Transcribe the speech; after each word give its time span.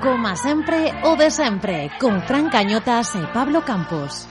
Coma 0.00 0.34
sempre 0.34 0.94
o 1.04 1.14
de 1.14 1.30
sempre, 1.30 1.90
con 2.00 2.22
Fran 2.22 2.48
Cañotas 2.48 3.14
e 3.16 3.26
Pablo 3.36 3.60
Campos. 3.68 4.24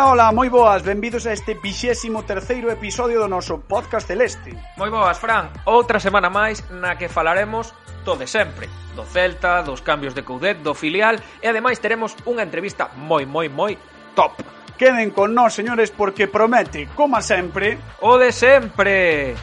Ola, 0.00 0.12
ola, 0.12 0.32
moi 0.32 0.48
boas, 0.48 0.80
benvidos 0.80 1.28
a 1.28 1.36
este 1.36 1.52
vixésimo 1.60 2.24
terceiro 2.24 2.72
episodio 2.72 3.20
do 3.20 3.28
noso 3.28 3.60
podcast 3.68 4.08
celeste. 4.08 4.56
Moi 4.80 4.88
boas, 4.88 5.20
Fran, 5.20 5.52
outra 5.68 6.00
semana 6.00 6.32
máis 6.32 6.64
na 6.72 6.96
que 6.96 7.12
falaremos 7.12 7.76
do 8.00 8.16
de 8.16 8.24
sempre 8.24 8.64
Do 8.96 9.04
Celta, 9.04 9.60
dos 9.60 9.84
cambios 9.84 10.16
de 10.16 10.24
Coudet, 10.24 10.64
do 10.64 10.72
filial 10.72 11.20
E 11.44 11.52
ademais 11.52 11.84
teremos 11.84 12.16
unha 12.24 12.48
entrevista 12.48 12.88
moi, 12.96 13.28
moi, 13.28 13.52
moi 13.52 13.76
top. 14.16 14.40
Queden 14.80 15.12
con 15.12 15.36
nós, 15.36 15.52
señores, 15.52 15.92
porque 15.92 16.32
promete, 16.32 16.88
como 16.96 17.20
sempre 17.20 17.76
O 18.00 18.16
de 18.16 18.32
sempre! 18.32 19.36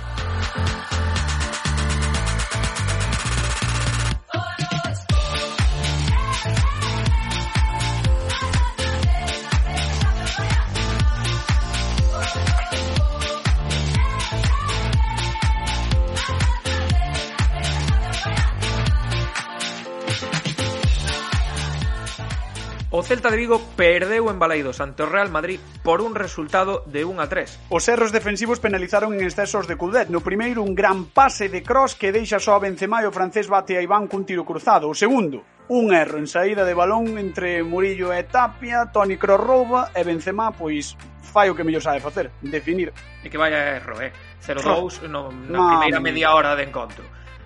Celta 23.27 23.35
de 23.35 23.43
Vigo 23.43 23.61
perdeu 23.75 24.31
en 24.31 24.39
Balaidos 24.39 24.79
ante 24.79 25.03
o 25.03 25.11
Real 25.11 25.27
Madrid 25.27 25.59
por 25.83 25.99
un 25.99 26.15
resultado 26.15 26.87
de 26.87 27.03
1 27.03 27.19
a 27.19 27.27
3. 27.27 27.67
Os 27.67 27.83
erros 27.91 28.15
defensivos 28.15 28.63
penalizaron 28.63 29.11
en 29.11 29.19
excesos 29.19 29.67
de 29.67 29.75
Coudet. 29.75 30.07
No 30.07 30.23
primeiro, 30.23 30.63
un 30.63 30.71
gran 30.71 31.11
pase 31.11 31.51
de 31.51 31.59
cross 31.59 31.99
que 31.99 32.15
deixa 32.15 32.39
só 32.39 32.55
a 32.55 32.63
Benzema 32.63 33.03
e 33.03 33.05
o 33.05 33.11
francés 33.11 33.51
bate 33.51 33.75
a 33.75 33.83
Iván 33.83 34.07
cun 34.07 34.23
tiro 34.23 34.47
cruzado. 34.47 34.87
O 34.87 34.95
segundo, 34.95 35.43
un 35.67 35.91
erro 35.91 36.23
en 36.23 36.27
saída 36.31 36.63
de 36.63 36.71
balón 36.71 37.19
entre 37.19 37.67
Murillo 37.67 38.15
e 38.15 38.23
Tapia, 38.23 38.95
Toni 38.95 39.19
Kroos 39.19 39.43
rouba 39.43 39.91
e 39.91 40.07
Benzema, 40.07 40.55
pois, 40.55 40.95
fai 41.19 41.51
o 41.51 41.55
que 41.57 41.67
mellor 41.67 41.83
sabe 41.83 41.99
facer, 41.99 42.31
definir. 42.39 42.95
E 42.95 43.27
que 43.27 43.35
vaya 43.35 43.75
erro, 43.75 43.99
eh? 43.99 44.15
0-2 44.39 45.03
no, 45.11 45.35
na 45.35 45.75
primeira 45.75 45.99
media 45.99 46.31
hora 46.31 46.55
de 46.55 46.63
encontro. 46.63 47.03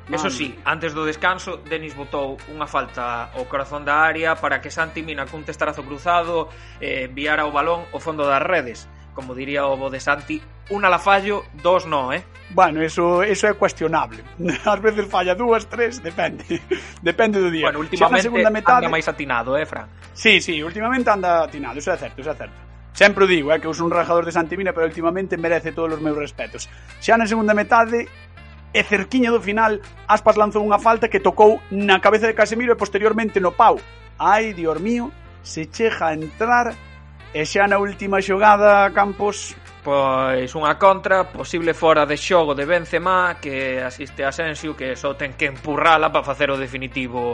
Eso 0.09 0.29
sí, 0.29 0.57
antes 0.65 0.93
do 0.93 1.05
descanso, 1.05 1.61
Denis 1.61 1.93
botou 1.95 2.35
unha 2.51 2.65
falta 2.67 3.31
ao 3.31 3.45
corazón 3.47 3.85
da 3.85 4.03
área 4.03 4.35
para 4.35 4.59
que 4.59 4.73
Santi 4.73 5.05
Mina 5.05 5.29
cun 5.29 5.45
testarazo 5.45 5.85
cruzado 5.85 6.49
eh, 6.81 7.07
viara 7.07 7.45
o 7.45 7.51
balón 7.53 7.85
ao 7.93 8.01
fondo 8.01 8.25
das 8.25 8.41
redes. 8.41 8.89
Como 9.13 9.35
diría 9.35 9.67
o 9.67 9.75
bo 9.75 9.91
de 9.91 9.99
Santi, 9.99 10.39
un 10.71 10.83
ala 10.83 10.99
fallo, 10.99 11.43
dos 11.63 11.85
no, 11.85 12.11
eh? 12.11 12.23
Bueno, 12.51 12.81
eso, 12.81 13.23
eso 13.23 13.47
é 13.47 13.53
cuestionable. 13.53 14.23
Ás 14.65 14.81
veces 14.81 15.07
falla 15.07 15.35
dúas, 15.35 15.67
tres, 15.67 16.03
depende. 16.03 16.43
Depende 17.01 17.39
do 17.39 17.51
día. 17.51 17.67
Bueno, 17.67 17.79
últimamente 17.79 18.23
segunda 18.23 18.49
metade... 18.49 18.87
anda 18.87 18.91
máis 18.91 19.07
atinado, 19.07 19.55
eh, 19.55 19.65
Fran? 19.65 19.87
Sí, 20.11 20.39
sí, 20.39 20.59
últimamente 20.63 21.07
anda 21.07 21.43
atinado, 21.43 21.79
eso 21.79 21.91
é 21.91 21.97
certo, 21.97 22.19
eso 22.19 22.31
é 22.31 22.35
certo. 22.35 22.71
Sempre 22.93 23.23
o 23.23 23.27
digo, 23.27 23.51
é 23.51 23.55
eh, 23.55 23.59
que 23.59 23.67
eu 23.67 23.71
un 23.71 23.91
rajador 23.91 24.27
de 24.27 24.35
Santimina, 24.35 24.75
pero 24.75 24.85
últimamente 24.85 25.39
merece 25.39 25.71
todos 25.71 25.95
os 25.95 26.01
meus 26.03 26.17
respetos. 26.17 26.67
Xa 26.99 27.15
na 27.15 27.23
segunda 27.23 27.55
metade 27.55 28.07
e 28.73 28.83
cerquiña 28.83 29.31
do 29.31 29.43
final, 29.43 29.83
Aspas 30.07 30.39
lanzou 30.39 30.63
unha 30.63 30.79
falta 30.79 31.11
que 31.11 31.19
tocou 31.19 31.59
na 31.71 31.99
cabeza 31.99 32.27
de 32.27 32.35
Casemiro 32.35 32.71
e 32.71 32.79
posteriormente 32.79 33.43
no 33.43 33.51
pau. 33.51 33.79
Ai, 34.19 34.55
dios 34.55 34.79
mío, 34.79 35.11
se 35.43 35.67
chega 35.67 36.11
a 36.11 36.15
entrar 36.15 36.75
e 37.31 37.41
xa 37.47 37.67
na 37.67 37.79
última 37.79 38.19
xogada, 38.19 38.91
Campos... 38.91 39.55
Pois 39.81 40.53
unha 40.53 40.77
contra, 40.77 41.25
posible 41.25 41.73
fora 41.73 42.05
de 42.05 42.13
xogo 42.13 42.53
de 42.53 42.69
Benzema, 42.69 43.41
que 43.41 43.81
asiste 43.81 44.21
a 44.21 44.29
Asensio, 44.29 44.77
que 44.77 44.93
só 44.93 45.17
ten 45.17 45.33
que 45.33 45.49
empurrala 45.49 46.13
para 46.13 46.21
facer 46.21 46.53
o 46.53 46.57
definitivo 46.59 47.33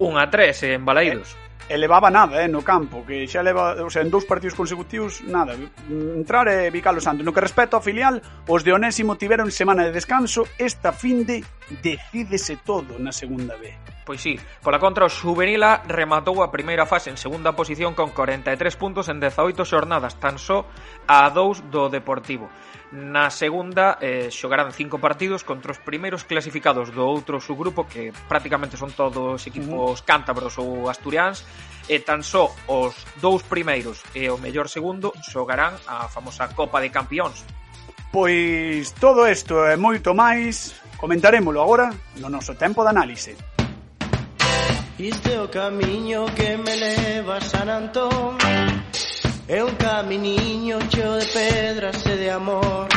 1 0.00 0.16
a 0.16 0.26
3 0.32 0.80
en 0.80 0.88
Balaídos. 0.88 1.36
Eh? 1.36 1.51
e 1.68 1.76
levaba 1.78 2.10
nada, 2.10 2.42
eh, 2.42 2.48
no 2.48 2.62
campo, 2.64 3.04
que 3.06 3.28
xa 3.28 3.42
leva, 3.42 3.78
o 3.84 3.90
sea, 3.90 4.02
en 4.02 4.10
dous 4.10 4.24
partidos 4.24 4.56
consecutivos, 4.56 5.20
nada, 5.22 5.54
entrar 5.90 6.48
e 6.48 6.72
Vicalo 6.72 6.98
Santos. 6.98 7.22
No 7.26 7.34
que 7.34 7.44
respecta 7.44 7.76
ao 7.76 7.84
filial, 7.84 8.24
os 8.48 8.64
de 8.64 8.72
Onésimo 8.72 9.20
tiveron 9.20 9.52
semana 9.52 9.84
de 9.84 9.92
descanso, 9.92 10.48
esta 10.58 10.90
fin 10.90 11.28
de 11.28 11.44
decídese 11.84 12.56
todo 12.62 12.98
na 12.98 13.12
segunda 13.12 13.54
vez. 13.60 13.91
Pois 14.04 14.20
sí, 14.20 14.34
pola 14.62 14.82
contra 14.82 15.06
o 15.06 15.12
Xuvenila 15.12 15.86
rematou 15.86 16.42
a 16.42 16.50
primeira 16.50 16.90
fase 16.90 17.14
en 17.14 17.18
segunda 17.20 17.54
posición 17.54 17.94
con 17.94 18.10
43 18.10 18.58
puntos 18.74 19.06
en 19.06 19.22
18 19.22 19.62
xornadas, 19.62 20.18
tan 20.18 20.42
só 20.42 20.66
a 21.06 21.30
2 21.30 21.70
do 21.70 21.86
Deportivo. 21.86 22.50
Na 22.92 23.30
segunda 23.30 23.96
eh, 24.02 24.26
xogarán 24.28 24.74
cinco 24.74 24.98
partidos 24.98 25.46
contra 25.46 25.70
os 25.70 25.78
primeiros 25.78 26.26
clasificados 26.26 26.90
do 26.90 27.06
outro 27.06 27.38
subgrupo 27.38 27.86
que 27.86 28.10
prácticamente 28.26 28.74
son 28.74 28.90
todos 28.90 29.46
equipos 29.46 30.02
cántabros 30.02 30.58
ou 30.58 30.90
asturians 30.90 31.46
e 31.86 32.02
tan 32.02 32.26
só 32.26 32.50
os 32.66 33.06
dous 33.22 33.46
primeiros 33.46 34.02
e 34.18 34.26
o 34.28 34.36
mellor 34.36 34.66
segundo 34.66 35.14
xogarán 35.24 35.78
a 35.86 36.10
famosa 36.10 36.50
Copa 36.52 36.82
de 36.82 36.90
Campións. 36.90 37.46
Pois 38.12 38.92
todo 39.00 39.24
isto 39.24 39.62
e 39.64 39.78
moito 39.80 40.12
máis 40.12 40.76
comentarémolo 41.00 41.64
agora 41.64 41.88
no 42.20 42.28
noso 42.28 42.54
tempo 42.54 42.84
de 42.84 42.92
análise. 42.92 43.32
Iste 44.98 45.38
o 45.38 45.48
camiño 45.48 46.26
que 46.34 46.58
me 46.58 46.76
leva 46.76 47.38
a 47.38 47.40
San 47.40 47.70
Antón. 47.70 48.36
É 49.48 49.64
un 49.64 49.74
caminiño 49.76 50.78
cheo 50.90 51.14
de 51.16 51.24
pedras 51.24 52.04
e 52.06 52.16
de 52.16 52.30
amor. 52.30 52.88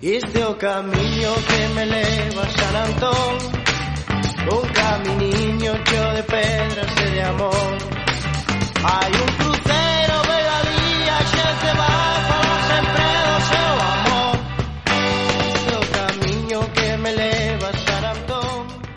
Iste 0.00 0.44
o 0.44 0.54
camiño 0.54 1.34
que 1.48 1.68
me 1.74 1.84
leva 1.86 2.42
a 2.42 2.50
San 2.58 2.76
Antón. 2.76 3.38
Un 4.54 4.68
caminiño 4.68 5.72
cheo 5.84 6.12
de 6.14 6.22
pedras 6.22 6.92
e 6.96 7.10
de 7.10 7.22
amor. 7.22 7.78
Hai 8.84 9.12
un 9.20 9.43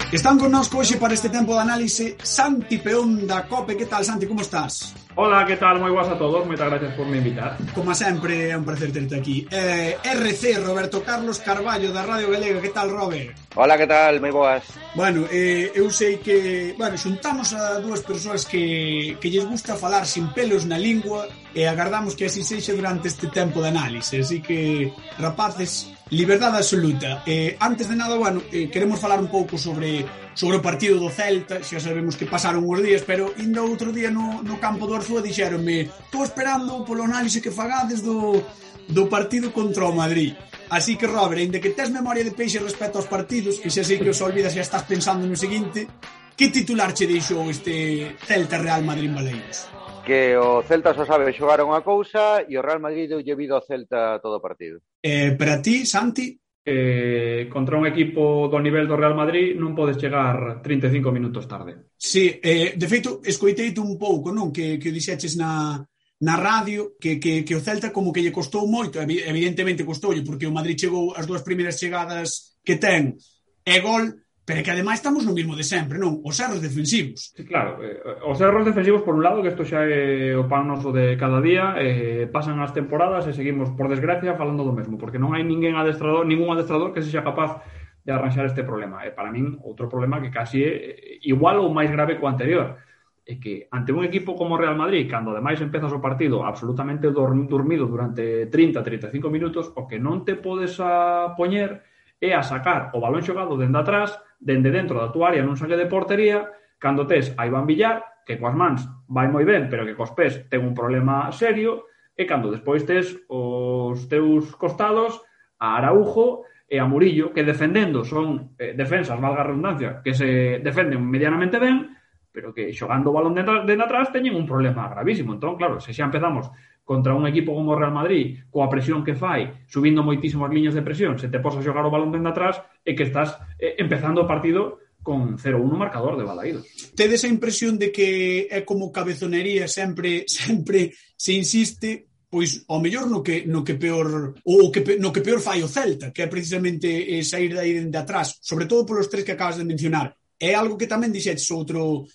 Están 0.09 0.39
connosco 0.39 0.79
hoxe 0.79 0.95
para 0.95 1.13
este 1.13 1.27
tempo 1.27 1.51
de 1.53 1.59
análise 1.59 2.15
Santi 2.23 2.77
Peón 2.77 3.27
da 3.27 3.43
COPE. 3.43 3.75
Que 3.75 3.85
tal, 3.91 4.05
Santi, 4.05 4.25
como 4.25 4.39
estás? 4.39 4.95
Hola, 5.19 5.43
que 5.43 5.59
tal? 5.59 5.83
Moi 5.83 5.91
boas 5.91 6.07
a 6.07 6.15
todos, 6.15 6.47
moitas 6.47 6.71
gracias 6.71 6.95
por 6.95 7.03
me 7.11 7.19
invitar. 7.19 7.59
Como 7.75 7.91
sempre, 7.91 8.47
é 8.47 8.55
un 8.55 8.63
placer 8.63 8.87
terte 8.95 9.19
aquí. 9.19 9.43
Eh, 9.51 9.99
RC, 9.99 10.63
Roberto 10.63 11.03
Carlos 11.03 11.43
Carballo, 11.43 11.91
da 11.91 12.07
Radio 12.07 12.31
Galega. 12.31 12.63
Que 12.63 12.71
tal, 12.71 12.87
Robert? 12.87 13.35
Hola, 13.59 13.75
que 13.75 13.83
tal? 13.83 14.23
Moi 14.23 14.31
boas. 14.31 14.63
Bueno, 14.95 15.27
eh, 15.27 15.75
eu 15.75 15.91
sei 15.91 16.23
que... 16.23 16.71
Bueno, 16.79 16.95
xuntamos 16.95 17.51
a 17.51 17.83
dúas 17.83 17.99
persoas 17.99 18.47
que, 18.47 19.19
que 19.19 19.27
lles 19.27 19.43
gusta 19.43 19.75
falar 19.75 20.07
sin 20.07 20.31
pelos 20.31 20.63
na 20.63 20.79
lingua 20.79 21.27
e 21.51 21.67
agardamos 21.67 22.15
que 22.15 22.31
así 22.31 22.47
sexa 22.47 22.71
durante 22.71 23.11
este 23.11 23.27
tempo 23.27 23.59
de 23.59 23.75
análise. 23.75 24.23
Así 24.23 24.39
que, 24.39 24.87
rapaces, 25.19 25.96
Liberdade 26.09 26.57
absoluta. 26.57 27.23
Eh, 27.25 27.57
antes 27.59 27.89
de 27.89 27.95
nada, 27.95 28.15
bueno, 28.15 28.41
eh, 28.51 28.69
queremos 28.69 28.99
falar 28.99 29.19
un 29.19 29.27
pouco 29.27 29.57
sobre 29.57 30.05
sobre 30.37 30.57
o 30.57 30.61
partido 30.61 31.01
do 31.01 31.09
Celta, 31.09 31.65
xa 31.65 31.81
sabemos 31.81 32.13
que 32.13 32.29
pasaron 32.29 32.61
os 32.61 32.77
días, 32.77 33.01
pero 33.01 33.33
ainda 33.41 33.65
outro 33.65 33.89
día 33.89 34.13
no, 34.13 34.45
no 34.45 34.61
campo 34.61 34.85
do 34.85 34.93
Arzúa 34.93 35.17
dixeronme 35.17 35.89
estou 35.89 36.21
esperando 36.21 36.85
polo 36.85 37.09
análise 37.09 37.41
que 37.41 37.49
fagades 37.49 38.05
do, 38.05 38.45
do 38.85 39.09
partido 39.09 39.49
contra 39.49 39.89
o 39.89 39.97
Madrid. 39.97 40.37
Así 40.69 40.93
que, 40.93 41.09
Robert, 41.09 41.41
ainda 41.41 41.57
que 41.57 41.73
tes 41.73 41.89
memoria 41.89 42.21
de 42.21 42.37
peixe 42.37 42.61
respecto 42.61 43.01
aos 43.01 43.09
partidos, 43.09 43.57
que 43.57 43.73
xa 43.73 43.81
sei 43.81 43.97
que 43.97 44.13
os 44.13 44.21
olvidas 44.21 44.53
e 44.53 44.61
estás 44.61 44.85
pensando 44.85 45.25
no 45.25 45.33
seguinte, 45.33 45.89
que 46.37 46.53
titular 46.53 46.93
che 46.93 47.09
deixou 47.09 47.49
este 47.49 48.13
Celta 48.21 48.61
Real 48.61 48.85
Madrid 48.85 49.09
Baleiros? 49.09 49.65
Que 50.05 50.37
o 50.37 50.61
Celta 50.63 50.93
só 50.93 51.03
sabe 51.03 51.33
xogar 51.33 51.65
unha 51.65 51.81
cousa 51.81 52.45
e 52.45 52.55
o 52.55 52.63
Real 52.63 52.79
Madrid 52.79 53.09
deu 53.09 53.25
vida 53.25 53.57
ao 53.57 53.65
Celta 53.65 54.21
todo 54.21 54.37
o 54.37 54.43
partido. 54.43 54.85
Eh, 55.07 55.31
para 55.37 55.61
ti, 55.61 55.85
Santi? 55.85 56.37
Eh, 56.69 57.47
contra 57.49 57.77
un 57.77 57.87
equipo 57.87 58.49
do 58.51 58.59
nivel 58.59 58.91
do 58.91 58.99
Real 58.99 59.15
Madrid 59.15 59.55
non 59.55 59.71
podes 59.71 59.95
chegar 59.95 60.59
35 60.59 61.15
minutos 61.15 61.47
tarde. 61.47 61.95
Sí, 61.95 62.43
eh, 62.43 62.75
de 62.75 62.87
feito, 62.91 63.23
escoiteite 63.23 63.79
un 63.79 63.95
pouco, 63.95 64.35
non? 64.35 64.51
Que, 64.51 64.75
que 64.75 64.91
o 64.91 64.95
dixeches 64.95 65.39
na, 65.39 65.79
na 66.27 66.35
radio 66.35 66.99
que, 66.99 67.23
que, 67.23 67.47
que 67.47 67.55
o 67.55 67.63
Celta 67.63 67.95
como 67.95 68.11
que 68.11 68.19
lle 68.19 68.35
costou 68.35 68.67
moito, 68.67 68.99
evidentemente 68.99 69.87
costoulle, 69.87 70.27
porque 70.27 70.43
o 70.43 70.51
Madrid 70.51 70.75
chegou 70.75 71.15
as 71.15 71.23
dúas 71.23 71.39
primeiras 71.39 71.79
chegadas 71.79 72.59
que 72.67 72.75
ten, 72.75 73.15
e 73.63 73.75
gol, 73.79 74.11
Pero 74.47 74.63
que 74.63 74.71
ademais 74.71 75.03
estamos 75.03 75.27
no 75.27 75.35
mismo 75.35 75.59
de 75.59 75.67
sempre, 75.67 75.99
non? 75.99 76.23
Os 76.23 76.39
erros 76.39 76.63
defensivos. 76.63 77.35
Sí, 77.35 77.43
claro, 77.43 77.83
eh, 77.83 77.99
os 78.23 78.39
erros 78.39 78.63
defensivos 78.63 79.03
por 79.03 79.11
un 79.11 79.19
lado, 79.19 79.43
que 79.43 79.51
isto 79.51 79.67
xa 79.67 79.83
é 79.83 80.39
o 80.39 80.47
pan 80.47 80.63
noso 80.63 80.95
de 80.95 81.19
cada 81.19 81.43
día, 81.43 81.75
eh, 81.75 82.31
pasan 82.31 82.63
as 82.63 82.71
temporadas 82.71 83.27
e 83.27 83.35
seguimos, 83.35 83.75
por 83.75 83.91
desgracia, 83.91 84.39
falando 84.39 84.63
do 84.63 84.71
mesmo, 84.71 84.95
porque 84.95 85.19
non 85.19 85.35
hai 85.35 85.43
ninguén 85.43 85.75
adestrador, 85.75 86.23
ningún 86.23 86.47
adestrador 86.55 86.95
que 86.95 87.03
sexa 87.03 87.27
capaz 87.27 87.59
de 88.07 88.15
arranxar 88.15 88.47
este 88.47 88.63
problema. 88.63 89.03
E 89.03 89.11
para 89.11 89.35
min, 89.35 89.59
outro 89.67 89.91
problema 89.91 90.23
que 90.23 90.31
casi 90.31 90.63
é 90.63 90.71
eh, 90.71 91.27
igual 91.27 91.59
ou 91.59 91.67
máis 91.67 91.91
grave 91.91 92.15
co 92.15 92.31
anterior, 92.31 92.79
é 93.27 93.35
que 93.43 93.67
ante 93.67 93.91
un 93.91 94.07
equipo 94.07 94.31
como 94.39 94.55
Real 94.55 94.79
Madrid, 94.79 95.11
cando 95.11 95.35
ademais 95.35 95.59
empezas 95.59 95.91
o 95.91 95.99
partido 95.99 96.47
absolutamente 96.47 97.11
dormido 97.11 97.83
durante 97.83 98.47
30, 98.47 98.79
35 99.11 99.27
minutos, 99.27 99.75
o 99.75 99.83
que 99.91 99.99
non 99.99 100.23
te 100.23 100.39
podes 100.39 100.79
a 100.79 101.35
poñer 101.35 101.83
é 102.23 102.31
a 102.31 102.47
sacar 102.47 102.95
o 102.95 103.03
balón 103.03 103.27
xogado 103.27 103.59
dende 103.59 103.83
atrás 103.83 104.15
dende 104.39 104.69
dentro 104.69 105.01
da 105.01 105.11
tua 105.11 105.33
área 105.33 105.41
nun 105.41 105.57
saque 105.57 105.75
de 105.75 105.89
portería, 105.89 106.47
cando 106.77 107.09
tes 107.09 107.33
a 107.37 107.49
Iván 107.49 107.65
Villar, 107.65 108.21
que 108.25 108.37
coas 108.37 108.53
mans 108.53 108.85
vai 109.09 109.27
moi 109.27 109.43
ben, 109.43 109.67
pero 109.67 109.85
que 109.85 109.97
cos 109.97 110.13
pés 110.13 110.45
ten 110.47 110.61
un 110.61 110.77
problema 110.77 111.33
serio, 111.33 111.89
e 112.13 112.25
cando 112.29 112.53
despois 112.53 112.85
tes 112.85 113.17
os 113.29 114.05
teus 114.05 114.53
costados 114.57 115.17
a 115.57 115.77
Araujo 115.77 116.45
e 116.69 116.77
a 116.77 116.85
Murillo, 116.85 117.33
que 117.33 117.47
defendendo 117.47 118.03
son 118.03 118.53
eh, 118.59 118.75
defensas, 118.75 119.17
valga 119.17 119.41
a 119.41 119.49
redundancia, 119.49 120.01
que 120.03 120.13
se 120.13 120.59
defenden 120.61 121.01
medianamente 121.01 121.57
ben, 121.57 121.96
pero 122.37 122.53
que 122.53 122.69
xogando 122.69 123.09
o 123.09 123.17
balón 123.17 123.33
de, 123.33 123.41
atrás 123.41 124.13
teñen 124.13 124.37
un 124.37 124.45
problema 124.45 124.85
gravísimo. 124.85 125.33
Entón, 125.33 125.57
claro, 125.57 125.81
se 125.81 125.89
xa 125.89 126.05
empezamos 126.05 126.53
contra 126.85 127.17
un 127.17 127.25
equipo 127.25 127.57
como 127.57 127.73
o 127.73 127.79
Real 127.81 127.97
Madrid, 127.97 128.45
coa 128.53 128.69
presión 128.69 129.01
que 129.01 129.17
fai, 129.17 129.65
subindo 129.65 130.05
moitísimas 130.05 130.53
liñas 130.53 130.77
de 130.77 130.85
presión, 130.85 131.17
se 131.17 131.33
te 131.33 131.41
posa 131.41 131.65
xogar 131.65 131.81
o 131.81 131.89
balón 131.89 132.13
de 132.13 132.21
atrás 132.21 132.61
e 132.85 132.93
que 132.93 133.09
estás 133.09 133.41
eh, 133.57 133.73
empezando 133.81 134.21
o 134.21 134.29
partido 134.29 134.85
con 135.01 135.41
0-1 135.41 135.65
marcador 135.73 136.13
de 136.13 136.29
balaídos. 136.29 136.69
Tedes 136.93 137.25
a 137.25 137.31
impresión 137.33 137.81
de 137.81 137.89
que 137.89 138.45
é 138.53 138.61
como 138.61 138.93
cabezonería 138.93 139.65
sempre 139.65 140.29
sempre 140.29 140.93
se 141.17 141.33
insiste 141.33 142.13
pois 142.29 142.69
ao 142.69 142.77
mellor 142.77 143.09
no 143.09 143.25
que 143.25 143.49
no 143.49 143.65
que 143.65 143.81
peor 143.81 144.37
ou 144.45 144.69
que 144.69 145.01
no 145.01 145.09
que 145.09 145.25
peor 145.25 145.41
fai 145.41 145.65
o 145.65 145.71
Celta, 145.71 146.13
que 146.13 146.21
é 146.21 146.29
precisamente 146.29 146.85
eh, 146.85 147.25
sair 147.25 147.49
de 147.49 147.57
aí 147.57 147.73
de 147.81 147.97
atrás, 147.97 148.37
sobre 148.45 148.69
todo 148.69 148.85
polos 148.85 149.09
tres 149.09 149.25
que 149.25 149.33
acabas 149.33 149.57
de 149.57 149.65
mencionar. 149.65 150.13
É 150.37 150.53
algo 150.53 150.77
que 150.77 150.85
tamén 150.85 151.09
dixetes 151.09 151.49
outro 151.49 152.05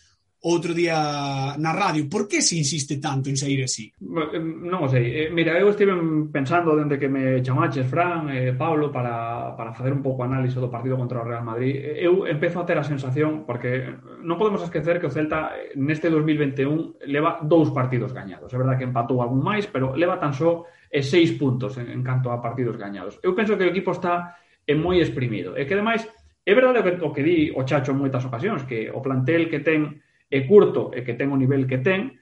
outro 0.42 0.74
día 0.74 1.54
na 1.58 1.72
radio. 1.72 2.08
Por 2.10 2.26
que 2.26 2.42
se 2.42 2.58
insiste 2.58 2.98
tanto 2.98 3.30
en 3.30 3.36
sair 3.36 3.62
así? 3.62 3.94
Eh, 3.94 4.42
non 4.42 4.86
o 4.86 4.88
sei. 4.90 5.26
Eh, 5.26 5.28
mira, 5.30 5.54
eu 5.54 5.70
estive 5.70 5.94
pensando 6.34 6.74
dende 6.74 6.98
que 6.98 7.06
me 7.06 7.38
chamaches, 7.46 7.86
Fran, 7.86 8.26
eh, 8.34 8.50
Pablo, 8.50 8.90
para, 8.90 9.54
para 9.54 9.70
facer 9.70 9.94
un 9.94 10.02
pouco 10.02 10.26
análise 10.26 10.58
do 10.58 10.66
partido 10.66 10.98
contra 10.98 11.22
o 11.22 11.26
Real 11.26 11.46
Madrid. 11.46 11.78
Eh, 11.78 12.02
eu 12.02 12.26
empezo 12.26 12.58
a 12.58 12.66
ter 12.66 12.74
a 12.74 12.82
sensación, 12.82 13.46
porque 13.46 13.86
non 14.26 14.34
podemos 14.34 14.66
esquecer 14.66 14.98
que 14.98 15.06
o 15.06 15.14
Celta 15.14 15.54
neste 15.78 16.10
2021 16.10 17.06
leva 17.06 17.38
dous 17.46 17.70
partidos 17.70 18.10
gañados. 18.10 18.50
É 18.50 18.58
verdad 18.58 18.74
que 18.74 18.86
empatou 18.86 19.22
algún 19.22 19.46
máis, 19.46 19.70
pero 19.70 19.94
leva 19.94 20.18
tan 20.18 20.34
só 20.34 20.66
seis 20.90 21.32
puntos 21.38 21.78
en, 21.78 21.86
en 21.88 22.02
canto 22.02 22.34
a 22.34 22.42
partidos 22.42 22.74
gañados. 22.74 23.22
Eu 23.22 23.32
penso 23.38 23.54
que 23.54 23.64
o 23.64 23.70
equipo 23.70 23.94
está 23.94 24.42
moi 24.74 24.98
exprimido. 24.98 25.54
E 25.54 25.70
que, 25.70 25.74
ademais, 25.78 26.02
é 26.42 26.52
verdade 26.54 26.82
o 26.82 26.84
que, 26.84 26.92
o 26.98 27.10
que 27.14 27.22
di 27.22 27.38
o 27.54 27.62
Chacho 27.62 27.94
en 27.94 28.02
moitas 28.02 28.26
ocasións, 28.26 28.66
que 28.66 28.90
o 28.90 28.98
plantel 28.98 29.46
que 29.46 29.62
ten 29.62 30.02
é 30.32 30.48
curto 30.48 30.88
e 30.96 31.04
que 31.04 31.12
ten 31.12 31.28
o 31.28 31.36
nivel 31.36 31.68
que 31.68 31.84
ten, 31.84 32.16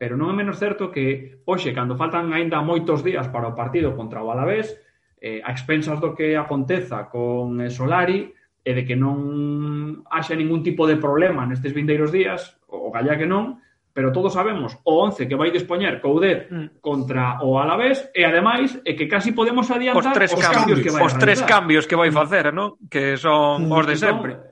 pero 0.00 0.16
non 0.16 0.32
é 0.32 0.34
menos 0.34 0.56
certo 0.56 0.88
que 0.88 1.44
hoxe, 1.44 1.76
cando 1.76 2.00
faltan 2.00 2.32
aínda 2.32 2.64
moitos 2.64 3.04
días 3.04 3.28
para 3.28 3.52
o 3.52 3.56
partido 3.56 3.92
contra 3.92 4.24
o 4.24 4.32
Alavés, 4.32 4.72
eh, 5.20 5.44
a 5.44 5.52
expensas 5.52 6.00
do 6.00 6.16
que 6.16 6.40
aconteza 6.40 7.12
con 7.12 7.60
Solari 7.68 8.32
e 8.64 8.70
de 8.72 8.82
que 8.88 8.96
non 8.96 10.00
haxa 10.08 10.32
ningún 10.32 10.64
tipo 10.64 10.88
de 10.88 10.96
problema 10.96 11.44
nestes 11.44 11.76
vindeiros 11.76 12.08
días, 12.08 12.56
o 12.72 12.88
galla 12.88 13.20
que 13.20 13.28
non, 13.28 13.60
pero 13.92 14.12
todos 14.12 14.32
sabemos 14.32 14.80
o 14.84 15.04
11 15.04 15.28
que 15.28 15.36
vai 15.36 15.52
dispoñer 15.52 16.00
Coudet 16.00 16.48
mm. 16.48 16.80
contra 16.80 17.44
o 17.44 17.60
Alavés 17.60 18.08
e 18.16 18.24
ademais 18.24 18.80
é 18.88 18.96
que 18.96 19.04
casi 19.04 19.36
podemos 19.36 19.68
adiantar 19.68 20.00
os 20.00 20.16
tres 20.16 20.32
os 20.32 20.40
cambios, 20.40 20.56
cambios 20.56 20.80
que 20.80 20.90
vai 20.96 21.02
os 21.04 21.14
tres 21.20 21.40
cambios 21.44 21.84
que 21.84 21.96
vai 22.00 22.08
facer, 22.08 22.56
non? 22.56 22.80
Que 22.88 23.20
son 23.20 23.68
mm. 23.68 23.76
os 23.76 23.84
de 23.84 23.96
sempre. 24.00 24.32
Entón, 24.32 24.49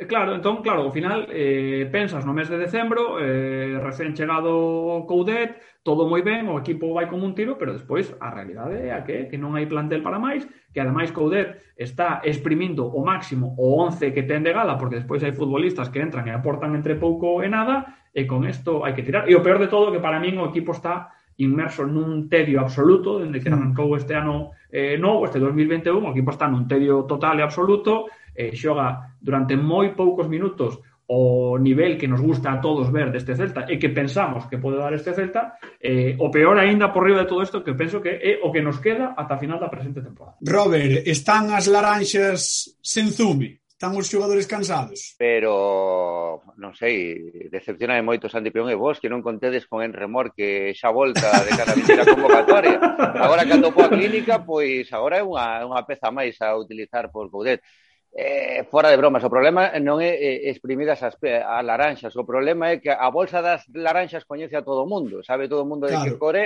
Eh, 0.00 0.06
claro, 0.06 0.34
entón, 0.34 0.62
claro, 0.62 0.88
ao 0.88 0.90
final 0.90 1.28
eh, 1.28 1.84
pensas 1.92 2.24
no 2.24 2.32
mes 2.32 2.48
de 2.48 2.56
decembro, 2.56 3.20
eh, 3.20 3.76
recén 3.84 4.16
chegado 4.16 5.04
Coudet, 5.04 5.60
todo 5.84 6.08
moi 6.08 6.24
ben, 6.24 6.48
o 6.48 6.56
equipo 6.56 6.96
vai 6.96 7.04
como 7.04 7.28
un 7.28 7.36
tiro, 7.36 7.60
pero 7.60 7.76
despois 7.76 8.08
a 8.16 8.32
realidade 8.32 8.80
é 8.80 8.96
a 8.96 9.04
que, 9.04 9.28
que 9.28 9.36
non 9.36 9.52
hai 9.60 9.68
plantel 9.68 10.00
para 10.00 10.16
máis, 10.16 10.48
que 10.72 10.80
ademais 10.80 11.12
Coudet 11.12 11.60
está 11.76 12.24
exprimindo 12.24 12.88
o 12.88 13.04
máximo 13.04 13.52
o 13.60 13.76
11 13.76 14.16
que 14.16 14.24
ten 14.24 14.40
de 14.40 14.56
gala, 14.56 14.80
porque 14.80 15.04
despois 15.04 15.20
hai 15.20 15.36
futbolistas 15.36 15.92
que 15.92 16.00
entran 16.00 16.24
e 16.24 16.32
aportan 16.32 16.72
entre 16.72 16.96
pouco 16.96 17.44
e 17.44 17.52
nada, 17.52 18.00
e 18.16 18.24
con 18.24 18.48
isto 18.48 18.80
hai 18.80 18.96
que 18.96 19.04
tirar. 19.04 19.28
E 19.28 19.36
o 19.36 19.44
peor 19.44 19.60
de 19.60 19.68
todo 19.68 19.92
que 19.92 20.00
para 20.00 20.16
min 20.16 20.40
o 20.40 20.48
equipo 20.48 20.72
está 20.72 21.12
inmerso 21.40 21.84
nun 21.84 22.28
tedio 22.28 22.60
absoluto, 22.60 23.20
dende 23.20 23.40
que 23.40 23.52
mm. 23.52 23.56
arrancou 23.56 23.92
este 23.96 24.16
ano 24.16 24.56
eh, 24.72 24.96
novo, 24.96 25.24
este 25.24 25.40
2021, 25.40 25.92
o 25.92 26.12
equipo 26.12 26.32
está 26.32 26.48
nun 26.48 26.68
tedio 26.68 27.04
total 27.04 27.40
e 27.40 27.44
absoluto, 27.44 28.08
eh, 28.34 28.54
xoga 28.54 29.16
durante 29.20 29.56
moi 29.56 29.92
poucos 29.94 30.28
minutos 30.28 30.78
o 31.12 31.58
nivel 31.58 31.98
que 31.98 32.06
nos 32.06 32.20
gusta 32.20 32.52
a 32.52 32.60
todos 32.60 32.92
ver 32.92 33.10
deste 33.10 33.34
Celta 33.34 33.66
e 33.66 33.82
que 33.82 33.90
pensamos 33.90 34.46
que 34.46 34.62
pode 34.62 34.78
dar 34.78 34.94
este 34.94 35.10
Celta, 35.10 35.58
eh, 35.82 36.14
o 36.22 36.30
peor 36.30 36.54
aínda 36.54 36.94
por 36.94 37.02
riba 37.02 37.26
de 37.26 37.30
todo 37.30 37.42
isto 37.42 37.66
que 37.66 37.74
penso 37.74 37.98
que 37.98 38.14
é 38.14 38.38
o 38.38 38.54
que 38.54 38.62
nos 38.62 38.78
queda 38.78 39.18
ata 39.18 39.34
a 39.34 39.42
final 39.42 39.58
da 39.58 39.66
presente 39.66 39.98
temporada. 40.06 40.38
Robert, 40.46 41.02
están 41.10 41.50
as 41.50 41.66
laranxas 41.66 42.78
sen 42.78 43.10
zume? 43.10 43.58
Están 43.80 43.98
os 43.98 44.06
xogadores 44.06 44.46
cansados? 44.46 45.18
Pero, 45.18 46.46
non 46.62 46.78
sei, 46.78 47.48
decepcioname 47.50 48.06
moito 48.06 48.30
Santi 48.30 48.54
Peón 48.54 48.70
e 48.70 48.78
vos 48.78 49.02
que 49.02 49.10
non 49.10 49.24
contedes 49.24 49.66
con 49.66 49.82
en 49.82 49.90
remor 49.90 50.30
que 50.30 50.76
xa 50.78 50.94
volta 50.94 51.26
de 51.42 51.50
cara 51.58 51.74
a 51.74 52.06
convocatoria. 52.06 52.78
Agora, 53.18 53.42
cando 53.48 53.74
poa 53.74 53.90
clínica, 53.90 54.46
pois 54.46 54.86
agora 54.94 55.18
é 55.18 55.26
unha, 55.26 55.66
unha 55.66 55.82
peza 55.82 56.14
máis 56.14 56.38
a 56.38 56.54
utilizar 56.54 57.10
por 57.10 57.32
Coudet. 57.34 57.64
Eh, 58.12 58.64
fora 58.70 58.90
de 58.90 58.96
bromas, 58.96 59.22
o 59.22 59.30
problema 59.30 59.70
non 59.78 60.02
é 60.02 60.10
eh, 60.18 60.50
exprimir 60.50 60.90
as, 60.90 60.98
as 61.06 61.14
laranxas, 61.62 62.10
o 62.18 62.26
problema 62.26 62.74
é 62.74 62.82
que 62.82 62.90
a 62.90 63.06
bolsa 63.06 63.38
das 63.38 63.62
laranxas 63.70 64.26
coñece 64.26 64.58
a 64.58 64.66
todo 64.66 64.82
o 64.82 64.90
mundo, 64.90 65.22
sabe 65.22 65.46
todo 65.46 65.62
o 65.62 65.70
mundo 65.70 65.86
claro. 65.86 66.02
de 66.02 66.10
que 66.10 66.18
core, 66.18 66.44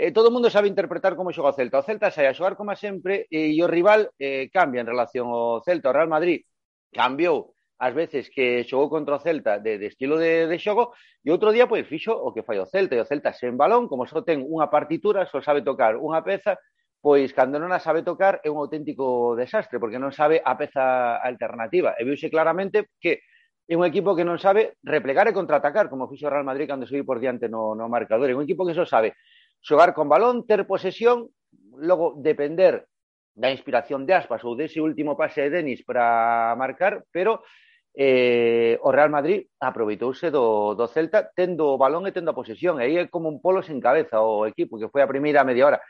eh, 0.00 0.10
todo 0.16 0.28
o 0.28 0.34
mundo 0.34 0.48
sabe 0.48 0.72
interpretar 0.72 1.12
como 1.12 1.32
xoga 1.32 1.52
o 1.52 1.56
Celta. 1.56 1.78
O 1.78 1.84
Celta 1.84 2.08
sai 2.08 2.26
a 2.26 2.32
xogar 2.32 2.56
como 2.56 2.72
sempre 2.72 3.28
e, 3.28 3.52
e 3.52 3.58
o 3.60 3.68
rival 3.68 4.10
eh, 4.16 4.48
cambia 4.48 4.80
en 4.80 4.88
relación 4.88 5.28
ao 5.28 5.60
Celta. 5.60 5.92
O 5.92 5.96
Real 5.96 6.08
Madrid 6.08 6.48
cambiou 6.88 7.52
as 7.78 7.92
veces 7.92 8.30
que 8.32 8.64
xogou 8.64 8.88
contra 8.88 9.16
o 9.16 9.22
Celta 9.22 9.60
de, 9.60 9.76
de 9.76 9.86
estilo 9.92 10.16
de, 10.16 10.48
de 10.48 10.56
xogo 10.56 10.96
e 11.20 11.28
outro 11.28 11.52
día 11.52 11.68
pois 11.68 11.84
fixo 11.84 12.16
o 12.16 12.32
que 12.32 12.46
fai 12.46 12.56
o 12.58 12.66
Celta 12.66 12.96
e 12.96 13.02
o 13.02 13.08
Celta 13.08 13.36
sen 13.36 13.60
balón, 13.60 13.92
como 13.92 14.08
só 14.08 14.24
ten 14.24 14.40
unha 14.40 14.72
partitura, 14.72 15.28
só 15.28 15.44
sabe 15.44 15.60
tocar 15.60 16.00
unha 16.00 16.24
peza 16.24 16.56
pois 17.04 17.36
cando 17.36 17.60
non 17.60 17.68
a 17.68 17.84
sabe 17.84 18.00
tocar 18.00 18.40
é 18.40 18.48
un 18.48 18.56
auténtico 18.56 19.36
desastre, 19.36 19.76
porque 19.76 20.00
non 20.00 20.08
sabe 20.08 20.40
a 20.40 20.56
peza 20.56 21.20
alternativa. 21.20 21.92
E 22.00 22.02
viuse 22.08 22.32
claramente 22.32 22.96
que 22.96 23.20
é 23.68 23.76
un 23.76 23.84
equipo 23.84 24.16
que 24.16 24.24
non 24.24 24.40
sabe 24.40 24.80
replegar 24.80 25.28
e 25.28 25.36
contraatacar, 25.36 25.92
como 25.92 26.08
fixo 26.08 26.24
o 26.24 26.32
Real 26.32 26.48
Madrid 26.48 26.64
cando 26.64 26.88
subiu 26.88 27.04
por 27.04 27.20
diante 27.20 27.44
no, 27.44 27.76
no 27.76 27.92
marcador. 27.92 28.32
É 28.32 28.36
un 28.36 28.48
equipo 28.48 28.64
que 28.64 28.72
só 28.72 28.88
sabe 28.88 29.20
xogar 29.60 29.92
con 29.92 30.08
balón, 30.08 30.48
ter 30.48 30.64
posesión, 30.64 31.28
logo 31.76 32.16
depender 32.16 32.88
da 33.36 33.52
inspiración 33.52 34.08
de 34.08 34.16
Aspas 34.16 34.40
ou 34.40 34.56
dese 34.56 34.80
último 34.80 35.12
pase 35.12 35.44
de 35.44 35.60
Denis 35.60 35.84
para 35.84 36.56
marcar, 36.56 37.04
pero 37.12 37.44
eh, 37.92 38.80
o 38.80 38.88
Real 38.88 39.12
Madrid 39.12 39.44
aproveitouse 39.60 40.32
do, 40.32 40.72
do 40.72 40.88
Celta 40.88 41.28
tendo 41.36 41.68
o 41.68 41.76
balón 41.76 42.08
e 42.08 42.16
tendo 42.16 42.32
a 42.32 42.38
posesión. 42.38 42.80
E 42.80 42.88
aí 42.88 42.96
é 42.96 43.12
como 43.12 43.28
un 43.28 43.44
polo 43.44 43.60
sen 43.60 43.76
cabeza 43.76 44.24
o 44.24 44.48
equipo, 44.48 44.80
que 44.80 44.88
foi 44.88 45.04
a 45.04 45.12
primeira 45.12 45.44
media 45.44 45.68
hora 45.68 45.84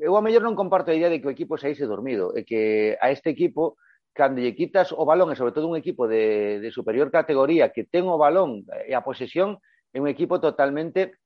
eu 0.00 0.16
a 0.16 0.24
mellor 0.24 0.42
non 0.42 0.56
comparto 0.56 0.90
a 0.90 0.96
idea 0.96 1.12
de 1.12 1.20
que 1.20 1.28
o 1.28 1.34
equipo 1.34 1.60
saíse 1.60 1.84
dormido 1.84 2.32
e 2.32 2.44
que 2.48 2.96
a 3.00 3.12
este 3.12 3.28
equipo 3.28 3.76
cando 4.16 4.40
lle 4.40 4.56
quitas 4.56 4.90
o 4.90 5.04
balón 5.04 5.30
e 5.30 5.38
sobre 5.38 5.52
todo 5.52 5.68
un 5.68 5.76
equipo 5.76 6.08
de, 6.08 6.58
de 6.58 6.70
superior 6.72 7.12
categoría 7.12 7.70
que 7.70 7.86
ten 7.86 8.08
o 8.08 8.18
balón 8.18 8.64
e 8.88 8.96
a 8.96 9.04
posesión 9.04 9.60
é 9.92 9.98
un 10.00 10.08
equipo 10.08 10.40
totalmente 10.40 11.20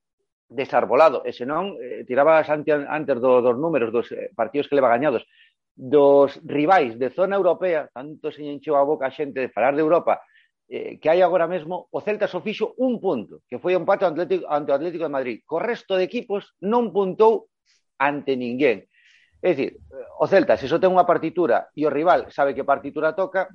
desarbolado. 0.48 1.22
E 1.24 1.32
senón 1.32 1.76
eh, 1.80 2.04
tirabas 2.04 2.48
ante, 2.50 2.72
antes 2.72 3.16
do, 3.20 3.40
dos 3.40 3.56
números 3.56 3.92
dos 3.92 4.12
eh, 4.12 4.30
partidos 4.36 4.68
que 4.68 4.76
leva 4.76 4.92
gañados. 4.92 5.24
Dos 5.74 6.38
rivais 6.44 6.98
de 6.98 7.10
zona 7.10 7.34
europea 7.34 7.90
tanto 7.90 8.30
se 8.30 8.46
encheu 8.46 8.76
a 8.76 8.86
boca 8.86 9.08
a 9.08 9.14
xente 9.14 9.40
de 9.42 9.50
falar 9.50 9.74
de 9.74 9.82
Europa 9.82 10.22
eh, 10.70 11.02
que 11.02 11.10
hai 11.10 11.20
agora 11.20 11.50
mesmo 11.50 11.88
o 11.90 11.98
Celta 12.00 12.30
só 12.30 12.38
fixo 12.40 12.78
un 12.78 13.02
punto 13.02 13.42
que 13.50 13.58
foi 13.58 13.74
o 13.74 13.80
empate 13.82 14.06
ante 14.06 14.22
o 14.22 14.24
Atlético, 14.24 14.46
ante 14.46 14.70
o 14.70 14.76
Atlético 14.78 15.04
de 15.04 15.16
Madrid. 15.16 15.36
Co 15.42 15.58
resto 15.58 15.98
de 15.98 16.06
equipos 16.06 16.54
non 16.62 16.94
puntou 16.94 17.50
ante 17.98 18.36
ninguén. 18.36 18.86
É 19.44 19.52
dicir, 19.52 19.76
o 20.18 20.26
Celta, 20.26 20.56
se 20.56 20.66
só 20.66 20.80
ten 20.80 20.88
unha 20.88 21.04
partitura 21.04 21.68
e 21.76 21.84
o 21.84 21.92
rival 21.92 22.32
sabe 22.32 22.56
que 22.56 22.64
partitura 22.64 23.12
toca, 23.12 23.52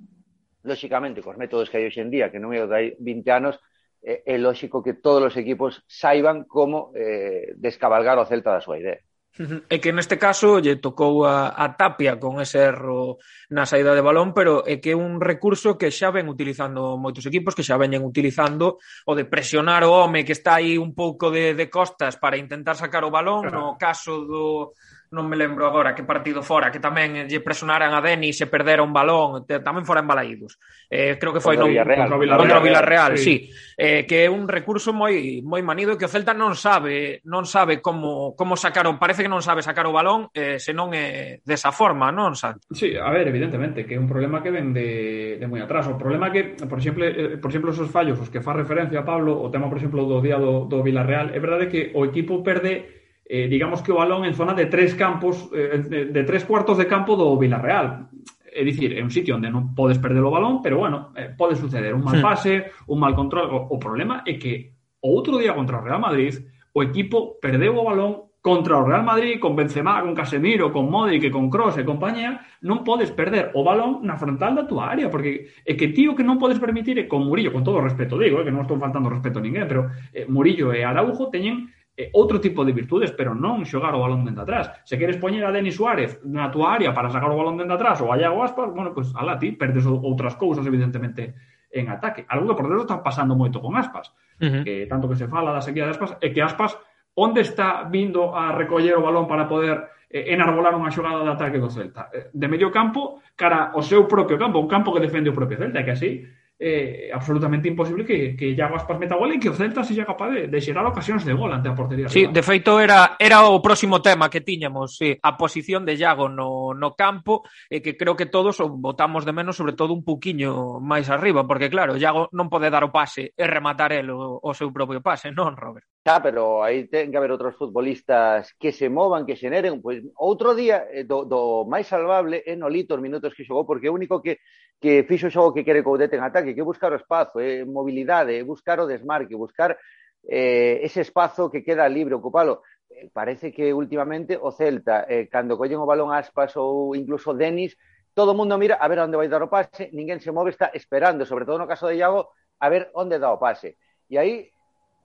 lóxicamente, 0.62 1.26
cos 1.26 1.40
métodos 1.40 1.68
que 1.68 1.82
hai 1.82 1.90
hoxe 1.90 2.04
en 2.04 2.14
día, 2.14 2.30
que 2.30 2.38
non 2.38 2.54
é 2.54 2.62
o 2.62 2.70
de 2.70 2.94
20 3.02 3.26
anos, 3.34 3.58
é, 4.06 4.22
é 4.24 4.36
lóxico 4.38 4.86
que 4.86 4.94
todos 4.94 5.34
os 5.34 5.36
equipos 5.36 5.82
saiban 5.90 6.46
como 6.46 6.94
eh, 6.94 7.58
descabalgar 7.58 8.22
o 8.22 8.28
Celta 8.30 8.54
da 8.54 8.62
súa 8.62 8.78
idea. 8.78 9.02
É 9.40 9.80
que 9.80 9.96
neste 9.96 10.20
caso 10.20 10.60
lle 10.60 10.84
tocou 10.84 11.24
a, 11.24 11.56
a 11.56 11.80
Tapia 11.80 12.20
con 12.20 12.44
ese 12.44 12.60
erro 12.60 13.24
na 13.48 13.64
saída 13.64 13.96
de 13.96 14.04
balón, 14.04 14.36
pero 14.36 14.68
é 14.68 14.84
que 14.84 14.92
é 14.92 15.00
un 15.00 15.24
recurso 15.24 15.80
que 15.80 15.96
xa 15.96 16.12
ven 16.12 16.28
utilizando 16.28 17.00
moitos 17.00 17.24
equipos, 17.24 17.56
que 17.56 17.64
xa 17.64 17.80
veñen 17.80 18.04
utilizando 18.04 18.84
o 19.08 19.16
de 19.16 19.24
presionar 19.24 19.88
o 19.88 19.96
home 19.96 20.28
que 20.28 20.36
está 20.36 20.60
aí 20.60 20.76
un 20.76 20.92
pouco 20.92 21.32
de, 21.32 21.56
de 21.56 21.72
costas 21.72 22.20
para 22.20 22.36
intentar 22.36 22.76
sacar 22.76 23.08
o 23.08 23.14
balón, 23.16 23.48
claro. 23.48 23.56
no 23.56 23.68
caso 23.80 24.28
do, 24.28 24.76
non 25.10 25.26
me 25.26 25.34
lembro 25.34 25.66
agora 25.66 25.98
que 25.98 26.06
partido 26.06 26.46
fora, 26.46 26.70
que 26.70 26.78
tamén 26.78 27.18
eh, 27.18 27.26
lle 27.26 27.42
presionaran 27.42 27.90
a 27.98 28.02
Denis 28.02 28.38
e 28.42 28.48
perdera 28.48 28.86
un 28.86 28.94
balón, 28.94 29.42
tamén 29.50 29.82
fora 29.82 30.06
en 30.06 30.10
Balaídos. 30.10 30.62
Eh, 30.86 31.18
creo 31.18 31.34
que 31.34 31.42
foi 31.42 31.58
contra, 31.58 31.66
no, 31.66 31.74
Villarreal, 31.74 32.06
contra, 32.06 32.18
Villarreal, 32.22 32.42
contra 32.46 32.60
Villarreal, 32.62 33.14
sí. 33.18 33.50
sí. 33.50 33.54
Eh, 33.74 34.06
que 34.06 34.26
é 34.26 34.30
un 34.30 34.46
recurso 34.46 34.94
moi 34.94 35.42
moi 35.42 35.66
manido 35.66 35.98
que 35.98 36.06
o 36.06 36.12
Celta 36.12 36.38
non 36.38 36.54
sabe, 36.54 37.26
non 37.26 37.50
sabe 37.50 37.82
como 37.82 38.38
como 38.38 38.54
sacar 38.54 38.86
o, 38.86 39.02
parece 39.02 39.26
que 39.26 39.32
non 39.34 39.42
sabe 39.42 39.66
sacar 39.66 39.90
o 39.90 39.96
balón, 39.96 40.30
eh, 40.38 40.62
senón 40.62 40.94
é 40.94 41.42
desa 41.42 41.74
forma, 41.74 42.14
non, 42.14 42.38
Santi? 42.38 42.70
Sí, 42.70 42.94
a 42.94 43.10
ver, 43.10 43.26
evidentemente, 43.26 43.90
que 43.90 43.98
é 43.98 44.00
un 44.02 44.06
problema 44.06 44.46
que 44.46 44.54
ven 44.54 44.78
de, 44.78 45.42
de 45.42 45.46
moi 45.50 45.58
atrás. 45.66 45.90
O 45.90 45.98
problema 45.98 46.30
que, 46.30 46.54
por 46.70 46.78
exemplo, 46.78 47.02
eh, 47.10 47.42
por 47.42 47.50
exemplo, 47.50 47.74
esos 47.74 47.90
fallos 47.90 48.22
os 48.22 48.30
que 48.30 48.46
fa 48.46 48.54
referencia 48.54 49.02
a 49.02 49.08
Pablo, 49.10 49.42
o 49.42 49.50
tema, 49.50 49.66
por 49.74 49.82
exemplo, 49.82 50.06
do 50.06 50.22
día 50.22 50.38
do, 50.38 50.70
do 50.70 50.86
Villarreal, 50.86 51.34
é 51.34 51.40
verdade 51.42 51.66
que 51.66 51.90
o 51.98 52.06
equipo 52.06 52.46
perde 52.46 52.99
eh, 53.30 53.48
digamos 53.48 53.84
que 53.84 53.92
o 53.94 54.02
balón 54.02 54.26
en 54.26 54.34
zona 54.34 54.58
de 54.58 54.66
tres 54.66 54.96
campos, 54.96 55.50
eh, 55.54 55.86
de, 55.86 56.02
eh, 56.02 56.06
de 56.06 56.24
tres 56.24 56.44
cuartos 56.46 56.78
de 56.82 56.88
campo 56.90 57.16
do 57.16 57.38
Villarreal. 57.38 58.10
É 58.50 58.66
dicir, 58.66 58.98
é 58.98 59.06
un 59.06 59.14
sitio 59.14 59.38
onde 59.38 59.54
non 59.54 59.78
podes 59.78 60.02
perder 60.02 60.26
o 60.26 60.34
balón, 60.34 60.66
pero 60.66 60.82
bueno, 60.82 61.14
eh, 61.14 61.30
pode 61.30 61.54
suceder 61.54 61.94
un 61.94 62.02
mal 62.02 62.18
pase, 62.26 62.74
un 62.90 62.98
mal 62.98 63.14
control. 63.14 63.46
O, 63.54 63.58
o 63.70 63.78
problema 63.78 64.26
é 64.26 64.42
que 64.42 64.74
o 65.06 65.14
outro 65.14 65.38
día 65.38 65.54
contra 65.54 65.78
o 65.78 65.86
Real 65.86 66.02
Madrid, 66.02 66.34
o 66.74 66.82
equipo 66.82 67.38
perdeu 67.38 67.78
o 67.78 67.86
balón 67.86 68.34
contra 68.42 68.82
o 68.82 68.88
Real 68.88 69.04
Madrid, 69.06 69.38
con 69.38 69.56
Benzema, 69.56 70.02
con 70.02 70.16
Casemiro, 70.16 70.74
con 70.74 70.90
Modric, 70.90 71.30
con 71.30 71.54
Kroos 71.54 71.78
e 71.78 71.86
compañía, 71.86 72.42
non 72.66 72.82
podes 72.82 73.14
perder 73.14 73.54
o 73.54 73.62
balón 73.62 74.02
na 74.02 74.18
frontal 74.18 74.58
da 74.58 74.66
tua 74.66 74.90
área, 74.90 75.12
porque 75.14 75.54
é 75.62 75.78
que 75.78 75.94
tío 75.94 76.18
que 76.18 76.26
non 76.26 76.42
podes 76.42 76.58
permitir, 76.58 76.98
e 76.98 77.06
con 77.06 77.30
Murillo, 77.30 77.54
con 77.54 77.62
todo 77.62 77.78
o 77.78 77.86
respeto 77.86 78.18
digo, 78.18 78.42
eh, 78.42 78.46
que 78.48 78.54
non 78.56 78.66
estou 78.66 78.82
faltando 78.82 79.14
respeto 79.14 79.38
a 79.38 79.46
ninguén, 79.46 79.70
pero 79.70 79.94
eh, 80.16 80.26
Murillo 80.26 80.74
e 80.74 80.82
Araujo 80.82 81.30
teñen 81.30 81.70
eh, 82.00 82.10
outro 82.16 82.40
tipo 82.40 82.64
de 82.64 82.72
virtudes, 82.72 83.12
pero 83.12 83.36
non 83.36 83.68
xogar 83.68 83.92
o 83.92 84.00
balón 84.00 84.24
dentro 84.24 84.48
atrás. 84.48 84.72
Se 84.88 84.96
queres 84.96 85.20
poñer 85.20 85.44
a 85.44 85.52
Denis 85.52 85.76
Suárez 85.76 86.24
na 86.24 86.48
tua 86.48 86.72
área 86.72 86.96
para 86.96 87.12
sacar 87.12 87.28
o 87.28 87.36
balón 87.36 87.60
dentro 87.60 87.76
atrás 87.76 88.00
ou 88.00 88.08
a 88.08 88.16
Iago 88.16 88.40
Aspas, 88.40 88.72
bueno, 88.72 88.96
pois 88.96 89.12
pues, 89.12 89.20
alá 89.20 89.36
ti 89.36 89.52
perdes 89.52 89.84
outras 89.84 90.40
cousas, 90.40 90.64
evidentemente, 90.64 91.36
en 91.68 91.92
ataque. 91.92 92.24
Algo 92.32 92.48
que, 92.48 92.56
por 92.56 92.72
dentro, 92.72 92.88
está 92.88 93.04
pasando 93.04 93.36
moito 93.36 93.60
con 93.60 93.76
Aspas. 93.76 94.16
Uh 94.40 94.48
-huh. 94.48 94.64
que 94.64 94.88
tanto 94.88 95.12
que 95.12 95.20
se 95.20 95.28
fala 95.28 95.52
da 95.52 95.60
sequía 95.60 95.84
de 95.84 95.92
Aspas, 95.92 96.16
é 96.24 96.32
que 96.32 96.40
Aspas 96.40 96.80
onde 97.20 97.44
está 97.44 97.84
vindo 97.84 98.32
a 98.32 98.56
recoller 98.56 98.96
o 98.96 99.04
balón 99.04 99.28
para 99.28 99.44
poder 99.52 99.92
eh, 100.08 100.32
enarbolar 100.32 100.72
unha 100.80 100.96
xogada 100.96 101.20
de 101.20 101.32
ataque 101.36 101.60
do 101.60 101.68
Celta? 101.68 102.08
Eh, 102.16 102.32
de 102.32 102.48
medio 102.48 102.72
campo 102.72 103.20
cara 103.36 103.76
ao 103.76 103.84
seu 103.84 104.08
propio 104.08 104.40
campo, 104.40 104.56
un 104.56 104.72
campo 104.72 104.96
que 104.96 105.04
defende 105.04 105.28
o 105.28 105.36
propio 105.36 105.60
Celta, 105.60 105.84
que 105.84 105.92
así 105.92 106.24
eh, 106.60 107.10
absolutamente 107.14 107.70
imposible 107.70 108.06
que, 108.06 108.36
que 108.36 108.52
Iago 108.52 108.76
Aspas 108.76 109.00
meta 109.00 109.16
gol 109.16 109.32
e 109.32 109.40
que 109.40 109.48
o 109.48 109.56
Celta 109.56 109.80
se 109.80 109.96
capaz 110.04 110.28
de, 110.36 110.52
de 110.52 110.60
xerar 110.60 110.84
ocasións 110.84 111.24
de 111.24 111.32
gol 111.32 111.56
ante 111.56 111.72
a 111.72 111.76
portería. 111.76 112.12
Sí, 112.12 112.28
rival. 112.28 112.36
de 112.36 112.44
feito 112.44 112.72
era, 112.84 113.16
era 113.16 113.48
o 113.48 113.64
próximo 113.64 114.04
tema 114.04 114.28
que 114.28 114.44
tiñamos, 114.44 115.00
sí, 115.00 115.16
a 115.24 115.40
posición 115.40 115.88
de 115.88 115.96
Iago 115.96 116.28
no, 116.28 116.76
no 116.76 117.00
campo, 117.00 117.48
e 117.72 117.80
eh, 117.80 117.82
que 117.82 117.96
creo 117.96 118.20
que 118.20 118.28
todos 118.28 118.60
votamos 118.60 119.24
de 119.24 119.32
menos, 119.32 119.56
sobre 119.56 119.72
todo 119.72 119.96
un 119.96 120.04
puquiño 120.04 120.84
máis 120.84 121.08
arriba, 121.08 121.48
porque 121.48 121.72
claro, 121.72 121.96
Iago 121.96 122.28
non 122.36 122.52
pode 122.52 122.68
dar 122.68 122.84
o 122.84 122.92
pase 122.92 123.32
e 123.32 123.46
rematar 123.48 123.96
el 123.96 124.12
o, 124.12 124.44
o 124.44 124.52
seu 124.52 124.68
propio 124.76 125.00
pase, 125.00 125.32
non, 125.40 125.56
Robert? 125.56 125.88
Xa, 126.04 126.20
ah, 126.20 126.22
pero 126.24 126.60
aí 126.60 126.92
ten 126.92 127.08
que 127.08 127.20
haber 127.20 127.32
outros 127.32 127.56
futbolistas 127.56 128.52
que 128.60 128.76
se 128.76 128.92
movan, 128.92 129.24
que 129.24 129.40
xeneren, 129.40 129.80
pois 129.80 130.04
outro 130.20 130.52
día 130.52 130.84
eh, 130.92 131.08
do, 131.08 131.24
do 131.24 131.64
máis 131.64 131.88
salvable 131.88 132.44
é 132.44 132.56
Nolito 132.60 133.00
os 133.00 133.04
minutos 133.04 133.32
que 133.32 133.48
xogou, 133.48 133.64
porque 133.64 133.88
é 133.88 133.92
o 133.92 133.96
único 133.96 134.20
que 134.20 134.44
que 134.80 135.04
fixo 135.04 135.28
o 135.28 135.34
xogo 135.34 135.54
que 135.54 135.68
quere 135.68 135.84
Coudet 135.84 136.14
en 136.16 136.24
ataque, 136.24 136.56
que 136.56 136.64
buscar 136.64 136.96
o 136.96 137.00
espazo, 137.00 137.44
eh, 137.44 137.68
mobilidade, 137.68 138.40
eh, 138.40 138.44
buscar 138.44 138.80
o 138.80 138.88
desmarque, 138.88 139.36
buscar 139.36 139.76
eh, 140.24 140.80
ese 140.82 141.02
espazo 141.02 141.52
que 141.52 141.64
queda 141.64 141.88
libre, 141.88 142.16
ocupalo. 142.16 142.64
Eh, 142.90 143.10
parece 143.12 143.52
que 143.52 143.74
últimamente 143.74 144.40
o 144.40 144.52
Celta, 144.52 145.06
eh, 145.08 145.28
cando 145.28 145.60
collen 145.60 145.84
o 145.84 145.86
balón 145.86 146.16
aspas 146.16 146.56
ou 146.56 146.96
incluso 146.96 147.36
Denis, 147.36 147.76
todo 148.16 148.32
o 148.32 148.38
mundo 148.40 148.58
mira 148.58 148.76
a 148.80 148.88
ver 148.88 149.00
onde 149.00 149.20
vai 149.20 149.28
dar 149.28 149.44
o 149.44 149.52
pase, 149.52 149.92
ninguén 149.92 150.20
se 150.24 150.32
move, 150.32 150.52
está 150.52 150.72
esperando, 150.74 151.28
sobre 151.28 151.46
todo 151.46 151.60
no 151.60 151.68
caso 151.68 151.88
de 151.88 152.00
Iago, 152.00 152.32
a 152.60 152.68
ver 152.68 152.90
onde 152.96 153.20
dá 153.20 153.32
o 153.32 153.40
pase. 153.40 153.78
E 154.10 154.18
aí 154.18 154.52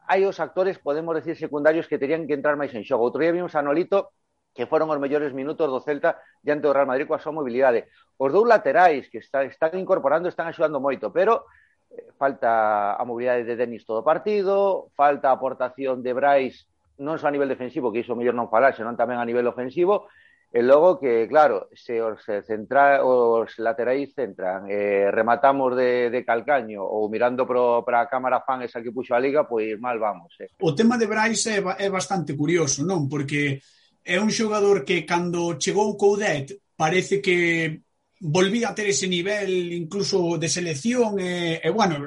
hai 0.07 0.23
os 0.27 0.39
actores, 0.39 0.79
podemos 0.79 1.15
decir, 1.17 1.37
secundarios 1.37 1.87
que 1.89 1.99
terían 1.99 2.27
que 2.27 2.35
entrar 2.35 2.55
máis 2.57 2.73
en 2.75 2.85
xogo. 2.85 3.05
Outro 3.05 3.23
día 3.23 3.33
vimos 3.33 3.55
a 3.55 3.63
Nolito 3.63 4.13
que 4.55 4.71
foron 4.71 4.87
os 4.89 5.03
mellores 5.03 5.35
minutos 5.35 5.67
do 5.67 5.83
Celta 5.83 6.23
diante 6.39 6.71
do 6.71 6.73
Real 6.73 6.87
Madrid 6.87 7.11
coa 7.11 7.19
súa 7.19 7.35
mobilidade. 7.35 7.91
Os 8.17 8.31
dous 8.31 8.47
laterais 8.47 9.11
que 9.11 9.19
está, 9.19 9.43
están 9.43 9.75
incorporando 9.75 10.31
están 10.31 10.47
axudando 10.47 10.79
moito, 10.79 11.11
pero 11.11 11.51
eh, 11.91 12.15
falta 12.15 12.95
a 12.95 13.03
mobilidade 13.03 13.43
de 13.43 13.59
Denis 13.59 13.83
todo 13.83 14.01
o 14.01 14.07
partido, 14.07 14.89
falta 14.95 15.29
a 15.29 15.37
aportación 15.37 16.01
de 16.01 16.15
Brais 16.15 16.71
non 17.03 17.19
só 17.19 17.27
a 17.27 17.35
nivel 17.35 17.51
defensivo, 17.51 17.91
que 17.91 18.07
iso 18.07 18.15
mellor 18.15 18.39
non 18.39 18.47
falar, 18.47 18.71
senón 18.79 18.95
tamén 18.95 19.19
a 19.19 19.27
nivel 19.27 19.51
ofensivo, 19.51 20.07
e 20.55 20.63
logo 20.63 21.03
que, 21.03 21.27
claro, 21.27 21.67
se 21.75 21.99
os, 21.99 22.23
centra, 22.47 23.03
os 23.03 23.59
laterais 23.59 24.15
centran, 24.15 24.71
eh, 24.71 25.11
rematamos 25.11 25.75
de, 25.75 26.15
de 26.15 26.23
calcaño 26.23 26.87
ou 26.87 27.11
mirando 27.11 27.43
para 27.43 27.99
a 27.99 28.07
cámara 28.07 28.47
fan 28.47 28.63
esa 28.63 28.79
que 28.79 28.95
puxo 28.95 29.19
a 29.19 29.19
liga, 29.19 29.51
pois 29.51 29.75
mal 29.83 29.99
vamos. 29.99 30.31
Eh. 30.39 30.55
O 30.63 30.71
tema 30.71 30.95
de 30.95 31.11
Brais 31.11 31.43
é, 31.51 31.59
é 31.59 31.91
bastante 31.91 32.39
curioso, 32.39 32.87
non? 32.87 33.11
Porque 33.11 33.59
é 34.05 34.21
un 34.21 34.31
xogador 34.31 34.85
que 34.85 35.09
cando 35.09 35.57
chegou 35.57 35.97
Coudet 35.97 36.61
parece 36.77 37.21
que 37.25 37.81
volvía 38.21 38.69
a 38.71 38.75
ter 38.75 38.89
ese 38.89 39.09
nivel 39.09 39.73
incluso 39.73 40.37
de 40.39 40.49
selección 40.49 41.19
e, 41.19 41.61
e 41.65 41.69
bueno, 41.73 41.99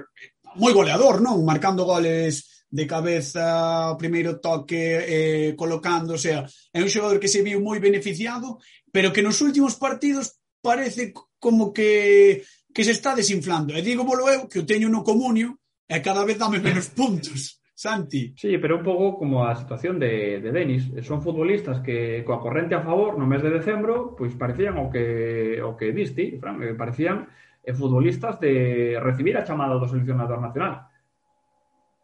moi 0.56 0.74
goleador, 0.74 1.22
non? 1.22 1.42
Marcando 1.46 1.86
goles 1.86 2.66
de 2.70 2.86
cabeza, 2.86 3.96
primeiro 3.98 4.40
toque, 4.40 5.02
eh, 5.02 5.50
colocando, 5.56 6.14
o 6.14 6.22
sea, 6.22 6.46
é 6.74 6.80
un 6.82 6.90
xogador 6.90 7.18
que 7.20 7.32
se 7.32 7.42
viu 7.42 7.62
moi 7.62 7.80
beneficiado, 7.80 8.60
pero 8.92 9.14
que 9.14 9.26
nos 9.26 9.40
últimos 9.42 9.76
partidos 9.76 10.38
parece 10.62 11.14
como 11.40 11.74
que 11.74 12.44
que 12.74 12.86
se 12.86 12.94
está 12.94 13.18
desinflando. 13.18 13.74
E 13.74 13.82
digo 13.82 14.06
bolo 14.06 14.30
eu 14.30 14.46
que 14.46 14.62
o 14.62 14.68
teño 14.68 14.86
no 14.90 15.02
comunio 15.02 15.58
e 15.90 15.98
cada 16.04 16.22
vez 16.22 16.38
dame 16.38 16.62
menos 16.62 16.94
puntos. 16.94 17.58
Santi. 17.78 18.34
Sí, 18.36 18.58
pero 18.58 18.78
un 18.78 18.84
pouco 18.84 19.20
como 19.20 19.46
a 19.46 19.54
situación 19.54 20.00
de, 20.00 20.42
de 20.42 20.52
Denis. 20.52 20.90
Son 21.06 21.22
futbolistas 21.22 21.78
que 21.86 22.26
coa 22.26 22.42
corrente 22.42 22.74
a 22.74 22.82
favor 22.82 23.22
no 23.22 23.30
mes 23.30 23.46
de 23.46 23.54
decembro 23.54 24.18
pois 24.18 24.34
parecían 24.34 24.82
o 24.82 24.90
que, 24.90 25.62
o 25.62 25.78
que 25.78 25.94
diste, 25.94 26.42
Fran, 26.42 26.58
eh, 26.66 26.74
parecían 26.74 27.30
eh, 27.62 27.78
futbolistas 27.78 28.42
de 28.42 28.98
recibir 28.98 29.38
a 29.38 29.46
chamada 29.46 29.78
do 29.78 29.86
seleccionador 29.86 30.42
nacional 30.42 30.90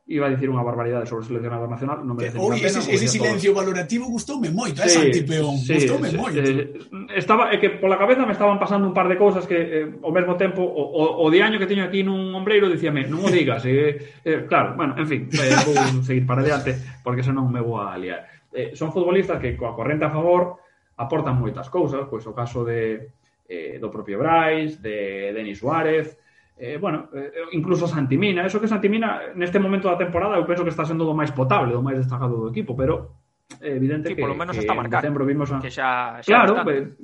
iba 0.06 0.28
a 0.28 0.32
dicir 0.36 0.52
unha 0.52 0.60
barbaridade 0.60 1.08
sobre 1.08 1.24
o 1.24 1.28
seleccionador 1.32 1.72
nacional, 1.72 2.04
non 2.04 2.20
me 2.20 2.28
Oi, 2.28 2.60
ese, 2.60 2.84
ese 2.92 3.08
silencio 3.08 3.56
todos... 3.56 3.64
valorativo 3.64 4.12
gustoume 4.12 4.52
moito, 4.52 4.84
¿eh, 4.84 4.92
sí, 4.92 5.00
esa 5.00 5.24
peón, 5.24 5.56
sí, 5.56 5.80
gustoume 5.80 6.12
sí, 6.12 6.20
moito. 6.20 6.44
Eh, 6.44 7.16
estaba, 7.16 7.56
é 7.56 7.58
que 7.58 7.80
pola 7.80 7.96
cabeza 7.96 8.28
me 8.28 8.36
estaban 8.36 8.60
pasando 8.60 8.84
un 8.84 8.92
par 8.92 9.08
de 9.08 9.16
cousas 9.16 9.48
que 9.48 9.56
eh, 9.56 9.88
ao 10.04 10.12
mesmo 10.12 10.36
tempo 10.36 10.60
o, 10.60 10.84
o, 10.92 11.24
o 11.24 11.26
de 11.32 11.40
año 11.40 11.56
que 11.56 11.72
teño 11.72 11.88
aquí 11.88 12.04
nun 12.04 12.36
ombreiro 12.36 12.68
dicíame, 12.68 13.08
non 13.08 13.24
o 13.24 13.32
digas, 13.32 13.64
eh, 13.64 14.20
eh, 14.28 14.44
claro, 14.44 14.76
bueno, 14.76 14.92
en 15.00 15.08
fin, 15.08 15.22
eh, 15.40 15.56
vou 15.64 16.04
seguir 16.04 16.28
para 16.28 16.44
adiante 16.44 16.76
porque 17.00 17.24
senón 17.24 17.48
me 17.48 17.64
vou 17.64 17.80
a 17.80 17.96
liar. 17.96 18.28
Eh, 18.52 18.76
son 18.76 18.92
futbolistas 18.92 19.40
que 19.40 19.56
coa 19.56 19.72
corrente 19.72 20.04
a 20.04 20.12
favor 20.12 20.60
aportan 21.00 21.40
moitas 21.40 21.72
cousas, 21.72 22.12
pois 22.12 22.28
o 22.28 22.36
caso 22.36 22.68
de 22.68 23.08
eh, 23.48 23.80
do 23.80 23.88
propio 23.88 24.20
Brais, 24.20 24.84
de 24.84 25.32
Denis 25.32 25.64
Suárez, 25.64 26.20
eh, 26.64 26.78
bueno, 26.80 27.10
eh, 27.12 27.32
incluso 27.52 27.88
Santimina. 27.88 28.46
Eso 28.46 28.62
que 28.62 28.72
Santimina 28.72 29.36
neste 29.36 29.60
momento 29.60 29.92
da 29.92 30.00
temporada 30.00 30.40
eu 30.40 30.48
penso 30.48 30.64
que 30.64 30.72
está 30.72 30.88
sendo 30.88 31.04
do 31.04 31.12
máis 31.12 31.36
potable, 31.36 31.76
do 31.76 31.84
máis 31.84 32.00
destacado 32.00 32.40
do 32.40 32.48
equipo, 32.48 32.72
pero 32.72 33.20
é 33.60 33.76
evidente 33.76 34.08
sí, 34.08 34.16
que 34.16 34.24
polo 34.24 34.40
menos 34.40 34.56
que 34.56 34.64
está 34.64 34.72
marcado, 34.72 35.12
vimos 35.28 35.52
a... 35.52 35.60
que 35.60 35.68
xa, 35.68 36.24
xa 36.24 36.30
claro, 36.32 36.56
está. 36.56 36.64
Pues, 36.64 36.96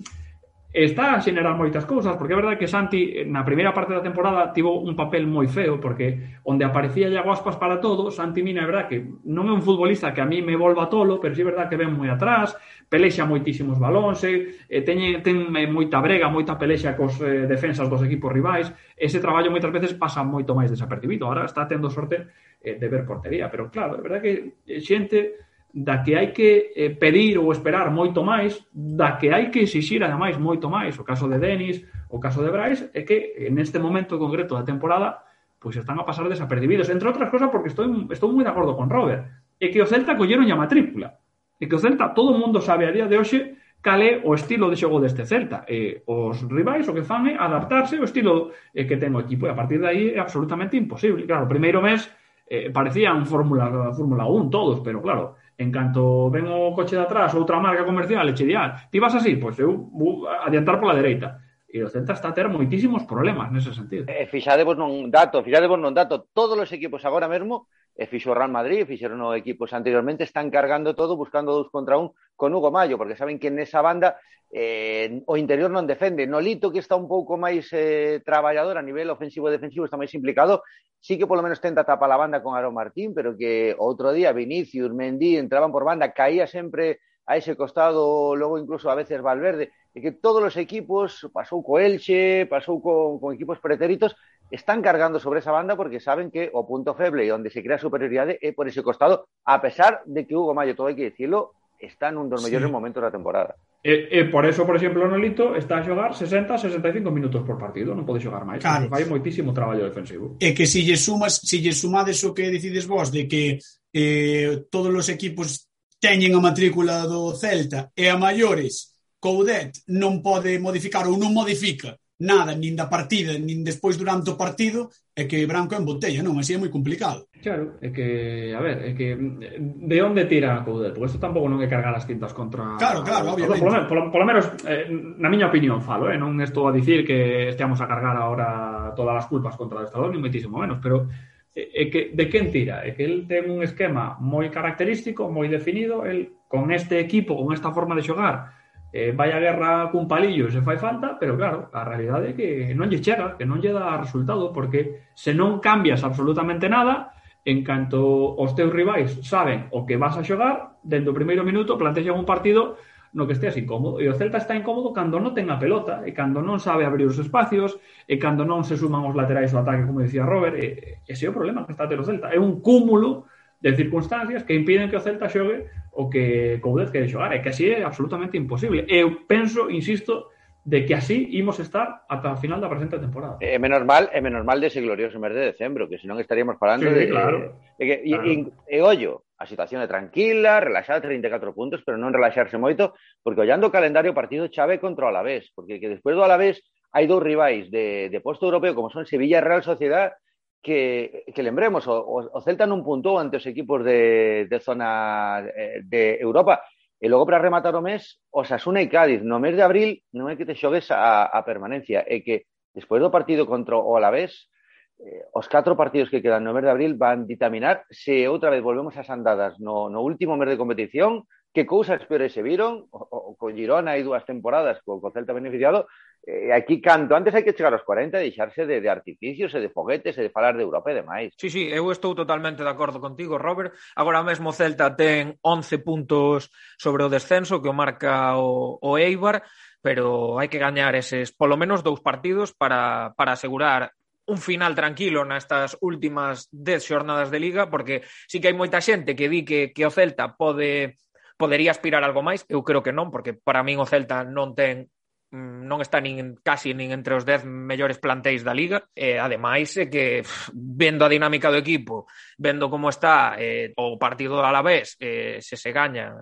está 0.72 1.18
a 1.18 1.22
xenerar 1.22 1.58
moitas 1.58 1.90
cousas, 1.90 2.14
porque 2.14 2.34
é 2.34 2.38
verdade 2.38 2.62
que 2.62 2.70
Santi 2.70 3.26
na 3.26 3.42
primeira 3.42 3.74
parte 3.74 3.90
da 3.90 4.06
temporada 4.06 4.54
tivo 4.54 4.78
un 4.78 4.94
papel 4.94 5.26
moi 5.26 5.50
feo, 5.50 5.82
porque 5.82 6.38
onde 6.46 6.62
aparecía 6.62 7.10
Iago 7.10 7.34
Aspas 7.34 7.58
para 7.58 7.82
todo, 7.82 8.14
Santi 8.14 8.46
Mina 8.46 8.62
é 8.62 8.70
verdade 8.70 8.88
que 8.94 9.00
non 9.26 9.50
é 9.50 9.54
un 9.54 9.66
futbolista 9.66 10.14
que 10.14 10.22
a 10.22 10.30
mí 10.30 10.46
me 10.46 10.54
volva 10.54 10.86
tolo, 10.86 11.18
pero 11.18 11.34
sí 11.34 11.42
é 11.42 11.50
verdade 11.50 11.74
que 11.74 11.82
ven 11.82 11.90
moi 11.90 12.14
atrás, 12.14 12.54
pelexa 12.86 13.26
moitísimos 13.26 13.82
balóns, 13.82 14.22
e, 14.30 14.62
eh, 14.70 14.86
teñe, 14.86 15.26
ten 15.26 15.50
eh, 15.58 15.66
moita 15.66 15.98
brega, 16.06 16.30
moita 16.30 16.54
pelexa 16.54 16.94
cos 16.94 17.18
eh, 17.26 17.50
defensas 17.50 17.90
dos 17.90 18.06
equipos 18.06 18.30
rivais, 18.30 18.70
ese 18.94 19.18
traballo 19.18 19.50
moitas 19.50 19.74
veces 19.74 19.98
pasa 19.98 20.22
moito 20.22 20.54
máis 20.54 20.70
desapercibido, 20.70 21.26
ahora 21.26 21.50
está 21.50 21.66
tendo 21.66 21.90
sorte 21.90 22.30
eh, 22.62 22.78
de 22.78 22.88
ver 22.94 23.10
portería, 23.10 23.50
pero 23.50 23.74
claro, 23.74 23.98
é 23.98 24.02
verdade 24.06 24.22
que 24.22 24.34
eh, 24.70 24.78
xente 24.86 25.49
da 25.74 26.02
que 26.02 26.18
hai 26.18 26.34
que 26.34 26.74
eh, 26.76 26.90
pedir 26.98 27.38
ou 27.38 27.52
esperar 27.52 27.94
moito 27.94 28.26
máis, 28.26 28.58
da 28.74 29.18
que 29.18 29.30
hai 29.30 29.54
que 29.54 29.66
exixir 29.66 30.02
ademais 30.04 30.38
moito 30.38 30.70
máis. 30.70 30.98
O 30.98 31.06
caso 31.06 31.30
de 31.30 31.38
Denis, 31.38 31.86
o 32.10 32.20
caso 32.20 32.42
de 32.42 32.50
Brais, 32.50 32.90
é 32.94 33.02
que 33.06 33.50
neste 33.54 33.78
momento 33.78 34.18
concreto 34.18 34.58
da 34.58 34.66
temporada 34.66 35.30
pois 35.60 35.76
están 35.76 36.00
a 36.00 36.08
pasar 36.08 36.26
desapercibidos, 36.32 36.88
entre 36.88 37.12
outras 37.12 37.28
cosas 37.28 37.52
porque 37.52 37.68
estou, 37.68 37.86
estou 38.08 38.32
moi 38.32 38.48
de 38.48 38.52
acordo 38.52 38.80
con 38.80 38.88
Robert, 38.88 39.28
é 39.60 39.68
que 39.68 39.84
o 39.84 39.86
Celta 39.86 40.16
colleron 40.16 40.48
a 40.48 40.56
matrícula, 40.56 41.20
é 41.60 41.68
que 41.68 41.76
o 41.76 41.84
Celta, 41.84 42.16
todo 42.16 42.32
o 42.32 42.40
mundo 42.40 42.64
sabe 42.64 42.88
a 42.88 42.96
día 42.96 43.12
de 43.12 43.20
hoxe 43.20 43.60
cal 43.84 44.00
é 44.00 44.24
o 44.24 44.32
estilo 44.36 44.72
de 44.72 44.80
xogo 44.80 45.04
deste 45.04 45.28
Celta, 45.28 45.68
e 45.68 46.00
os 46.08 46.40
rivais 46.48 46.88
o 46.88 46.96
que 46.96 47.04
fan 47.04 47.28
é 47.28 47.36
adaptarse 47.36 48.00
ao 48.00 48.08
estilo 48.08 48.56
eh, 48.72 48.88
que 48.88 48.96
ten 48.96 49.12
o 49.12 49.20
equipo, 49.20 49.48
e 49.48 49.52
a 49.52 49.56
partir 49.56 49.84
de 49.84 49.88
aí 49.88 50.04
é 50.16 50.20
absolutamente 50.24 50.80
imposible. 50.80 51.28
Claro, 51.28 51.44
o 51.44 51.52
primeiro 51.52 51.84
mes 51.84 52.08
eh, 52.48 52.72
parecían 52.72 53.28
Fórmula, 53.28 53.92
Fórmula 53.92 54.24
1 54.32 54.48
todos, 54.48 54.80
pero 54.80 55.04
claro, 55.04 55.36
En 55.60 55.70
canto 55.76 56.32
ven 56.32 56.48
o 56.48 56.72
coche 56.72 56.96
de 56.96 57.04
atrás, 57.04 57.36
outra 57.36 57.60
marca 57.60 57.84
comercial, 57.84 58.24
e 58.32 58.34
che 58.34 58.48
ti 58.48 58.98
vas 59.04 59.16
así, 59.20 59.36
pois 59.36 59.60
eu 59.60 59.92
vou 59.92 60.24
adiantar 60.24 60.80
pola 60.80 60.96
dereita. 60.96 61.44
E 61.68 61.84
o 61.84 61.92
Celta 61.92 62.16
está 62.16 62.32
a 62.32 62.34
ter 62.34 62.48
moitísimos 62.48 63.04
problemas 63.04 63.52
nese 63.52 63.76
sentido. 63.76 64.10
E 64.10 64.24
eh, 64.24 64.26
fixadevos 64.26 64.80
non 64.80 65.12
dato, 65.12 65.44
fixadevos 65.44 65.78
non 65.78 65.94
dato, 65.94 66.32
todos 66.34 66.58
os 66.58 66.72
equipos 66.72 67.04
agora 67.04 67.28
mesmo 67.28 67.68
o 67.98 68.34
Real 68.34 68.52
Madrid, 68.52 68.86
fixeron 68.86 69.22
o 69.22 69.34
equipos 69.34 69.74
anteriormente, 69.74 70.24
están 70.24 70.50
cargando 70.50 70.96
todo 70.96 71.16
buscando 71.16 71.56
dous 71.56 71.70
contra 71.72 71.98
un 71.98 72.12
con 72.36 72.54
Hugo 72.54 72.72
Mayo, 72.72 72.98
porque 72.98 73.20
saben 73.20 73.40
que 73.40 73.52
nesa 73.52 73.82
banda 73.82 74.16
eh, 74.52 75.22
o 75.28 75.38
interior 75.38 75.70
non 75.70 75.86
defende. 75.86 76.26
Nolito, 76.26 76.72
que 76.72 76.80
está 76.80 76.96
un 76.96 77.06
pouco 77.06 77.36
máis 77.36 77.68
eh, 77.76 78.24
traballador 78.24 78.80
a 78.80 78.86
nivel 78.86 79.12
ofensivo 79.12 79.52
e 79.52 79.56
defensivo, 79.56 79.86
está 79.86 80.00
máis 80.00 80.16
implicado, 80.16 80.64
sí 81.00 81.20
que 81.20 81.28
polo 81.28 81.44
menos 81.44 81.62
tenta 81.62 81.84
tapar 81.84 82.12
a 82.12 82.18
banda 82.18 82.42
con 82.42 82.56
Aaron 82.56 82.74
Martín, 82.74 83.14
pero 83.14 83.36
que 83.36 83.76
outro 83.78 84.16
día 84.16 84.34
Vinicius, 84.34 84.96
Mendy 84.96 85.38
entraban 85.38 85.72
por 85.72 85.84
banda, 85.84 86.16
caía 86.16 86.48
sempre 86.48 87.04
a 87.30 87.38
ese 87.38 87.54
costado, 87.54 88.36
logo 88.36 88.58
incluso 88.58 88.90
a 88.90 88.98
veces 88.98 89.22
Valverde, 89.22 89.70
e 89.94 90.02
que 90.02 90.18
todos 90.18 90.42
os 90.42 90.58
equipos, 90.58 91.30
pasou 91.30 91.62
co 91.62 91.78
Elche, 91.78 92.50
pasou 92.50 92.82
con, 92.82 93.22
con 93.22 93.30
equipos 93.38 93.62
pretéritos, 93.62 94.18
están 94.52 94.82
cargando 94.82 95.20
sobre 95.20 95.40
esa 95.40 95.52
banda 95.52 95.78
porque 95.78 96.00
saben 96.00 96.32
que 96.32 96.50
o 96.54 96.66
punto 96.66 96.94
feble 96.94 97.26
y 97.26 97.32
onde 97.32 97.50
se 97.50 97.62
crea 97.62 97.78
superioridade 97.78 98.42
é 98.42 98.54
por 98.54 98.68
ese 98.68 98.82
costado, 98.82 99.30
a 99.46 99.62
pesar 99.62 100.02
de 100.06 100.26
que 100.26 100.36
Hugo 100.36 100.58
Mayo, 100.58 100.74
todo 100.74 100.90
hai 100.90 100.98
que 100.98 101.14
dicirlo, 101.14 101.54
está 101.80 102.12
nun 102.12 102.28
dos 102.28 102.44
mellores 102.44 102.68
sí. 102.68 102.74
momentos 102.74 103.00
da 103.00 103.14
temporada. 103.14 103.56
E, 103.80 104.12
e 104.12 104.28
por 104.28 104.44
eso, 104.44 104.68
por 104.68 104.76
exemplo, 104.76 105.08
Nolito 105.08 105.56
está 105.56 105.80
a 105.80 105.86
xogar 105.86 106.12
60, 106.12 106.60
65 106.60 107.08
minutos 107.08 107.42
por 107.48 107.56
partido, 107.56 107.96
non 107.96 108.04
pode 108.04 108.20
xogar 108.20 108.44
máis, 108.44 108.60
claro. 108.60 108.92
fai 108.92 109.08
moitísimo 109.08 109.56
traballo 109.56 109.88
defensivo. 109.88 110.36
E 110.44 110.52
que 110.52 110.68
se 110.68 110.84
si 110.84 110.92
lle 110.92 111.00
sumas, 111.00 111.40
se 111.40 111.56
si 111.56 111.58
lle 111.64 111.72
sumades 111.72 112.20
o 112.28 112.36
que 112.36 112.52
decides 112.52 112.84
vos 112.84 113.08
de 113.08 113.24
que 113.30 113.62
eh, 113.96 114.68
todos 114.68 114.92
os 114.92 115.08
equipos 115.08 115.72
teñen 116.04 116.36
a 116.36 116.44
matrícula 116.44 117.08
do 117.08 117.32
Celta 117.38 117.96
e 117.96 118.12
a 118.12 118.20
maiores, 118.20 119.00
Coudet 119.20 119.84
non 119.92 120.24
pode 120.24 120.56
modificar 120.60 121.08
ou 121.08 121.16
non 121.16 121.32
modifica 121.32 121.96
nada, 122.20 122.52
nin 122.52 122.76
da 122.76 122.92
partida, 122.92 123.32
nin 123.40 123.64
despois 123.64 123.96
durante 123.96 124.28
o 124.28 124.36
partido, 124.36 124.92
é 125.16 125.24
que 125.24 125.48
branco 125.48 125.76
en 125.76 125.88
botella, 125.88 126.20
non? 126.20 126.36
Así 126.36 126.52
é 126.52 126.60
moi 126.60 126.68
complicado. 126.68 127.32
Claro, 127.40 127.80
é 127.80 127.90
que, 127.96 128.52
a 128.52 128.60
ver, 128.60 128.78
é 128.84 128.92
que 128.92 129.16
de 129.16 129.98
onde 130.04 130.28
tira 130.28 130.60
a 130.60 130.64
Coudet? 130.68 130.92
Porque 130.92 131.16
isto 131.16 131.24
tampouco 131.24 131.48
non 131.48 131.64
é 131.64 131.72
cargar 131.72 131.96
as 131.96 132.04
tintas 132.04 132.36
contra... 132.36 132.76
Claro, 132.76 133.08
claro, 133.08 133.32
obviamente. 133.32 133.64
Polo, 133.64 133.88
polo, 133.88 134.02
polo 134.12 134.28
menos, 134.28 134.52
eh, 134.68 134.92
na 134.92 135.32
miña 135.32 135.48
opinión 135.48 135.80
falo, 135.80 136.12
eh? 136.12 136.20
non 136.20 136.36
estou 136.44 136.68
a 136.68 136.76
dicir 136.76 137.08
que 137.08 137.56
esteamos 137.56 137.80
a 137.80 137.88
cargar 137.88 138.20
ahora 138.20 138.92
todas 139.00 139.16
as 139.16 139.26
culpas 139.32 139.56
contra 139.56 139.80
o 139.80 139.88
Estado, 139.88 140.12
ni 140.12 140.20
moitísimo 140.20 140.60
menos, 140.60 140.84
pero 140.84 141.08
eh, 141.56 141.72
é 141.72 141.84
que 141.88 142.12
de 142.12 142.26
quen 142.28 142.52
tira? 142.52 142.84
É 142.84 142.92
que 142.92 143.08
el 143.08 143.32
ten 143.32 143.48
un 143.48 143.64
esquema 143.64 144.20
moi 144.20 144.52
característico, 144.52 145.32
moi 145.32 145.48
definido, 145.48 146.04
el 146.04 146.36
con 146.52 146.76
este 146.76 147.00
equipo, 147.00 147.40
con 147.40 147.56
esta 147.56 147.72
forma 147.72 147.96
de 147.96 148.04
xogar, 148.04 148.59
eh, 148.92 149.14
vai 149.14 149.32
a 149.32 149.40
guerra 149.40 149.90
cun 149.94 150.10
palillo 150.10 150.50
se 150.50 150.62
fai 150.62 150.78
falta, 150.78 151.18
pero 151.20 151.38
claro, 151.38 151.70
a 151.74 151.86
realidade 151.86 152.34
é 152.34 152.38
que 152.38 152.48
non 152.74 152.90
lle 152.90 153.02
chega, 153.02 153.38
que 153.38 153.46
non 153.46 153.62
lle 153.62 153.74
dá 153.74 153.94
resultado, 153.98 154.50
porque 154.50 155.12
se 155.14 155.34
non 155.34 155.62
cambias 155.62 156.02
absolutamente 156.02 156.68
nada, 156.70 157.14
en 157.46 157.64
canto 157.64 158.36
os 158.36 158.54
teus 158.58 158.74
rivais 158.74 159.22
saben 159.24 159.70
o 159.72 159.86
que 159.86 159.98
vas 159.98 160.18
a 160.18 160.26
xogar, 160.26 160.82
dentro 160.82 161.14
do 161.14 161.20
primeiro 161.20 161.46
minuto 161.46 161.78
plantexan 161.78 162.18
un 162.18 162.26
partido 162.26 162.78
no 163.14 163.26
que 163.26 163.34
esteas 163.34 163.58
incómodo. 163.58 163.98
E 163.98 164.06
o 164.06 164.14
Celta 164.14 164.38
está 164.38 164.54
incómodo 164.54 164.94
cando 164.94 165.18
non 165.18 165.34
ten 165.34 165.50
a 165.50 165.58
pelota, 165.58 166.06
e 166.06 166.14
cando 166.14 166.46
non 166.46 166.62
sabe 166.62 166.86
abrir 166.86 167.10
os 167.10 167.18
espacios, 167.18 167.82
e 168.06 168.22
cando 168.22 168.46
non 168.46 168.62
se 168.62 168.78
suman 168.78 169.06
os 169.10 169.18
laterais 169.18 169.50
ao 169.54 169.66
ataque, 169.66 169.86
como 169.86 170.06
dicía 170.06 170.30
Robert, 170.30 170.58
e, 170.62 171.02
ese 171.10 171.26
é 171.26 171.30
o 171.30 171.36
problema 171.36 171.66
que 171.66 171.74
está 171.74 171.90
ter 171.90 171.98
o 171.98 172.06
Celta. 172.06 172.30
É 172.30 172.38
un 172.38 172.62
cúmulo 172.62 173.26
de 173.60 173.74
circunstancias 173.76 174.46
que 174.46 174.54
impiden 174.54 174.94
que 174.94 174.98
o 174.98 175.04
Celta 175.04 175.26
xogue 175.26 175.66
o 175.92 176.10
que 176.10 176.60
Coudet 176.62 176.92
que 176.92 177.08
xogar, 177.08 177.34
é 177.34 177.40
que 177.40 177.50
así 177.50 177.70
é 177.70 177.84
absolutamente 177.84 178.38
imposible. 178.38 178.86
Eu 178.88 179.26
penso, 179.26 179.70
insisto, 179.70 180.30
de 180.64 180.86
que 180.86 180.94
así 180.94 181.30
imos 181.34 181.60
estar 181.60 182.06
ata 182.08 182.32
a 182.32 182.38
final 182.38 182.62
da 182.62 182.70
presente 182.70 183.00
temporada. 183.00 183.38
É 183.42 183.58
menos 183.58 183.82
mal, 183.86 184.10
é 184.14 184.22
menos 184.22 184.46
mal 184.46 184.60
dese 184.62 184.82
glorioso 184.82 185.18
mes 185.18 185.34
de 185.34 185.56
decembro, 185.56 185.90
que 185.90 185.98
senón 185.98 186.20
estaríamos 186.20 186.60
falando 186.60 186.86
sí, 186.86 186.94
de, 186.94 187.10
claro, 187.10 187.58
de 187.80 187.84
que, 187.86 187.96
claro. 188.06 188.24
e, 188.28 188.54
e, 188.68 188.78
e 188.78 188.78
ollo, 188.84 189.26
a 189.40 189.48
situación 189.48 189.82
é 189.82 189.88
tranquila, 189.88 190.60
relaxada, 190.60 191.02
34 191.02 191.56
puntos, 191.56 191.82
pero 191.82 191.96
non 191.96 192.14
relaxarse 192.14 192.60
moito, 192.60 192.94
porque 193.24 193.42
ollando 193.42 193.72
o 193.72 193.74
calendario 193.74 194.14
partido 194.14 194.52
chave 194.52 194.84
contra 194.84 195.08
o 195.08 195.10
Alavés, 195.10 195.50
porque 195.56 195.80
que 195.80 195.90
despois 195.90 196.14
do 196.14 196.22
Alavés 196.22 196.60
hai 196.92 197.08
dous 197.08 197.24
rivais 197.24 197.72
de, 197.72 198.12
de 198.12 198.20
posto 198.20 198.46
europeo, 198.46 198.76
como 198.76 198.92
son 198.92 199.08
Sevilla 199.08 199.40
e 199.40 199.48
Real 199.48 199.64
Sociedad, 199.64 200.14
que, 200.62 201.24
que 201.34 201.44
lembremos, 201.44 201.88
o, 201.88 202.30
o, 202.34 202.42
Celta 202.42 202.68
non 202.68 202.84
puntou 202.84 203.18
ante 203.18 203.40
os 203.40 203.46
equipos 203.48 203.84
de, 203.84 204.46
de 204.52 204.58
zona 204.60 205.44
eh, 205.48 205.82
de 205.84 206.20
Europa. 206.20 206.60
E 207.00 207.08
logo 207.08 207.24
para 207.24 207.40
rematar 207.40 207.72
o 207.80 207.82
mes, 207.82 208.20
Osasuna 208.28 208.84
e 208.84 208.92
Cádiz, 208.92 209.24
no 209.24 209.40
mes 209.40 209.56
de 209.56 209.64
abril 209.64 210.04
non 210.12 210.28
é 210.28 210.36
que 210.36 210.44
te 210.44 210.56
xogues 210.56 210.92
a, 210.92 211.32
a 211.32 211.40
permanencia, 211.48 212.04
é 212.04 212.20
que 212.20 212.44
despois 212.76 213.00
do 213.00 213.08
partido 213.08 213.48
contra 213.48 213.80
o 213.80 213.96
Alavés, 213.96 214.52
eh, 215.00 215.24
os 215.32 215.48
catro 215.48 215.80
partidos 215.80 216.12
que 216.12 216.20
quedan 216.20 216.44
no 216.44 216.52
mes 216.52 216.68
de 216.68 216.76
abril 216.76 217.00
van 217.00 217.24
ditaminar 217.24 217.88
se 217.88 218.28
outra 218.28 218.52
vez 218.52 218.60
volvemos 218.60 219.00
ás 219.00 219.08
andadas 219.08 219.56
no, 219.64 219.88
no 219.88 220.04
último 220.04 220.36
mes 220.36 220.52
de 220.52 220.60
competición, 220.60 221.24
que 221.56 221.66
cousas 221.66 222.04
peores 222.04 222.36
se 222.36 222.44
viron, 222.44 222.92
o, 222.92 223.00
o, 223.08 223.34
co 223.40 223.48
Girona 223.50 223.96
hai 223.96 224.04
dúas 224.04 224.28
temporadas 224.28 224.84
co, 224.84 225.00
co 225.00 225.16
Celta 225.16 225.32
beneficiado, 225.32 225.88
eh, 226.30 226.54
aquí 226.54 226.78
canto 226.78 227.18
antes 227.18 227.34
hai 227.34 227.42
que 227.42 227.58
chegar 227.58 227.74
aos 227.74 227.82
40 227.82 228.22
e 228.22 228.30
deixarse 228.30 228.70
de, 228.70 228.78
de 228.78 228.90
artificios 228.90 229.50
e 229.58 229.60
de 229.60 229.74
foguetes 229.74 230.14
e 230.14 230.22
de 230.22 230.30
falar 230.30 230.54
de 230.54 230.62
Europa 230.62 230.94
e 230.94 231.02
demais. 231.02 231.34
Sí, 231.34 231.50
sí, 231.50 231.66
eu 231.66 231.90
estou 231.90 232.14
totalmente 232.14 232.62
de 232.62 232.70
acordo 232.70 233.02
contigo, 233.02 233.42
Robert. 233.42 233.74
Agora 233.98 234.22
mesmo 234.22 234.54
o 234.54 234.56
Celta 234.56 234.94
ten 234.94 235.42
11 235.42 235.82
puntos 235.82 236.54
sobre 236.78 237.02
o 237.02 237.10
descenso 237.10 237.58
que 237.58 237.72
o 237.72 237.74
marca 237.74 238.38
o, 238.38 238.78
o 238.78 239.02
Eibar, 239.02 239.42
pero 239.82 240.38
hai 240.38 240.46
que 240.54 240.62
gañar 240.62 240.94
eses 240.94 241.34
polo 241.34 241.58
menos 241.58 241.82
dous 241.82 242.06
partidos 242.06 242.54
para, 242.54 243.18
para 243.18 243.34
asegurar 243.34 243.98
un 244.30 244.38
final 244.38 244.78
tranquilo 244.78 245.26
nestas 245.26 245.74
últimas 245.82 246.46
10 246.54 246.86
xornadas 246.86 247.34
de 247.34 247.42
Liga, 247.42 247.74
porque 247.74 248.06
sí 248.30 248.38
que 248.38 248.54
hai 248.54 248.56
moita 248.56 248.78
xente 248.78 249.18
que 249.18 249.26
di 249.26 249.42
que, 249.42 249.74
que 249.74 249.90
o 249.90 249.92
Celta 249.92 250.38
pode 250.38 251.02
podería 251.40 251.72
aspirar 251.72 252.04
algo 252.04 252.22
máis, 252.22 252.44
eu 252.52 252.62
creo 252.68 252.84
que 252.84 252.94
non, 252.94 253.10
porque 253.10 253.34
para 253.34 253.66
min 253.66 253.82
o 253.82 253.90
Celta 253.90 254.22
non 254.28 254.54
ten 254.54 254.92
non 255.32 255.78
está 255.86 256.02
nin 256.02 256.34
casi 256.42 256.74
nin 256.74 256.90
entre 256.90 257.14
os 257.14 257.22
10 257.22 257.46
mellores 257.46 258.02
plantéis 258.02 258.42
da 258.42 258.56
liga 258.56 258.90
e 258.98 259.22
ademais 259.22 259.70
é 259.78 259.86
que 259.86 260.26
vendo 260.54 261.06
a 261.06 261.12
dinámica 261.12 261.54
do 261.54 261.62
equipo, 261.62 262.10
vendo 262.42 262.66
como 262.66 262.90
está 262.90 263.38
eh, 263.38 263.70
o 263.78 264.02
partido 264.02 264.42
do 264.42 264.46
Alavés, 264.46 264.98
eh, 264.98 265.38
se 265.38 265.54
se 265.54 265.70
gaña 265.70 266.18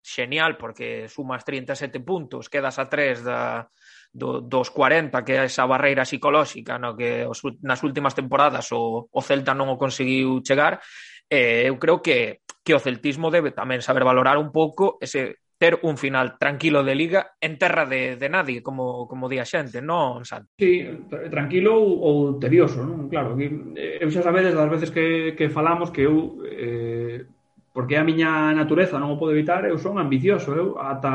xenial 0.00 0.56
porque 0.56 1.04
sumas 1.12 1.44
37 1.44 2.00
puntos, 2.00 2.48
quedas 2.48 2.80
a 2.80 2.88
3 2.88 3.20
da 3.20 3.68
do, 4.12 4.40
dos 4.40 4.72
40, 4.72 5.22
que 5.22 5.36
é 5.36 5.44
esa 5.44 5.68
barreira 5.68 6.08
psicolóxica 6.08 6.80
no 6.80 6.96
que 6.96 7.28
os, 7.28 7.44
nas 7.62 7.84
últimas 7.84 8.16
temporadas 8.16 8.72
o, 8.72 9.06
o 9.06 9.20
Celta 9.20 9.52
non 9.52 9.68
o 9.68 9.76
conseguiu 9.76 10.40
chegar, 10.40 10.80
eh, 11.28 11.68
eu 11.68 11.76
creo 11.76 12.00
que 12.00 12.40
que 12.60 12.76
o 12.76 12.82
celtismo 12.82 13.32
debe 13.32 13.56
tamén 13.56 13.80
saber 13.80 14.04
valorar 14.04 14.36
un 14.36 14.52
pouco 14.52 15.00
ese 15.00 15.39
ter 15.60 15.78
un 15.82 15.98
final 15.98 16.38
tranquilo 16.38 16.82
de 16.82 16.94
liga 16.94 17.32
en 17.38 17.58
terra 17.58 17.84
de, 17.84 18.16
de 18.16 18.28
nadie, 18.30 18.62
como, 18.62 19.06
como 19.06 19.28
di 19.28 19.36
a 19.36 19.44
xente, 19.44 19.84
non, 19.84 20.24
Santi? 20.24 20.48
Sí, 20.56 20.88
tranquilo 21.28 21.76
ou, 21.76 22.00
ou 22.00 22.16
tedioso, 22.40 22.80
non? 22.80 23.12
Claro, 23.12 23.36
que, 23.36 23.52
eh, 23.76 24.00
eu 24.00 24.08
xa 24.08 24.24
sabedes 24.24 24.56
das 24.56 24.72
veces 24.72 24.88
que, 24.88 25.36
que 25.36 25.52
falamos 25.52 25.92
que 25.92 26.08
eu, 26.08 26.40
eh, 26.48 27.28
porque 27.76 27.92
é 27.92 28.00
a 28.00 28.08
miña 28.08 28.56
natureza, 28.56 28.96
non 28.96 29.12
o 29.12 29.20
podo 29.20 29.36
evitar, 29.36 29.68
eu 29.68 29.76
son 29.76 30.00
ambicioso, 30.00 30.56
eu 30.56 30.80
ata 30.80 31.12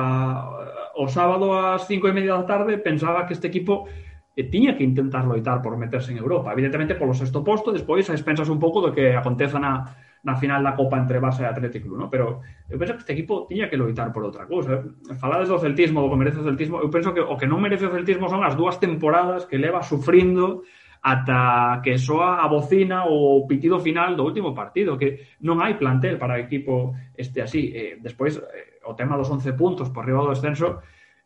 eh, 0.62 1.01
o 1.01 1.10
sábado 1.10 1.49
ás 1.58 1.89
cinco 1.89 2.05
e 2.05 2.13
media 2.13 2.38
da 2.38 2.45
tarde 2.45 2.77
pensaba 2.77 3.25
que 3.25 3.34
este 3.34 3.49
equipo 3.49 3.89
e 4.38 4.45
tiña 4.45 4.77
que 4.77 4.86
intentar 4.86 5.25
loitar 5.25 5.58
por 5.65 5.73
meterse 5.73 6.13
en 6.13 6.21
Europa, 6.21 6.53
evidentemente 6.53 6.93
polo 6.93 7.17
sexto 7.17 7.41
posto, 7.41 7.73
despois 7.73 8.05
a 8.12 8.13
expensas 8.13 8.53
un 8.53 8.62
pouco 8.62 8.77
do 8.77 8.93
que 8.93 9.17
aconteza 9.17 9.58
na, 9.58 10.05
na 10.25 10.35
final 10.35 10.61
da 10.65 10.73
Copa 10.73 10.97
entre 10.97 11.21
Barça 11.21 11.43
e 11.43 11.45
Athletic 11.45 11.85
Club, 11.85 12.01
no? 12.01 12.09
pero 12.09 12.41
eu 12.67 12.81
penso 12.81 12.97
que 12.97 13.05
este 13.05 13.13
equipo 13.13 13.45
tiña 13.45 13.69
que 13.69 13.77
loitar 13.77 14.09
por 14.11 14.25
outra 14.25 14.49
cousa. 14.49 14.81
Falades 15.21 15.47
do 15.47 15.61
celtismo, 15.61 16.01
do 16.01 16.09
que 16.09 16.17
merece 16.17 16.41
o 16.41 16.47
celtismo, 16.49 16.81
eu 16.81 16.89
penso 16.89 17.13
que 17.13 17.21
o 17.21 17.38
que 17.38 17.45
non 17.45 17.61
merece 17.61 17.85
o 17.85 17.93
celtismo 17.93 18.25
son 18.25 18.41
as 18.41 18.57
dúas 18.57 18.81
temporadas 18.81 19.45
que 19.45 19.61
leva 19.61 19.85
sufrindo 19.85 20.65
ata 21.05 21.85
que 21.85 22.01
soa 22.01 22.41
a 22.41 22.49
bocina 22.49 23.05
o 23.05 23.45
pitido 23.45 23.77
final 23.77 24.17
do 24.17 24.25
último 24.25 24.57
partido, 24.57 24.97
que 24.97 25.38
non 25.45 25.61
hai 25.61 25.77
plantel 25.77 26.17
para 26.17 26.33
o 26.33 26.41
equipo 26.41 26.97
este 27.13 27.45
así. 27.45 27.69
Eh, 27.69 28.01
despois, 28.01 28.41
eh, 28.41 28.81
o 28.89 28.97
tema 28.97 29.13
dos 29.13 29.29
11 29.29 29.53
puntos 29.53 29.93
por 29.93 30.01
riba 30.01 30.25
do 30.25 30.33
descenso, 30.33 30.81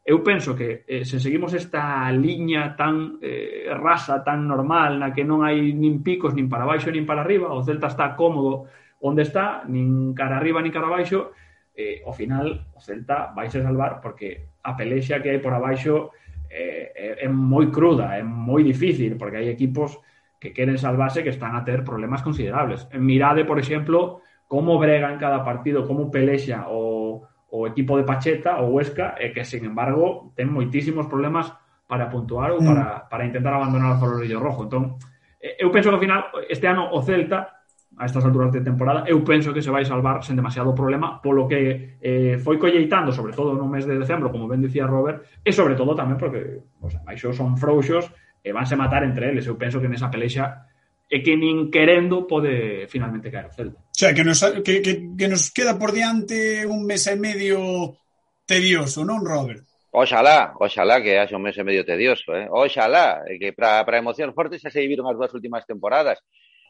eu 0.09 0.23
penso 0.23 0.55
que 0.55 0.83
eh, 0.87 1.05
se 1.05 1.19
seguimos 1.19 1.53
esta 1.53 2.11
liña 2.11 2.75
tan 2.75 3.19
eh, 3.21 3.69
rasa, 3.71 4.23
tan 4.23 4.47
normal, 4.47 4.97
na 4.97 5.13
que 5.13 5.21
non 5.21 5.45
hai 5.45 5.71
nin 5.71 6.01
picos, 6.01 6.33
nin 6.33 6.49
para 6.49 6.65
baixo, 6.65 6.89
nin 6.89 7.05
para 7.05 7.21
arriba, 7.21 7.53
o 7.53 7.61
Celta 7.61 7.87
está 7.87 8.17
cómodo 8.17 8.65
onde 9.01 9.23
está, 9.23 9.63
nin 9.67 10.13
cara 10.13 10.37
arriba 10.37 10.61
nin 10.61 10.71
cara 10.71 10.87
abaixo, 10.87 11.31
eh, 11.75 12.03
ao 12.03 12.13
final 12.13 12.67
o 12.75 12.79
Celta 12.83 13.31
vai 13.31 13.47
se 13.49 13.63
salvar 13.63 14.01
porque 14.03 14.59
a 14.63 14.75
pelexa 14.75 15.23
que 15.23 15.31
hai 15.31 15.39
por 15.39 15.55
abaixo 15.55 16.11
eh, 16.49 16.91
é, 16.95 17.25
é 17.25 17.27
moi 17.29 17.71
cruda, 17.71 18.17
é 18.17 18.23
moi 18.23 18.63
difícil, 18.63 19.15
porque 19.15 19.39
hai 19.39 19.47
equipos 19.47 19.95
que 20.39 20.51
queren 20.51 20.79
salvarse 20.79 21.23
que 21.23 21.31
están 21.31 21.55
a 21.55 21.63
ter 21.63 21.83
problemas 21.83 22.23
considerables. 22.23 22.87
Mirade, 22.95 23.43
por 23.43 23.59
exemplo, 23.59 24.23
como 24.47 24.79
brega 24.79 25.11
en 25.11 25.19
cada 25.19 25.43
partido, 25.43 25.85
como 25.85 26.09
pelexa 26.09 26.65
o, 26.67 27.23
o 27.51 27.67
equipo 27.67 27.99
de 27.99 28.07
Pacheta 28.07 28.59
ou 28.59 28.75
Huesca, 28.75 29.15
e 29.19 29.35
que, 29.35 29.43
sin 29.43 29.67
embargo, 29.67 30.31
ten 30.35 30.47
moitísimos 30.47 31.11
problemas 31.11 31.51
para 31.85 32.07
puntuar 32.07 32.55
ou 32.55 32.63
mm. 32.63 32.67
para, 32.67 32.85
para 33.11 33.27
intentar 33.27 33.53
abandonar 33.55 33.95
o 33.95 33.99
farolillo 33.99 34.39
rojo. 34.39 34.65
Entón, 34.65 34.95
eu 35.39 35.69
penso 35.71 35.91
que 35.91 35.95
ao 35.95 36.03
final, 36.03 36.21
este 36.47 36.65
ano 36.67 36.87
o 36.91 37.03
Celta 37.03 37.58
a 37.99 38.05
estas 38.05 38.23
alturas 38.23 38.51
de 38.55 38.61
temporada, 38.63 39.03
eu 39.05 39.19
penso 39.27 39.51
que 39.51 39.61
se 39.61 39.69
vai 39.69 39.83
salvar 39.83 40.23
sen 40.23 40.39
demasiado 40.39 40.71
problema, 40.71 41.19
polo 41.19 41.43
que 41.51 41.99
eh, 41.99 42.39
foi 42.39 42.55
colleitando, 42.55 43.11
sobre 43.11 43.35
todo 43.35 43.59
no 43.59 43.67
mes 43.67 43.83
de 43.83 43.99
decembro, 43.99 44.31
como 44.31 44.47
ben 44.47 44.63
dicía 44.63 44.87
Robert, 44.87 45.27
e 45.43 45.51
sobre 45.51 45.75
todo 45.75 45.91
tamén 45.91 46.15
porque 46.15 46.63
os 46.79 46.95
baixos 47.03 47.35
son 47.35 47.59
frouxos 47.59 48.07
e 48.39 48.55
vanse 48.55 48.79
matar 48.79 49.03
entre 49.03 49.27
eles. 49.27 49.43
Eu 49.43 49.59
penso 49.59 49.83
que 49.83 49.91
nesa 49.91 50.07
pelexa 50.07 50.63
e 51.11 51.19
que 51.19 51.35
nin 51.35 51.67
querendo 51.67 52.23
pode 52.23 52.87
finalmente 52.87 53.27
caer 53.27 53.51
o 53.51 53.53
Celta. 53.53 53.83
O 53.83 53.97
sea, 53.99 54.15
que 54.15 54.23
nos, 54.23 54.39
que, 54.63 54.79
que, 54.79 55.11
que 55.19 55.27
nos 55.27 55.51
queda 55.51 55.75
por 55.75 55.91
diante 55.91 56.63
un 56.63 56.87
mes 56.87 57.03
e 57.03 57.19
medio 57.19 57.99
tedioso, 58.47 59.03
non, 59.03 59.27
Robert? 59.27 59.67
Oxalá, 59.91 60.55
oxalá 60.55 61.03
que 61.03 61.19
haxe 61.19 61.35
un 61.35 61.43
mes 61.43 61.57
e 61.59 61.67
medio 61.67 61.83
tedioso, 61.83 62.31
eh? 62.31 62.47
oxalá, 62.47 63.27
que 63.27 63.51
para 63.51 63.99
emoción 63.99 64.31
forte 64.31 64.55
xa 64.55 64.71
se 64.71 64.79
viviron 64.79 65.09
as 65.09 65.17
dúas 65.19 65.33
últimas 65.35 65.67
temporadas, 65.67 66.23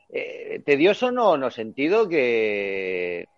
Eh, 0.10 0.62
tedioso 0.66 1.12
no, 1.12 1.38
no 1.38 1.54
sentido 1.54 2.10
que 2.10 3.30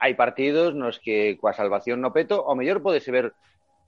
hai 0.00 0.14
partidos 0.14 0.72
nos 0.78 1.02
que 1.02 1.36
coa 1.36 1.52
salvación 1.52 1.98
no 1.98 2.14
peto, 2.14 2.40
o 2.40 2.54
mellor 2.54 2.80
podese 2.80 3.10
ver 3.10 3.34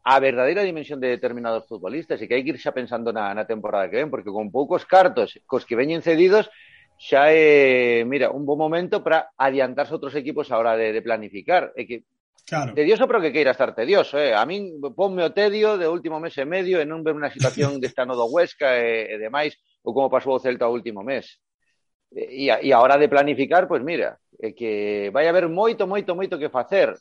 a 0.02 0.18
verdadeira 0.18 0.66
dimensión 0.66 0.98
de 0.98 1.14
determinados 1.14 1.64
futbolistas 1.70 2.18
e 2.18 2.26
que 2.26 2.34
hai 2.34 2.42
que 2.42 2.52
ir 2.52 2.58
xa 2.58 2.74
pensando 2.74 3.14
na, 3.14 3.30
na 3.30 3.46
temporada 3.46 3.86
que 3.86 4.02
ven, 4.02 4.10
porque 4.10 4.34
con 4.34 4.50
poucos 4.50 4.82
cartos 4.82 5.38
cos 5.46 5.62
que 5.62 5.78
veñen 5.78 6.02
cedidos 6.02 6.50
xa 6.98 7.30
é, 7.30 8.02
mira, 8.02 8.34
un 8.34 8.42
bom 8.42 8.58
momento 8.58 9.00
para 9.06 9.30
adiantarse 9.38 9.94
outros 9.94 10.18
equipos 10.18 10.50
a 10.50 10.58
hora 10.58 10.74
de, 10.74 10.90
de 10.90 11.00
planificar. 11.02 11.70
É 11.78 11.86
que 11.86 12.04
Claro. 12.42 12.74
Tedioso, 12.74 13.06
pero 13.06 13.22
que 13.22 13.32
queira 13.32 13.54
estar 13.54 13.70
tedioso. 13.72 14.18
Eh? 14.18 14.34
A 14.34 14.42
min 14.42 14.82
ponme 14.98 15.22
o 15.22 15.30
tedio 15.30 15.78
de 15.78 15.86
último 15.86 16.18
mes 16.18 16.34
e 16.36 16.44
medio 16.44 16.82
e 16.82 16.84
non 16.84 17.06
ver 17.06 17.14
unha 17.14 17.30
situación 17.30 17.78
desta 17.78 18.02
no 18.02 18.18
do 18.18 18.26
Huesca 18.26 18.76
e, 18.82 19.14
e 19.14 19.16
demais, 19.16 19.54
ou 19.86 19.94
como 19.94 20.10
pasou 20.10 20.34
o 20.34 20.42
Celta 20.42 20.66
o 20.66 20.74
último 20.74 21.06
mes. 21.06 21.38
E, 22.14 22.50
a, 22.50 22.60
e 22.60 22.72
a 22.72 22.80
hora 22.80 23.00
de 23.00 23.08
planificar, 23.08 23.64
pois 23.66 23.80
mira, 23.80 24.20
é 24.38 24.52
que 24.52 25.08
vai 25.12 25.28
haber 25.28 25.48
moito, 25.48 25.86
moito, 25.86 26.14
moito 26.14 26.38
que 26.38 26.52
facer. 26.52 26.92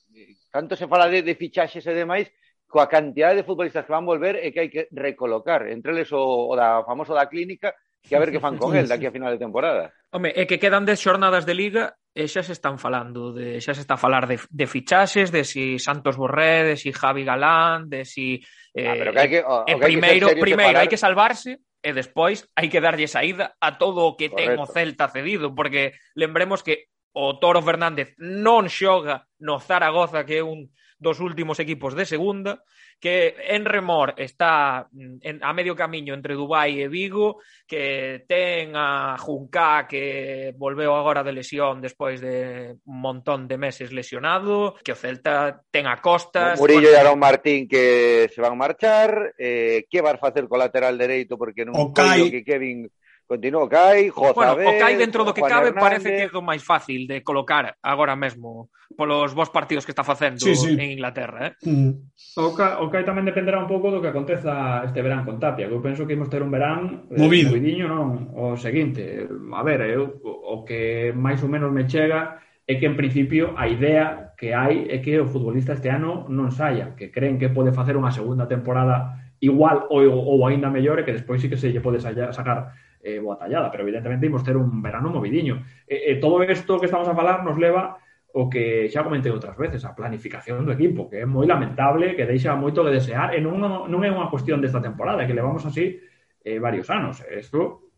Canto 0.52 0.76
se 0.76 0.88
fala 0.88 1.10
de, 1.10 1.22
de 1.22 1.36
fichaxes 1.36 1.84
e 1.84 1.94
demais, 1.94 2.32
coa 2.72 2.88
cantidade 2.88 3.44
de 3.44 3.48
futbolistas 3.48 3.84
que 3.84 3.92
van 3.92 4.08
volver 4.08 4.40
e 4.40 4.56
que 4.56 4.60
hai 4.64 4.70
que 4.72 4.88
recolocar. 4.96 5.68
Entre 5.68 5.92
eles 5.92 6.08
o, 6.16 6.48
o 6.48 6.54
da 6.56 6.88
famoso 6.88 7.12
da 7.12 7.28
clínica, 7.28 7.76
que 8.02 8.16
a 8.16 8.20
ver 8.20 8.32
que 8.32 8.40
fan 8.40 8.58
con 8.58 8.76
el 8.76 8.88
daqui 8.88 9.06
a 9.06 9.12
final 9.12 9.32
de 9.32 9.40
temporada. 9.40 9.92
Home, 10.12 10.32
é 10.32 10.48
que 10.48 10.60
quedan 10.60 10.88
10 10.88 10.96
xornadas 10.96 11.44
de 11.44 11.54
liga 11.54 11.96
e 12.12 12.28
xa 12.28 12.44
se 12.44 12.52
están 12.52 12.80
falando, 12.80 13.32
de, 13.32 13.60
xa 13.64 13.76
se 13.76 13.84
está 13.84 13.96
a 13.96 14.02
falar 14.02 14.28
de, 14.28 14.40
de 14.40 14.66
fichaxes, 14.68 15.32
de 15.32 15.44
si 15.44 15.80
Santos 15.80 16.16
Borré, 16.16 16.64
de 16.64 16.76
si 16.76 16.92
Javi 16.92 17.24
Galán, 17.24 17.88
de 17.88 18.04
si... 18.04 18.40
Eh, 18.76 18.88
ah, 18.88 18.96
pero 18.98 19.12
eh, 19.12 19.14
que 19.14 19.20
hai 19.20 19.30
que, 19.32 19.40
o, 19.44 19.56
eh, 19.68 19.76
o 19.76 19.80
que 19.80 19.88
primeiro, 19.88 20.26
hai 20.28 20.36
que 20.36 20.44
primeiro, 20.44 20.76
separar... 20.76 20.82
hai 20.84 20.90
que 20.92 21.00
salvarse 21.00 21.52
e 21.82 21.90
despois 21.94 22.46
hai 22.56 22.70
que 22.70 22.82
darlle 22.82 23.10
saída 23.10 23.58
a 23.58 23.82
todo 23.82 24.06
o 24.06 24.16
que 24.16 24.30
Correcto. 24.30 24.54
ten 24.54 24.62
o 24.62 24.70
Celta 24.70 25.10
cedido, 25.10 25.54
porque 25.58 25.98
lembremos 26.14 26.62
que 26.62 26.90
o 27.12 27.36
Toro 27.42 27.60
Fernández 27.62 28.16
non 28.18 28.70
xoga 28.72 29.28
no 29.42 29.60
Zaragoza, 29.60 30.24
que 30.24 30.40
é 30.40 30.44
un 30.46 30.72
dos 31.02 31.20
últimos 31.20 31.60
equipos 31.60 31.96
de 31.96 32.06
segunda, 32.06 32.64
que 33.00 33.34
en 33.50 33.66
remor 33.66 34.14
está 34.18 34.88
mm, 34.92 35.18
en, 35.22 35.44
a 35.44 35.52
medio 35.52 35.76
camiño 35.76 36.14
entre 36.14 36.38
Dubai 36.38 36.78
e 36.80 36.88
Vigo, 36.88 37.42
que 37.66 38.24
ten 38.30 38.78
a 38.78 39.18
Junca 39.18 39.90
que 39.90 40.54
volveu 40.54 40.94
agora 40.94 41.26
de 41.26 41.34
lesión 41.34 41.82
despois 41.82 42.22
de 42.22 42.78
un 42.86 43.02
montón 43.02 43.50
de 43.50 43.58
meses 43.58 43.90
lesionado, 43.90 44.78
que 44.86 44.94
o 44.94 44.96
Celta 44.96 45.66
ten 45.74 45.90
a 45.90 45.98
Costas... 45.98 46.62
O 46.62 46.70
Murillo 46.70 46.94
e 46.94 46.96
Arón 47.02 47.18
Martín 47.18 47.66
que 47.66 48.30
se 48.30 48.38
van 48.38 48.54
marchar, 48.54 49.34
eh, 49.42 49.90
que 49.90 50.06
vas 50.06 50.22
facer 50.22 50.46
co 50.46 50.62
lateral 50.62 51.02
dereito 51.02 51.34
porque 51.34 51.66
non 51.66 51.74
okay. 51.74 52.30
que 52.30 52.46
Kevin 52.46 52.86
Continúa 53.32 53.70
Cai, 53.70 54.10
Jota 54.10 54.34
bueno, 54.36 54.52
Abel, 54.52 54.68
o 54.68 54.72
Cai 54.76 55.00
dentro 55.00 55.24
do 55.24 55.32
que 55.32 55.40
Juan 55.40 55.52
cabe 55.56 55.68
Hernández. 55.72 55.88
parece 55.88 56.10
que 56.12 56.24
é 56.28 56.28
do 56.28 56.44
máis 56.44 56.60
fácil 56.60 57.08
de 57.08 57.24
colocar 57.24 57.80
agora 57.80 58.12
mesmo 58.20 58.68
polos 59.00 59.32
vos 59.32 59.48
partidos 59.48 59.88
que 59.88 59.96
está 59.96 60.04
facendo 60.04 60.44
sí, 60.44 60.52
sí. 60.52 60.76
en 60.76 61.00
Inglaterra. 61.00 61.48
Eh? 61.48 61.52
Mm. 61.64 62.12
O, 62.36 62.52
Cai, 62.52 62.76
o 62.84 62.92
Cai 62.92 63.08
tamén 63.08 63.24
dependerá 63.24 63.64
un 63.64 63.72
pouco 63.72 63.88
do 63.88 64.04
que 64.04 64.12
aconteza 64.12 64.84
este 64.84 65.00
verán 65.00 65.24
con 65.24 65.40
Tapia, 65.40 65.72
que 65.72 65.76
eu 65.76 65.80
penso 65.80 66.04
que 66.04 66.20
imos 66.20 66.28
ter 66.28 66.44
un 66.44 66.52
verán 66.52 67.08
eh, 67.08 67.16
movido, 67.16 67.56
eh, 67.56 67.56
movidiño, 67.56 67.88
non? 67.88 68.36
O 68.36 68.60
seguinte, 68.60 69.24
a 69.24 69.64
ver, 69.64 69.80
eh, 69.80 69.96
eu, 69.96 70.12
o 70.28 70.68
que 70.68 71.16
máis 71.16 71.40
ou 71.40 71.48
menos 71.48 71.72
me 71.72 71.88
chega 71.88 72.36
é 72.68 72.76
que 72.76 72.84
en 72.84 73.00
principio 73.00 73.56
a 73.56 73.72
idea 73.72 74.36
que 74.36 74.52
hai 74.52 74.92
é 74.92 75.00
que 75.00 75.16
o 75.24 75.32
futbolista 75.32 75.72
este 75.72 75.88
ano 75.88 76.28
non 76.28 76.52
saia, 76.52 77.00
que 77.00 77.16
creen 77.16 77.40
que 77.40 77.48
pode 77.48 77.72
facer 77.72 77.96
unha 77.96 78.12
segunda 78.12 78.44
temporada 78.44 79.16
igual 79.40 79.88
ou, 79.88 80.04
ou 80.04 80.44
aínda 80.44 80.68
mellor 80.68 81.00
e 81.00 81.08
que 81.08 81.16
despois 81.16 81.40
sí 81.40 81.48
que 81.48 81.56
se 81.56 81.72
lle 81.72 81.80
pode 81.80 82.04
sacar 82.04 82.91
eh, 83.04 83.20
boa 83.20 83.38
tallada, 83.38 83.70
pero 83.70 83.84
evidentemente 83.84 84.26
imos 84.26 84.46
ter 84.46 84.56
un 84.56 84.82
verano 84.82 85.10
movidiño. 85.10 85.66
E, 85.90 86.14
e 86.14 86.22
todo 86.22 86.42
isto 86.46 86.80
que 86.80 86.88
estamos 86.88 87.10
a 87.10 87.18
falar 87.18 87.44
nos 87.44 87.58
leva 87.58 87.98
o 88.32 88.48
que 88.48 88.88
xa 88.88 89.04
comentei 89.04 89.32
outras 89.32 89.58
veces, 89.60 89.84
a 89.84 89.92
planificación 89.92 90.64
do 90.64 90.72
equipo, 90.72 91.12
que 91.12 91.22
é 91.22 91.26
moi 91.28 91.44
lamentable, 91.44 92.16
que 92.16 92.24
deixa 92.24 92.56
moito 92.56 92.86
que 92.86 92.96
desear, 92.96 93.36
e 93.36 93.44
non, 93.44 93.60
non 93.60 94.02
é 94.06 94.10
unha 94.10 94.32
cuestión 94.32 94.64
desta 94.64 94.80
temporada, 94.80 95.28
que 95.28 95.36
levamos 95.36 95.68
así 95.68 96.00
eh, 96.46 96.60
varios 96.60 96.88
anos. 96.88 97.20
Isto 97.28 97.92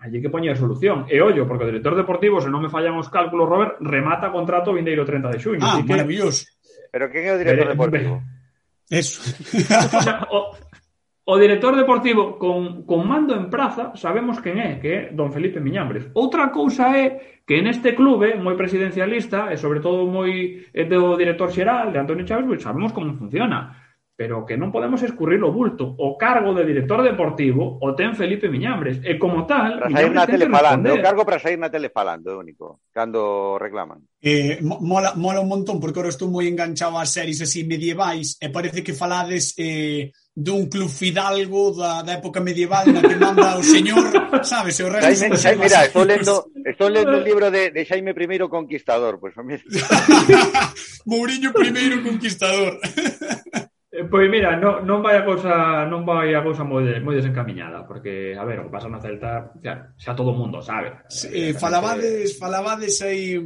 hai 0.00 0.20
que 0.20 0.32
poñer 0.32 0.56
solución. 0.56 1.04
E 1.08 1.20
ollo, 1.20 1.44
porque 1.44 1.64
o 1.64 1.70
director 1.70 1.96
deportivo, 1.96 2.40
se 2.40 2.48
non 2.48 2.64
me 2.64 2.72
fallan 2.72 2.96
os 2.96 3.12
cálculos, 3.12 3.48
Robert, 3.48 3.76
remata 3.84 4.32
contrato 4.32 4.72
vindeiro 4.72 5.04
30 5.04 5.32
de 5.32 5.38
xuño. 5.40 5.64
Ah, 5.64 5.80
maravilloso. 5.84 6.48
Que... 6.48 6.88
Pero 6.92 7.04
quen 7.12 7.24
é 7.28 7.32
o 7.36 7.40
director 7.40 7.68
deportivo? 7.72 8.14
Eso. 8.88 9.20
o, 10.36 10.52
O 11.24 11.40
director 11.40 11.72
deportivo 11.72 12.36
con, 12.36 12.84
con 12.84 13.08
mando 13.08 13.32
en 13.32 13.48
praza 13.48 13.96
sabemos 13.96 14.44
quen 14.44 14.60
é, 14.60 14.76
que 14.76 14.90
é 14.92 15.00
don 15.08 15.32
Felipe 15.32 15.56
Miñambres. 15.56 16.12
Outra 16.12 16.52
cousa 16.52 16.92
é 16.92 17.40
que 17.48 17.64
neste 17.64 17.96
clube 17.96 18.36
moi 18.36 18.52
presidencialista 18.60 19.48
e 19.48 19.56
sobre 19.56 19.80
todo 19.80 20.04
moi 20.04 20.68
eh, 20.68 20.84
do 20.84 21.16
director 21.16 21.48
xeral 21.48 21.88
de 21.88 22.00
Antonio 22.04 22.28
Chávez, 22.28 22.44
pois 22.44 22.60
sabemos 22.60 22.92
como 22.92 23.16
funciona, 23.16 23.72
pero 24.12 24.44
que 24.44 24.60
non 24.60 24.68
podemos 24.68 25.00
escurrir 25.00 25.40
o 25.40 25.48
bulto. 25.48 25.96
O 25.96 26.20
cargo 26.20 26.52
de 26.52 26.60
director 26.68 27.00
deportivo 27.00 27.80
o 27.80 27.96
ten 27.96 28.12
Felipe 28.12 28.52
Miñambres 28.52 29.00
e 29.00 29.16
como 29.16 29.48
tal, 29.48 29.80
para 29.80 29.96
sair 29.96 30.12
na 30.12 30.28
tele 30.28 30.44
falando, 30.52 30.92
o 30.92 31.00
cargo 31.00 31.24
para 31.24 31.40
sair 31.40 31.56
na 31.56 31.72
tele 31.72 31.88
falando, 31.88 32.30
é 32.30 32.36
único, 32.36 32.84
cando 32.92 33.56
reclaman. 33.56 34.04
Eh, 34.20 34.60
mola, 34.60 35.16
mola 35.16 35.40
un 35.40 35.48
montón 35.48 35.80
porque 35.80 36.04
ahora 36.04 36.12
estou 36.12 36.28
moi 36.28 36.44
enganchado 36.44 37.00
ás 37.00 37.16
series 37.16 37.40
así 37.40 37.64
medievais 37.64 38.36
e 38.44 38.52
parece 38.52 38.84
que 38.84 38.92
falades 38.92 39.56
eh, 39.56 40.12
dun 40.34 40.66
club 40.66 40.90
fidalgo 40.90 41.70
da, 41.70 42.02
da 42.02 42.18
época 42.18 42.40
medieval 42.40 42.90
na 42.90 43.00
que 43.00 43.14
manda 43.14 43.54
o 43.56 43.62
señor, 43.62 44.10
sabes, 44.42 44.80
o 44.80 44.90
resto... 44.90 45.06
Jaime, 45.06 45.38
Jaime, 45.38 45.62
mira, 45.62 45.86
estou 45.86 46.02
lendo, 46.02 46.50
estou 46.66 46.88
lendo 46.90 47.18
un 47.18 47.24
libro 47.24 47.50
de, 47.54 47.70
de 47.70 47.86
Jaime 47.86 48.10
I 48.10 48.38
Conquistador, 48.50 49.20
pois 49.20 49.32
pues, 49.34 49.46
mira. 49.46 49.62
Mourinho 51.06 51.54
I 51.54 52.02
Conquistador. 52.02 52.80
Eh, 53.94 54.02
pois 54.10 54.28
mira, 54.28 54.58
non, 54.58 54.82
non 54.82 54.98
vai 54.98 55.14
a 55.14 55.22
cousa 55.22 55.86
non 55.86 56.02
vai 56.02 56.34
a 56.34 56.42
cousa 56.42 56.66
moi, 56.66 56.82
moi 56.98 57.14
desencamiñada, 57.14 57.86
porque, 57.86 58.34
a 58.34 58.42
ver, 58.42 58.58
o 58.58 58.66
que 58.66 58.74
pasa 58.74 58.90
na 58.90 58.98
Celta 58.98 59.54
xa, 59.62 59.94
xa 59.94 60.18
todo 60.18 60.34
o 60.34 60.38
mundo 60.38 60.58
sabe 60.58 61.06
sí, 61.06 61.30
eh, 61.30 61.54
falabades, 61.54 62.34
falabades 62.34 62.98
aí 63.06 63.38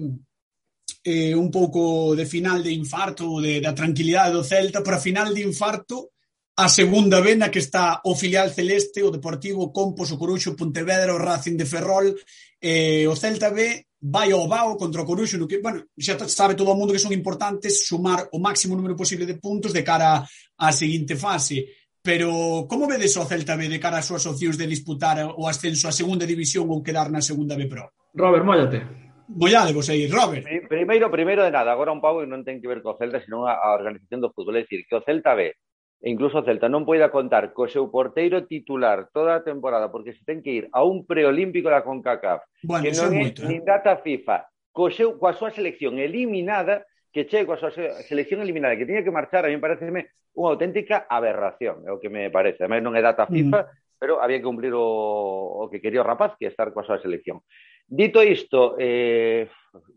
eh, 1.04 1.36
un 1.36 1.52
pouco 1.52 2.16
de 2.16 2.24
final 2.24 2.64
de 2.64 2.72
infarto 2.72 3.44
de, 3.44 3.60
da 3.60 3.76
tranquilidade 3.76 4.32
do 4.32 4.40
Celta 4.40 4.80
pero 4.80 4.96
a 4.96 5.04
final 5.04 5.36
de 5.36 5.44
infarto 5.44 6.16
A 6.58 6.66
segunda 6.66 7.22
vena 7.22 7.52
que 7.52 7.62
está 7.62 8.02
o 8.02 8.18
filial 8.18 8.50
celeste, 8.50 8.98
o 9.06 9.14
Deportivo 9.14 9.70
Compos, 9.70 10.10
o 10.10 10.18
Coruxo, 10.18 10.58
Pontevedra, 10.58 11.14
o 11.14 11.22
Racing 11.22 11.54
de 11.54 11.62
Ferrol, 11.62 12.10
eh, 12.58 13.06
o 13.06 13.14
Celta 13.14 13.54
B 13.54 13.86
vai 14.02 14.34
ao 14.34 14.50
Bao 14.50 14.74
contra 14.74 15.02
o 15.02 15.06
Coruxo, 15.06 15.38
no 15.38 15.46
que, 15.46 15.62
bueno, 15.62 15.86
xa 15.94 16.18
sabe 16.26 16.58
todo 16.58 16.74
o 16.74 16.78
mundo 16.78 16.90
que 16.90 16.98
son 16.98 17.14
importantes 17.14 17.86
sumar 17.86 18.26
o 18.34 18.42
máximo 18.42 18.74
número 18.74 18.98
posible 18.98 19.22
de 19.22 19.38
puntos 19.38 19.70
de 19.70 19.86
cara 19.86 20.26
á 20.26 20.68
seguinte 20.74 21.14
fase. 21.14 21.62
Pero 22.02 22.66
como 22.66 22.90
vedes 22.90 23.14
o 23.14 23.22
Celta 23.22 23.54
B 23.54 23.70
de 23.70 23.78
cara 23.78 24.02
ás 24.02 24.10
súas 24.10 24.26
opcións 24.26 24.58
de 24.58 24.66
disputar 24.66 25.14
o 25.38 25.46
ascenso 25.46 25.86
á 25.86 25.94
segunda 25.94 26.26
división 26.26 26.66
ou 26.66 26.82
quedar 26.82 27.06
na 27.06 27.22
segunda 27.22 27.54
B 27.54 27.70
Pro? 27.70 27.86
Robert, 28.18 28.42
mollate. 28.42 28.82
Mollade 29.30 29.70
vos 29.70 29.86
aí, 29.94 30.10
Robert. 30.10 30.42
Primeiro, 30.66 31.06
primeiro 31.06 31.46
de 31.46 31.54
nada, 31.54 31.70
agora 31.70 31.94
un 31.94 32.02
pau 32.02 32.18
que 32.18 32.26
non 32.26 32.42
ten 32.42 32.58
que 32.58 32.66
ver 32.66 32.82
co 32.82 32.98
Celta, 32.98 33.22
senón 33.22 33.46
a, 33.46 33.54
a 33.54 33.78
organización 33.78 34.18
do 34.18 34.34
fútbol. 34.34 34.58
É 34.58 34.66
dicir, 34.66 34.82
que 34.90 34.98
o 34.98 35.06
Celta 35.06 35.38
B 35.38 35.54
E 35.98 36.14
incluso 36.14 36.38
o 36.38 36.46
Celta 36.46 36.70
non 36.70 36.86
poida 36.86 37.10
contar 37.10 37.50
co 37.50 37.66
seu 37.66 37.90
porteiro 37.90 38.46
titular 38.46 39.10
toda 39.10 39.34
a 39.34 39.42
temporada 39.42 39.90
porque 39.90 40.14
se 40.14 40.22
ten 40.22 40.38
que 40.38 40.54
ir 40.54 40.64
a 40.70 40.86
un 40.86 41.02
preolímpico 41.02 41.66
da 41.66 41.82
CONCACAF 41.82 42.46
bueno, 42.62 42.82
que 42.86 42.94
non 42.94 43.10
é 43.10 43.18
moito, 43.18 43.42
eh? 43.42 43.50
nin 43.50 43.66
data 43.66 43.98
FIFA 43.98 44.46
co 44.70 44.94
seu, 44.94 45.18
coa 45.18 45.34
súa 45.34 45.50
selección 45.50 45.98
eliminada 45.98 46.86
que 47.10 47.26
che 47.26 47.42
coa 47.42 47.58
súa 47.58 47.74
selección 48.06 48.38
eliminada 48.46 48.78
que 48.78 48.86
tiña 48.86 49.02
que 49.02 49.10
marchar 49.10 49.42
a 49.42 49.50
mí 49.50 49.58
pareceme 49.58 50.14
unha 50.38 50.54
auténtica 50.54 51.10
aberración 51.10 51.82
é 51.82 51.90
o 51.90 51.98
que 51.98 52.06
me 52.06 52.30
parece 52.30 52.62
ademais 52.62 52.86
non 52.86 52.94
é 52.94 53.02
data 53.02 53.26
mm. 53.26 53.34
FIFA 53.34 53.60
mm. 53.66 53.98
pero 53.98 54.22
había 54.22 54.38
que 54.38 54.46
cumplir 54.46 54.78
o, 54.78 54.86
o 54.86 55.66
que 55.66 55.82
quería 55.82 56.06
o 56.06 56.06
rapaz 56.06 56.38
que 56.38 56.46
estar 56.46 56.70
coa 56.70 56.86
súa 56.86 57.02
selección 57.02 57.42
dito 57.90 58.22
isto 58.22 58.78
eh, 58.78 59.50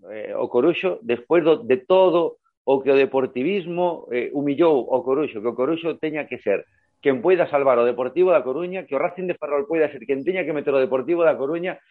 eh, 0.09 0.33
o 0.33 0.49
Coruxo 0.49 0.97
despois 1.05 1.45
do, 1.45 1.61
de 1.61 1.77
todo 1.85 2.40
ou 2.65 2.81
que 2.81 2.91
o 2.91 2.99
deportivismo 2.99 4.07
eh, 4.11 4.29
humillou 4.33 4.85
o 4.85 5.01
Coruxo, 5.01 5.41
que 5.41 5.51
o 5.51 5.57
Coruxo 5.57 5.97
teña 5.97 6.27
que 6.29 6.37
ser 6.39 6.65
quen 7.01 7.19
poida 7.19 7.49
salvar 7.49 7.81
o 7.81 7.87
Deportivo 7.87 8.29
da 8.29 8.45
Coruña, 8.45 8.85
que 8.85 8.93
o 8.93 9.01
Racing 9.01 9.25
de 9.25 9.33
Ferrol 9.33 9.65
poida 9.65 9.89
ser 9.89 10.05
quen 10.05 10.21
teña 10.21 10.45
que 10.45 10.53
meter 10.53 10.71
o 10.71 10.83
Deportivo 10.83 11.25
da 11.25 11.33
Coruña 11.33 11.81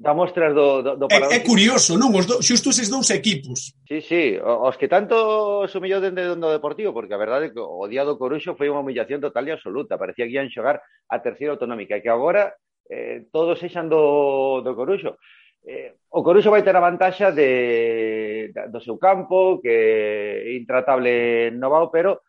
da 0.00 0.14
mostras 0.14 0.54
do, 0.54 0.80
do, 0.80 0.96
do 0.96 1.06
é, 1.12 1.36
é 1.36 1.40
curioso, 1.44 1.92
non? 2.00 2.08
Os 2.16 2.24
do, 2.24 2.40
xusto 2.40 2.72
eses 2.72 2.88
dous 2.88 3.12
equipos. 3.12 3.76
Sí, 3.84 4.00
sí, 4.00 4.24
os 4.40 4.72
que 4.80 4.88
tanto 4.88 5.68
humillou 5.68 6.00
dende 6.00 6.24
do 6.24 6.48
Deportivo, 6.48 6.96
porque 6.96 7.12
a 7.12 7.20
verdade 7.20 7.50
é 7.50 7.52
que 7.52 7.60
o 7.60 7.84
día 7.84 8.06
do 8.08 8.16
Coruxo 8.16 8.56
foi 8.56 8.72
unha 8.72 8.80
humillación 8.80 9.20
total 9.20 9.44
e 9.44 9.52
absoluta, 9.52 10.00
parecía 10.00 10.24
que 10.24 10.40
ian 10.40 10.48
xogar 10.48 10.80
a 10.80 11.16
terceira 11.20 11.52
autonómica, 11.52 11.98
e 11.98 12.02
que 12.06 12.08
agora 12.08 12.56
eh, 12.88 13.28
todos 13.28 13.60
sexan 13.60 13.92
do, 13.92 14.64
do 14.64 14.72
Coruxo 14.72 15.20
eh, 15.64 15.94
o 16.10 16.22
Coruxo 16.22 16.50
vai 16.50 16.62
ter 16.62 16.74
a 16.74 16.82
vantaxa 16.82 17.32
de, 17.32 18.52
do 18.72 18.80
seu 18.80 18.98
campo, 18.98 19.60
que 19.60 19.68
é 19.70 20.56
intratable 20.56 21.50
no 21.52 21.70
Vao, 21.70 21.90
pero 21.90 22.22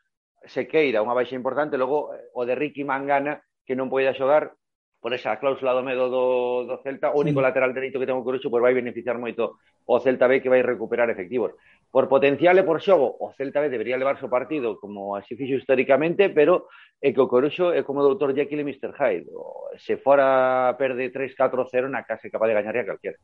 se 0.46 0.68
queira 0.68 1.06
unha 1.06 1.16
baixa 1.16 1.38
importante, 1.38 1.78
logo 1.78 2.14
eh, 2.14 2.30
o 2.34 2.46
de 2.46 2.56
Ricky 2.58 2.84
Mangana, 2.84 3.42
que 3.66 3.78
non 3.78 3.90
poida 3.90 4.18
xogar 4.18 4.54
por 5.02 5.18
esa 5.18 5.42
cláusula 5.42 5.74
do 5.74 5.82
medo 5.82 6.14
do, 6.14 6.26
do 6.70 6.78
Celta, 6.86 7.10
o 7.10 7.26
único 7.26 7.42
sí. 7.42 7.46
lateral 7.46 7.74
dereito 7.74 7.98
que 7.98 8.06
ten 8.06 8.18
o 8.18 8.26
Coruxo, 8.26 8.54
pois 8.54 8.62
vai 8.62 8.78
beneficiar 8.78 9.18
moito 9.18 9.58
o 9.86 9.96
Celta 9.98 10.30
B 10.30 10.42
que 10.42 10.52
vai 10.52 10.62
recuperar 10.62 11.10
efectivos 11.10 11.58
por 11.92 12.08
potencial 12.08 12.56
e 12.56 12.64
por 12.64 12.80
xogo, 12.80 13.20
o 13.20 13.36
Celta 13.36 13.60
B 13.60 13.68
debería 13.68 14.00
levar 14.00 14.16
o 14.16 14.32
partido 14.32 14.80
como 14.80 15.20
así 15.20 15.36
fixo 15.36 15.60
históricamente, 15.60 16.32
pero 16.32 16.72
é 17.04 17.12
que 17.12 17.20
o 17.20 17.28
Coruxo 17.28 17.76
é 17.76 17.84
como 17.84 18.00
o 18.00 18.08
Dr. 18.16 18.32
Jekyll 18.32 18.64
e 18.64 18.68
Mr. 18.72 18.96
Hyde. 18.96 19.28
Se 19.76 20.00
fora 20.00 20.72
perde 20.80 21.12
3-4-0 21.12 21.92
na 21.92 22.08
casa 22.08 22.32
capaz 22.32 22.48
de 22.48 22.56
gañar 22.56 22.80
a 22.80 22.88
calquera. 22.88 23.20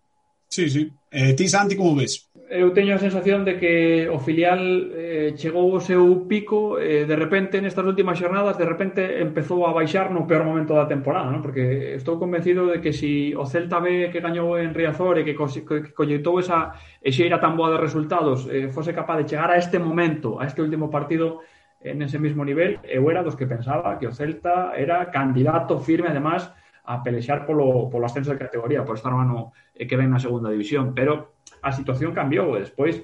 Sí, 0.50 0.70
sí. 0.70 0.92
Eh, 1.12 1.34
ti, 1.34 1.48
Santi, 1.48 1.76
como 1.76 1.96
ves? 1.96 2.28
Eu 2.50 2.72
teño 2.72 2.96
a 2.96 3.04
sensación 3.04 3.44
de 3.44 3.60
que 3.60 4.08
o 4.08 4.24
filial 4.24 4.88
eh, 4.96 5.36
chegou 5.36 5.68
ao 5.76 5.84
seu 5.84 6.24
pico 6.32 6.80
eh, 6.80 7.04
de 7.04 7.16
repente 7.20 7.60
nestas 7.60 7.84
últimas 7.84 8.16
xornadas 8.16 8.56
de 8.56 8.64
repente 8.64 9.20
empezou 9.20 9.68
a 9.68 9.76
baixar 9.76 10.16
no 10.16 10.24
peor 10.24 10.48
momento 10.48 10.72
da 10.72 10.88
temporada, 10.88 11.28
¿no? 11.28 11.44
Porque 11.44 12.00
estou 12.00 12.16
convencido 12.16 12.72
de 12.72 12.80
que 12.80 12.96
si 12.96 13.36
o 13.36 13.44
Celta 13.44 13.84
B 13.84 14.08
que 14.08 14.24
gañou 14.24 14.56
en 14.56 14.72
Riazor 14.72 15.20
e 15.20 15.28
que, 15.28 15.36
co 15.36 15.52
que 15.52 15.92
colleitou 15.92 16.40
esa 16.40 16.72
xeira 17.04 17.44
tan 17.44 17.60
boa 17.60 17.76
de 17.76 17.84
resultados 17.84 18.48
eh, 18.48 18.72
fose 18.72 18.96
capaz 18.96 19.20
de 19.20 19.28
chegar 19.28 19.52
a 19.52 19.60
este 19.60 19.76
momento, 19.76 20.40
a 20.40 20.48
este 20.48 20.64
último 20.64 20.88
partido 20.88 21.44
en 21.84 22.00
ese 22.00 22.16
mismo 22.16 22.48
nivel, 22.48 22.80
eu 22.88 23.12
era 23.12 23.28
dos 23.28 23.36
que 23.36 23.44
pensaba 23.44 24.00
que 24.00 24.08
o 24.08 24.16
Celta 24.16 24.72
era 24.72 25.12
candidato 25.12 25.84
firme 25.84 26.08
además 26.16 26.48
a 26.88 27.04
pelexar 27.04 27.46
polo, 27.46 27.92
polo 27.92 28.08
ascenso 28.08 28.32
de 28.32 28.40
categoría, 28.40 28.88
por 28.88 28.96
estar 28.96 29.12
no 29.12 29.20
ano 29.20 29.52
eh, 29.78 29.86
que 29.86 29.96
ven 29.96 30.10
na 30.10 30.20
segunda 30.20 30.50
división, 30.50 30.98
pero 30.98 31.38
a 31.62 31.72
situación 31.72 32.12
cambiou 32.18 32.58
e 32.58 32.66
despois 32.66 32.98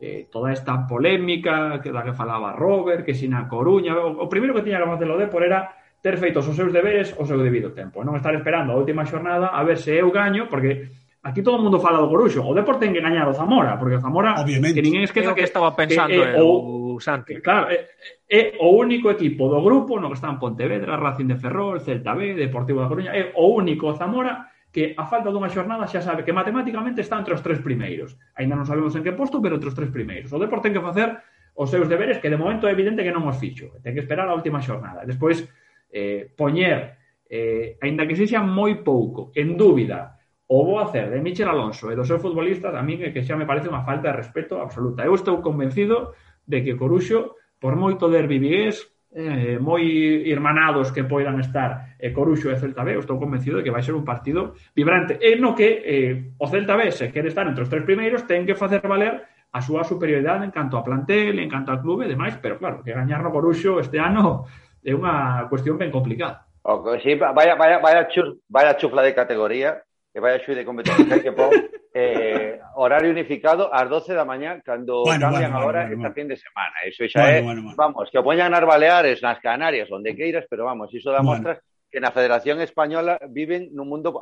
eh, 0.00 0.28
toda 0.30 0.52
esta 0.52 0.86
polémica 0.86 1.80
que 1.80 1.92
da 1.92 2.04
que 2.04 2.12
falaba 2.12 2.52
Robert, 2.56 3.04
que 3.04 3.16
sin 3.16 3.32
a 3.32 3.48
Coruña, 3.48 3.96
o, 3.96 4.24
o 4.24 4.26
primeiro 4.28 4.52
que 4.56 4.64
tiña 4.64 4.80
que 4.80 4.88
facer 4.88 5.08
o 5.08 5.20
Depor 5.20 5.44
era 5.44 5.76
ter 6.00 6.16
feitos 6.16 6.48
os 6.48 6.56
seus 6.56 6.72
deberes 6.72 7.12
o 7.20 7.24
seu 7.28 7.36
debido 7.36 7.76
tempo, 7.76 8.00
non 8.00 8.16
estar 8.16 8.32
esperando 8.32 8.72
a 8.72 8.80
última 8.80 9.04
xornada 9.04 9.52
a 9.52 9.60
ver 9.60 9.76
se 9.76 9.92
eu 9.92 10.08
gaño, 10.08 10.48
porque 10.48 10.88
aquí 11.20 11.44
todo 11.44 11.60
o 11.60 11.62
mundo 11.62 11.76
fala 11.76 12.00
do 12.00 12.08
Coruxo, 12.08 12.40
o 12.40 12.56
Depor 12.56 12.80
ten 12.80 12.96
que 12.96 13.04
gañar 13.04 13.28
o 13.28 13.36
Zamora, 13.36 13.76
porque 13.76 14.00
o 14.00 14.02
Zamora, 14.02 14.40
Obviamente. 14.40 14.80
que 14.80 14.84
ninguén 14.84 15.04
esqueza 15.04 15.36
que, 15.36 15.44
que 15.44 15.48
estaba 15.52 15.76
pensando 15.76 16.16
que, 16.16 16.24
eh, 16.24 16.40
o, 16.40 16.96
o 16.96 17.00
Santi. 17.04 17.44
Claro, 17.44 17.68
é, 17.68 17.84
é 18.24 18.56
o 18.56 18.72
único 18.72 19.12
equipo 19.12 19.52
do 19.52 19.60
grupo 19.60 20.00
no 20.00 20.08
que 20.08 20.16
están 20.16 20.40
Pontevedra, 20.40 20.96
Racing 20.96 21.28
de 21.28 21.36
Ferrol, 21.36 21.84
Celta 21.84 22.16
B, 22.16 22.32
Deportivo 22.32 22.80
da 22.80 22.88
Coruña, 22.88 23.12
é 23.12 23.36
o 23.36 23.52
único 23.52 23.92
Zamora 23.92 24.48
que 24.70 24.94
a 24.94 25.04
falta 25.06 25.34
dunha 25.34 25.50
xornada 25.50 25.90
xa 25.90 25.98
sabe 25.98 26.22
que 26.22 26.32
matemáticamente 26.34 27.02
está 27.02 27.18
entre 27.18 27.34
os 27.34 27.42
tres 27.42 27.58
primeiros. 27.58 28.14
Ainda 28.38 28.54
non 28.54 28.66
sabemos 28.66 28.94
en 28.94 29.02
que 29.02 29.14
posto, 29.14 29.42
pero 29.42 29.58
entre 29.58 29.70
os 29.70 29.76
tres 29.76 29.90
primeiros. 29.90 30.30
O 30.30 30.38
Depor 30.38 30.62
ten 30.62 30.70
que 30.70 30.82
facer 30.82 31.18
os 31.58 31.68
seus 31.68 31.90
deberes, 31.90 32.22
que 32.22 32.30
de 32.30 32.38
momento 32.38 32.70
é 32.70 32.72
evidente 32.72 33.02
que 33.02 33.10
non 33.10 33.26
os 33.26 33.36
fixo. 33.36 33.74
Ten 33.82 33.92
que 33.92 34.02
esperar 34.02 34.30
a 34.30 34.36
última 34.38 34.62
xornada. 34.62 35.02
Despois, 35.02 35.42
eh, 35.90 36.30
poñer, 36.38 36.96
eh, 37.26 37.74
aínda 37.82 38.06
que 38.06 38.14
sexa 38.14 38.38
moi 38.40 38.78
pouco, 38.86 39.34
en 39.34 39.58
dúbida, 39.58 40.20
o 40.50 40.66
bo 40.66 40.82
hacer 40.82 41.10
de 41.10 41.22
Michel 41.22 41.50
Alonso 41.50 41.90
e 41.90 41.98
dos 41.98 42.06
seus 42.10 42.22
futbolistas, 42.22 42.74
a 42.74 42.82
min 42.82 43.02
é 43.06 43.14
que 43.14 43.22
xa 43.22 43.34
me 43.34 43.46
parece 43.46 43.70
unha 43.70 43.86
falta 43.86 44.10
de 44.10 44.18
respeto 44.18 44.58
absoluta. 44.58 45.06
Eu 45.06 45.14
estou 45.14 45.38
convencido 45.42 46.14
de 46.46 46.62
que 46.62 46.74
Coruxo, 46.74 47.38
por 47.58 47.78
moito 47.78 48.10
derbi 48.10 48.42
vigués, 48.42 48.86
Eh, 49.10 49.56
eh, 49.56 49.58
moi 49.58 49.82
irmanados 50.22 50.94
que 50.94 51.02
poidan 51.02 51.42
estar 51.42 51.98
eh, 51.98 52.14
Coruxo 52.14 52.46
e 52.46 52.54
Celta 52.54 52.86
B, 52.86 52.94
eu 52.94 53.02
estou 53.02 53.18
convencido 53.18 53.58
de 53.58 53.66
que 53.66 53.74
vai 53.74 53.82
ser 53.82 53.98
un 53.98 54.06
partido 54.06 54.54
vibrante 54.70 55.18
e 55.18 55.34
no 55.34 55.50
que 55.50 55.82
eh, 55.82 56.30
o 56.38 56.46
Celta 56.46 56.78
B 56.78 56.94
se 56.94 57.10
quere 57.10 57.26
estar 57.26 57.42
entre 57.42 57.66
os 57.66 57.70
tres 57.72 57.82
primeiros 57.82 58.22
ten 58.30 58.46
que 58.46 58.54
facer 58.54 58.78
valer 58.86 59.26
a 59.50 59.58
súa 59.58 59.82
superioridade 59.82 60.46
en 60.46 60.54
canto 60.54 60.78
a 60.78 60.86
plantel, 60.86 61.42
en 61.42 61.50
canto 61.50 61.74
a 61.74 61.82
clube 61.82 62.06
e 62.06 62.12
demais, 62.14 62.38
pero 62.38 62.54
claro, 62.54 62.86
que 62.86 62.94
gañar 62.94 63.18
no 63.18 63.34
Coruxo 63.34 63.82
este 63.82 63.98
ano 63.98 64.46
é 64.78 64.94
unha 64.94 65.42
cuestión 65.50 65.74
ben 65.74 65.90
complicada. 65.90 66.46
O 66.62 66.78
sí, 67.02 67.18
vaya, 67.18 67.58
vaya, 67.58 67.82
vaya, 67.82 68.06
chuf, 68.06 68.38
vaya 68.46 68.78
chufla 68.78 69.02
de 69.02 69.10
categoría 69.10 69.82
que 70.12 70.18
vai 70.18 70.34
a 70.34 70.42
xude 70.42 70.66
competencia 70.66 71.22
que 71.22 71.32
pon 71.32 71.50
eh, 71.94 72.58
horario 72.74 73.10
unificado 73.10 73.70
ás 73.70 73.86
12 73.86 74.14
da 74.14 74.26
mañá 74.26 74.58
cando 74.62 75.06
bueno, 75.06 75.30
cambian 75.30 75.54
bueno, 75.54 75.58
agora 75.62 75.80
bueno, 75.86 75.94
esta 75.94 76.10
bueno. 76.10 76.18
fin 76.18 76.28
de 76.28 76.36
semana. 76.36 76.76
Iso 76.86 77.06
xa 77.06 77.22
bueno, 77.22 77.38
é, 77.38 77.42
bueno, 77.42 77.60
bueno. 77.62 77.76
vamos, 77.78 78.10
que 78.10 78.18
o 78.18 78.26
poñan 78.26 78.50
nas 78.50 78.66
Baleares, 78.66 79.22
nas 79.22 79.38
Canarias, 79.38 79.90
onde 79.90 80.14
queiras, 80.18 80.46
pero 80.50 80.66
vamos, 80.66 80.90
iso 80.90 81.14
da 81.14 81.22
bueno. 81.22 81.38
mostras 81.38 81.62
que 81.90 81.98
na 81.98 82.14
Federación 82.14 82.62
Española 82.62 83.18
viven 83.26 83.74
nun 83.74 83.90
mundo 83.90 84.14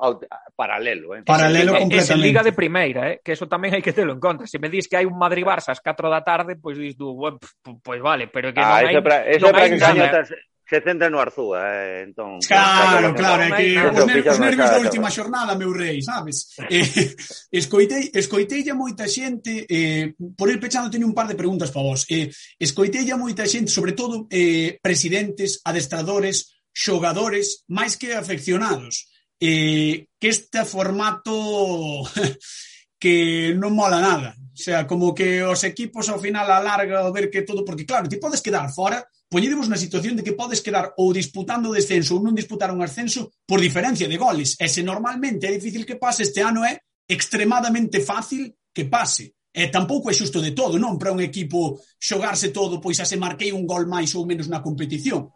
paralelo. 0.56 1.12
Eh? 1.12 1.24
Paralelo 1.28 1.76
é, 1.76 1.84
completamente. 1.84 2.16
É 2.16 2.24
liga 2.24 2.40
de 2.40 2.56
primeira, 2.56 3.12
eh? 3.12 3.16
que 3.20 3.36
eso 3.36 3.44
tamén 3.44 3.76
hai 3.76 3.84
que 3.84 3.92
telo 3.92 4.16
en 4.16 4.20
conta. 4.20 4.48
Se 4.48 4.56
me 4.56 4.72
dis 4.72 4.88
que 4.88 4.96
hai 4.96 5.04
un 5.04 5.20
Madrid-Barça 5.20 5.76
ás 5.76 5.84
4 5.84 6.08
da 6.08 6.24
tarde, 6.24 6.56
pois 6.56 6.80
pues, 6.80 6.80
dis 6.80 6.96
tú, 6.96 7.12
pois 7.16 7.36
pues, 7.84 8.00
vale, 8.00 8.32
pero 8.32 8.56
que 8.56 8.64
ah, 8.64 8.80
non 8.80 8.88
hai... 8.88 9.04
Pra, 9.04 9.24
eso 9.28 9.52
non 9.52 9.56
hai 9.56 9.68
para 9.76 9.92
que 9.92 10.00
nada 10.00 10.24
se 10.68 10.82
centra 10.82 11.08
no 11.08 11.18
Arzúa, 11.18 11.64
eh, 11.64 12.02
entón... 12.04 12.38
Claro, 12.44 13.14
claro, 13.14 13.42
é 13.42 13.50
que 13.56 13.72
os, 13.80 14.04
ner 14.04 14.20
os 14.20 14.38
nervios 14.38 14.68
da 14.68 14.84
última 14.84 15.08
xornada, 15.08 15.56
meu 15.56 15.72
rei, 15.72 16.02
sabes? 16.04 16.52
Eh, 16.68 17.16
escoitei, 17.52 18.12
escoitei 18.12 18.68
a 18.68 18.76
moita 18.76 19.08
xente, 19.08 19.64
eh, 19.64 20.12
por 20.36 20.52
ir 20.52 20.60
pechando 20.60 20.92
teño 20.92 21.08
un 21.08 21.16
par 21.16 21.24
de 21.24 21.40
preguntas 21.40 21.72
para 21.72 21.88
vos, 21.88 22.04
eh, 22.12 22.28
a 22.28 23.16
moita 23.16 23.48
xente, 23.48 23.72
sobre 23.72 23.96
todo 23.96 24.28
eh, 24.28 24.76
presidentes, 24.84 25.64
adestradores, 25.64 26.60
xogadores, 26.76 27.64
máis 27.72 27.96
que 27.96 28.12
afeccionados, 28.12 29.08
eh, 29.40 30.04
que 30.20 30.28
este 30.28 30.68
formato 30.68 32.04
que 33.00 33.56
non 33.56 33.72
mola 33.72 34.04
nada, 34.04 34.36
o 34.36 34.60
sea, 34.60 34.84
como 34.84 35.16
que 35.16 35.40
os 35.40 35.64
equipos 35.64 36.12
ao 36.12 36.20
final 36.20 36.44
alarga 36.44 37.08
o 37.08 37.14
ver 37.14 37.32
que 37.32 37.40
todo, 37.40 37.64
porque 37.64 37.88
claro, 37.88 38.04
ti 38.04 38.20
podes 38.20 38.44
quedar 38.44 38.68
fora, 38.68 39.00
poñedemos 39.28 39.68
na 39.68 39.76
situación 39.76 40.16
de 40.16 40.24
que 40.24 40.32
podes 40.32 40.64
quedar 40.64 40.96
ou 40.96 41.12
disputando 41.12 41.68
o 41.68 41.76
descenso 41.76 42.16
ou 42.16 42.24
non 42.24 42.36
disputar 42.36 42.72
un 42.72 42.80
ascenso 42.80 43.28
por 43.44 43.60
diferencia 43.60 44.08
de 44.08 44.16
goles. 44.16 44.56
E 44.56 44.66
se 44.66 44.80
normalmente 44.80 45.46
é 45.46 45.52
difícil 45.52 45.84
que 45.84 46.00
pase, 46.00 46.24
este 46.24 46.40
ano 46.40 46.64
é 46.64 46.80
extremadamente 47.06 48.00
fácil 48.00 48.56
que 48.72 48.88
pase. 48.88 49.36
E 49.52 49.68
tampouco 49.68 50.08
é 50.08 50.14
xusto 50.16 50.40
de 50.40 50.56
todo, 50.56 50.80
non? 50.80 50.96
Para 50.96 51.12
un 51.12 51.20
equipo 51.20 51.80
xogarse 52.00 52.48
todo, 52.50 52.80
pois 52.80 52.96
a 53.00 53.06
se 53.08 53.20
marquei 53.20 53.52
un 53.52 53.68
gol 53.68 53.84
máis 53.84 54.16
ou 54.16 54.24
menos 54.24 54.48
na 54.48 54.64
competición. 54.64 55.28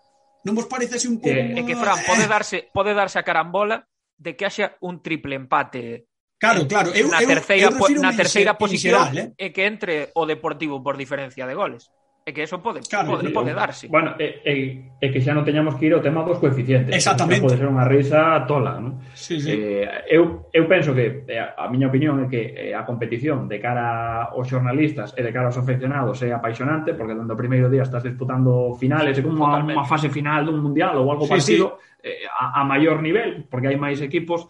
Non 0.42 0.56
vos 0.56 0.66
parece 0.66 0.96
así 0.96 1.06
un 1.06 1.20
pouco... 1.20 1.36
É, 1.36 1.52
é 1.52 1.62
que, 1.62 1.76
Fran, 1.76 2.00
eh. 2.00 2.06
pode 2.08 2.24
darse, 2.26 2.56
pode 2.72 2.92
darse 2.96 3.20
a 3.20 3.26
carambola 3.26 3.84
de 4.16 4.34
que 4.34 4.48
haxa 4.48 4.80
un 4.80 5.04
triple 5.04 5.36
empate 5.36 6.08
Claro, 6.42 6.66
claro. 6.66 6.90
Eu, 6.90 7.06
na 7.06 7.22
terceira, 7.22 7.70
eu, 7.70 7.78
eu 7.78 8.02
na 8.02 8.10
terceira 8.18 8.58
posición 8.58 8.98
xeral, 8.98 9.14
eh? 9.14 9.30
é 9.38 9.54
que 9.54 9.62
entre 9.62 10.10
o 10.18 10.26
Deportivo 10.26 10.82
por 10.82 10.98
diferencia 10.98 11.46
de 11.46 11.54
goles. 11.54 11.86
E 12.22 12.30
que 12.30 12.46
eso 12.46 12.62
pode, 12.62 12.86
claro, 12.86 13.18
pode, 13.18 13.26
sí, 13.26 13.34
pode 13.34 13.50
darse. 13.50 13.90
Bueno, 13.90 14.14
e, 14.14 14.38
e, 14.46 14.54
e 15.02 15.06
que 15.10 15.18
xa 15.18 15.34
non 15.34 15.42
teñamos 15.42 15.74
que 15.74 15.90
ir 15.90 15.94
ao 15.98 15.98
tema 15.98 16.22
dos 16.22 16.38
coeficientes. 16.38 16.94
Exactamente. 16.94 17.42
Pode 17.42 17.58
ser 17.58 17.66
unha 17.66 17.82
risa 17.82 18.46
tola, 18.46 18.78
non? 18.78 19.02
Sí, 19.10 19.42
sí. 19.42 19.50
Eh, 19.50 20.06
eu, 20.06 20.46
eu 20.54 20.64
penso 20.70 20.94
que, 20.94 21.26
a, 21.34 21.58
a 21.58 21.66
miña 21.66 21.90
opinión 21.90 22.22
é 22.22 22.30
que 22.30 22.54
eh, 22.54 22.78
a 22.78 22.86
competición 22.86 23.50
de 23.50 23.58
cara 23.58 24.30
aos 24.30 24.46
xornalistas 24.46 25.18
e 25.18 25.20
de 25.26 25.34
cara 25.34 25.50
aos 25.50 25.58
aficionados 25.58 26.22
é 26.22 26.30
apaixonante, 26.30 26.94
porque 26.94 27.18
dando 27.18 27.34
o 27.34 27.40
primeiro 27.42 27.66
día 27.66 27.82
estás 27.82 28.06
disputando 28.06 28.78
finales, 28.78 29.18
é 29.18 29.22
como 29.26 29.42
unha 29.42 29.82
fase 29.82 30.06
final 30.06 30.46
dun 30.46 30.62
mundial 30.62 30.94
ou 31.02 31.10
algo 31.10 31.26
sí, 31.26 31.34
parecido, 31.34 31.82
sí. 32.06 32.06
Eh, 32.06 32.22
a, 32.30 32.62
a 32.62 32.62
maior 32.62 33.02
nivel, 33.02 33.50
porque 33.50 33.66
hai 33.66 33.74
máis 33.74 33.98
equipos, 33.98 34.46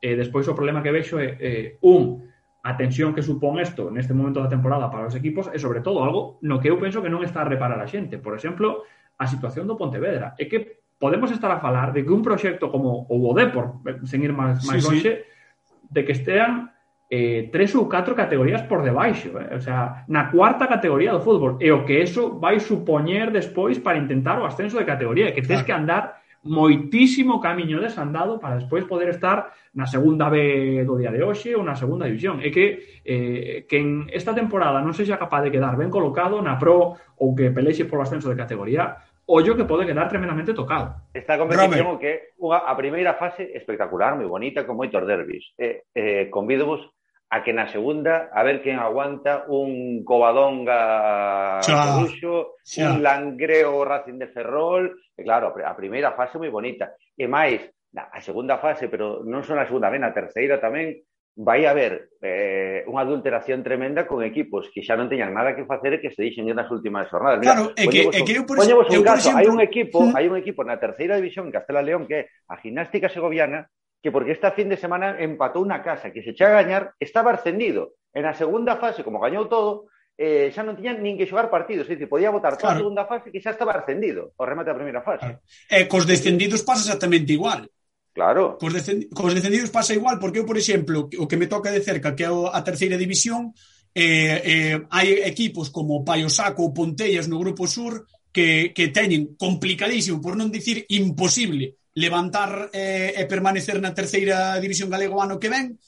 e 0.00 0.08
eh, 0.08 0.16
despois 0.16 0.48
o 0.48 0.56
problema 0.56 0.80
que 0.80 0.88
vexo 0.88 1.20
é, 1.20 1.36
eh, 1.36 1.66
un, 1.84 2.24
a 2.62 2.76
tensión 2.76 3.14
que 3.14 3.22
supón 3.22 3.62
isto 3.62 3.90
neste 3.90 4.12
momento 4.12 4.42
da 4.42 4.50
temporada 4.50 4.90
para 4.90 5.06
os 5.06 5.14
equipos 5.14 5.46
e, 5.54 5.58
sobre 5.62 5.80
todo, 5.80 6.02
algo 6.02 6.42
no 6.42 6.58
que 6.58 6.68
eu 6.68 6.76
penso 6.76 6.98
que 6.98 7.10
non 7.12 7.22
está 7.22 7.46
a 7.46 7.50
reparar 7.50 7.78
a 7.78 7.86
xente. 7.86 8.18
Por 8.18 8.34
exemplo, 8.34 8.82
a 9.18 9.26
situación 9.26 9.66
do 9.66 9.78
Pontevedra. 9.78 10.34
É 10.38 10.46
que 10.50 10.82
podemos 10.98 11.30
estar 11.30 11.50
a 11.50 11.62
falar 11.62 11.94
de 11.94 12.02
que 12.02 12.10
un 12.10 12.22
proxecto 12.22 12.70
como 12.70 13.06
o 13.06 13.34
Depor, 13.34 13.82
sen 14.04 14.26
ir 14.26 14.34
máis, 14.34 14.62
máis 14.66 14.82
sí, 14.82 14.86
longe, 14.86 15.12
sí. 15.14 15.90
de 15.90 16.00
que 16.02 16.14
estean 16.14 16.74
eh, 17.08 17.48
tres 17.48 17.72
ou 17.72 17.88
catro 17.88 18.12
categorías 18.12 18.66
por 18.68 18.84
debaixo, 18.84 19.32
eh? 19.40 19.56
o 19.56 19.62
sea, 19.62 20.04
na 20.12 20.28
cuarta 20.28 20.68
categoría 20.68 21.14
do 21.14 21.24
fútbol, 21.24 21.56
e 21.62 21.72
o 21.72 21.86
que 21.88 22.04
eso 22.04 22.36
vai 22.36 22.60
supoñer 22.60 23.32
despois 23.32 23.80
para 23.80 23.96
intentar 23.96 24.36
o 24.36 24.44
ascenso 24.44 24.76
de 24.76 24.84
categoría, 24.84 25.32
que 25.32 25.40
tens 25.40 25.64
claro. 25.64 25.66
que 25.66 25.72
andar 25.72 26.02
moitísimo 26.48 27.38
camiño 27.38 27.78
desandado 27.78 28.40
para 28.40 28.56
despois 28.56 28.88
poder 28.88 29.12
estar 29.12 29.52
na 29.76 29.84
segunda 29.84 30.32
B 30.32 30.82
do 30.88 30.96
día 30.96 31.12
de 31.12 31.20
hoxe 31.20 31.52
ou 31.52 31.60
na 31.60 31.76
segunda 31.76 32.08
división. 32.08 32.40
É 32.40 32.48
que 32.48 32.98
eh, 33.04 33.68
que 33.68 33.76
en 33.76 34.08
esta 34.08 34.32
temporada 34.32 34.80
non 34.80 34.96
sexa 34.96 35.20
capaz 35.20 35.44
de 35.44 35.52
quedar 35.52 35.76
ben 35.76 35.92
colocado 35.92 36.40
na 36.40 36.56
pro 36.56 36.96
ou 37.20 37.36
que 37.36 37.52
pelexe 37.52 37.84
polo 37.84 38.02
ascenso 38.02 38.32
de 38.32 38.40
categoría, 38.40 38.96
ollo 39.28 39.54
que 39.54 39.68
pode 39.68 39.84
quedar 39.84 40.08
tremendamente 40.08 40.56
tocado. 40.56 40.96
Esta 41.12 41.36
competición 41.36 42.00
que 42.00 42.32
unha, 42.40 42.64
a 42.64 42.72
primeira 42.72 43.14
fase 43.20 43.52
espectacular, 43.52 44.16
moi 44.16 44.24
bonita, 44.24 44.64
con 44.64 44.80
moitos 44.80 45.04
derbis. 45.04 45.52
Eh, 45.60 45.84
eh, 45.92 46.32
convídovos 46.32 46.80
a 47.28 47.44
que 47.44 47.52
na 47.52 47.68
segunda 47.68 48.32
a 48.32 48.40
ver 48.40 48.64
quen 48.64 48.80
aguanta 48.80 49.44
un 49.52 50.00
Covadonga 50.00 51.60
Coruxo, 51.60 52.56
un 52.80 53.02
Langreo 53.04 53.84
Racing 53.84 54.16
de 54.16 54.32
Ferrol, 54.32 54.96
E 55.18 55.26
claro, 55.26 55.50
a 55.50 55.74
primeira 55.74 56.14
fase 56.14 56.38
moi 56.38 56.46
bonita. 56.46 56.94
E 57.18 57.26
máis, 57.26 57.66
a 57.98 58.22
segunda 58.22 58.62
fase, 58.62 58.86
pero 58.86 59.26
non 59.26 59.42
só 59.42 59.58
na 59.58 59.66
segunda, 59.66 59.90
ben, 59.90 60.06
a 60.06 60.14
terceira 60.14 60.62
tamén, 60.62 61.02
vai 61.38 61.66
haber 61.66 62.10
eh, 62.18 62.82
unha 62.90 63.06
adulteración 63.06 63.62
tremenda 63.62 64.10
con 64.10 64.26
equipos 64.26 64.70
que 64.74 64.82
xa 64.82 64.98
non 64.98 65.06
teñan 65.06 65.30
nada 65.30 65.54
que 65.54 65.66
facer 65.66 65.94
e 65.94 66.02
que 66.02 66.10
se 66.10 66.22
dixen 66.22 66.46
nas 66.50 66.66
últimas 66.70 67.06
jornadas. 67.06 67.38
Mira, 67.38 67.54
claro, 67.54 67.66
é 67.78 67.86
que, 67.86 68.10
é 68.10 68.20
que 68.26 68.34
eu 68.38 68.42
por, 68.42 68.58
exemplo, 68.58 68.82
un 68.82 69.06
caso, 69.06 69.30
exemplo... 69.30 69.38
hai 69.38 69.46
un 69.46 69.58
equipo, 69.62 69.98
mm. 70.02 70.14
hai 70.18 70.26
un 70.26 70.38
equipo 70.38 70.66
na 70.66 70.82
terceira 70.82 71.14
división 71.14 71.46
en 71.50 71.54
Castela 71.54 71.82
León 71.82 72.10
que 72.10 72.14
é 72.14 72.22
a 72.50 72.58
Gimnástica 72.58 73.06
Segoviana, 73.06 73.70
que 74.02 74.10
porque 74.10 74.34
esta 74.34 74.50
fin 74.50 74.66
de 74.66 74.78
semana 74.78 75.14
empatou 75.18 75.62
unha 75.62 75.78
casa 75.78 76.10
que 76.10 76.26
se 76.26 76.34
echa 76.34 76.50
a 76.50 76.58
gañar, 76.58 76.94
estaba 76.98 77.30
ascendido. 77.30 77.94
En 78.10 78.26
a 78.26 78.34
segunda 78.34 78.74
fase, 78.74 79.06
como 79.06 79.22
gañou 79.22 79.46
todo, 79.46 79.86
eh, 80.18 80.50
xa 80.50 80.66
non 80.66 80.74
tiñan 80.74 80.98
nin 80.98 81.14
que 81.14 81.30
xogar 81.30 81.46
partidos, 81.46 81.86
é 81.86 81.94
dicir, 81.94 82.10
podía 82.10 82.34
votar 82.34 82.58
claro. 82.58 82.74
a 82.74 82.82
segunda 82.82 83.06
fase 83.06 83.30
que 83.30 83.38
xa 83.38 83.54
estaba 83.54 83.78
ascendido, 83.78 84.34
o 84.34 84.42
remate 84.42 84.74
da 84.74 84.76
primeira 84.76 85.06
fase. 85.06 85.38
Claro. 85.38 85.70
E 85.70 85.86
cos 85.86 86.10
descendidos 86.10 86.66
pasa 86.66 86.90
exactamente 86.90 87.30
igual. 87.30 87.70
Claro. 88.10 88.58
Cos, 88.58 88.74
descend 88.74 89.06
cos 89.14 89.30
descendidos 89.30 89.70
pasa 89.70 89.94
igual, 89.94 90.18
porque 90.18 90.42
eu, 90.42 90.46
por 90.48 90.58
exemplo, 90.58 91.06
o 91.06 91.24
que 91.30 91.38
me 91.38 91.46
toca 91.46 91.70
de 91.70 91.86
cerca, 91.86 92.18
que 92.18 92.26
é 92.26 92.30
a 92.34 92.60
terceira 92.66 92.98
división, 92.98 93.54
eh, 93.94 94.42
eh, 94.42 94.76
hai 94.90 95.22
equipos 95.22 95.70
como 95.70 96.02
Paiosaco 96.02 96.66
ou 96.66 96.74
Pontellas 96.74 97.30
no 97.30 97.38
Grupo 97.38 97.70
Sur 97.70 98.10
que, 98.34 98.74
que 98.74 98.90
teñen 98.90 99.38
complicadísimo, 99.38 100.18
por 100.18 100.34
non 100.34 100.50
dicir 100.50 100.82
imposible, 100.90 101.78
levantar 101.94 102.74
eh, 102.74 103.14
e 103.14 103.22
permanecer 103.30 103.78
na 103.78 103.94
terceira 103.94 104.58
división 104.58 104.90
galego 104.90 105.22
ano 105.22 105.38
que 105.38 105.46
ven, 105.46 105.78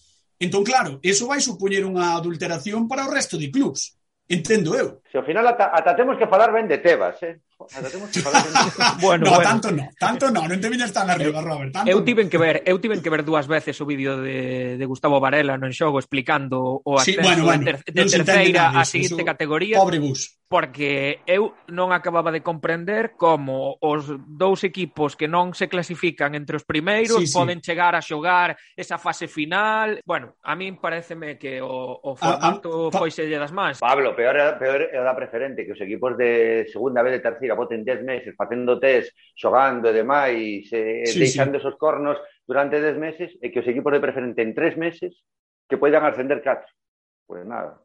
Entón, 0.40 0.64
claro, 0.64 0.96
eso 1.04 1.28
vai 1.28 1.36
supoñer 1.44 1.84
unha 1.84 2.16
adulteración 2.16 2.88
para 2.88 3.04
o 3.04 3.12
resto 3.12 3.36
de 3.36 3.52
clubs 3.52 3.99
Entendo 4.30 4.78
eu. 4.78 5.02
Se 5.10 5.18
ao 5.18 5.26
final 5.26 5.42
ata, 5.42 5.74
ata 5.74 5.90
temos 5.98 6.14
que 6.14 6.30
falar 6.30 6.54
ben 6.54 6.70
de 6.70 6.78
Tebas, 6.78 7.18
eh? 7.26 7.42
Ata 7.58 7.90
temos 7.90 8.14
que 8.14 8.22
falar 8.22 8.46
ben 8.46 8.54
de... 8.54 8.62
bueno, 9.02 9.24
no, 9.26 9.34
bueno. 9.34 9.50
tanto 9.50 9.68
no, 9.74 9.84
tanto 9.98 10.30
no, 10.30 10.46
non 10.46 10.62
te 10.62 10.70
viñas 10.70 10.94
tan 10.94 11.10
arriba, 11.10 11.42
Robert. 11.42 11.74
Tanto 11.74 11.90
eu 11.90 11.98
tiven 12.06 12.30
que 12.30 12.38
ver, 12.38 12.62
eu 12.62 12.78
tiven 12.78 13.02
que 13.02 13.10
ver 13.10 13.26
dúas 13.26 13.50
veces 13.50 13.74
o 13.82 13.84
vídeo 13.90 14.22
de, 14.22 14.78
de 14.78 14.86
Gustavo 14.86 15.18
Varela 15.18 15.58
no 15.58 15.66
en 15.66 15.74
xogo 15.74 15.98
explicando 15.98 16.62
o 16.62 16.94
ascenso 16.94 17.20
sí, 17.20 17.26
bueno, 17.26 17.42
bueno, 17.42 17.66
de, 17.66 17.74
ter, 17.74 17.90
de 17.90 18.06
terceira 18.06 18.70
a 18.70 18.86
seguinte 18.86 19.26
categoría. 19.26 19.82
Pobre 19.82 19.98
bus 19.98 20.39
porque 20.50 21.22
eu 21.30 21.54
non 21.70 21.94
acababa 21.94 22.34
de 22.34 22.42
comprender 22.42 23.14
como 23.14 23.78
os 23.78 24.10
dous 24.26 24.66
equipos 24.66 25.14
que 25.14 25.30
non 25.30 25.54
se 25.54 25.70
clasifican 25.70 26.34
entre 26.34 26.58
os 26.58 26.66
primeiros 26.66 27.22
sí, 27.22 27.30
sí. 27.30 27.38
poden 27.38 27.62
chegar 27.62 27.94
a 27.94 28.02
xogar 28.02 28.58
esa 28.74 28.98
fase 28.98 29.30
final. 29.30 30.02
Bueno, 30.02 30.34
a 30.42 30.58
min 30.58 30.82
pareceme 30.82 31.38
que 31.38 31.62
o, 31.62 32.02
o 32.02 32.18
formato 32.18 32.66
ah, 32.66 32.90
ah, 32.90 32.98
foi 32.98 33.14
selle 33.14 33.38
das 33.38 33.54
mans. 33.54 33.78
Pablo, 33.78 34.10
peor, 34.18 34.58
peor 34.58 34.90
é 34.90 34.98
o 34.98 35.06
da 35.06 35.14
preferente, 35.14 35.62
que 35.62 35.70
os 35.70 35.78
equipos 35.78 36.18
de 36.18 36.66
segunda 36.66 37.06
vez 37.06 37.14
de 37.14 37.22
terceira 37.22 37.54
voten 37.54 37.86
10 37.86 38.02
meses 38.02 38.34
facendo 38.34 38.82
test, 38.82 39.14
xogando 39.38 39.86
e 39.86 39.94
demais, 39.94 40.66
eh, 40.74 41.06
sí, 41.06 41.22
deixando 41.22 41.62
sí. 41.62 41.62
esos 41.62 41.78
cornos 41.78 42.18
durante 42.42 42.82
10 42.82 42.98
meses 42.98 43.38
e 43.38 43.54
que 43.54 43.62
os 43.62 43.68
equipos 43.70 43.94
de 43.94 44.02
preferente 44.02 44.42
en 44.42 44.50
3 44.50 44.74
meses 44.82 45.14
que 45.70 45.78
poidan 45.78 46.02
ascender 46.02 46.42
4. 46.42 46.66
Pois 46.66 46.74
pues 47.22 47.42
nada. 47.46 47.78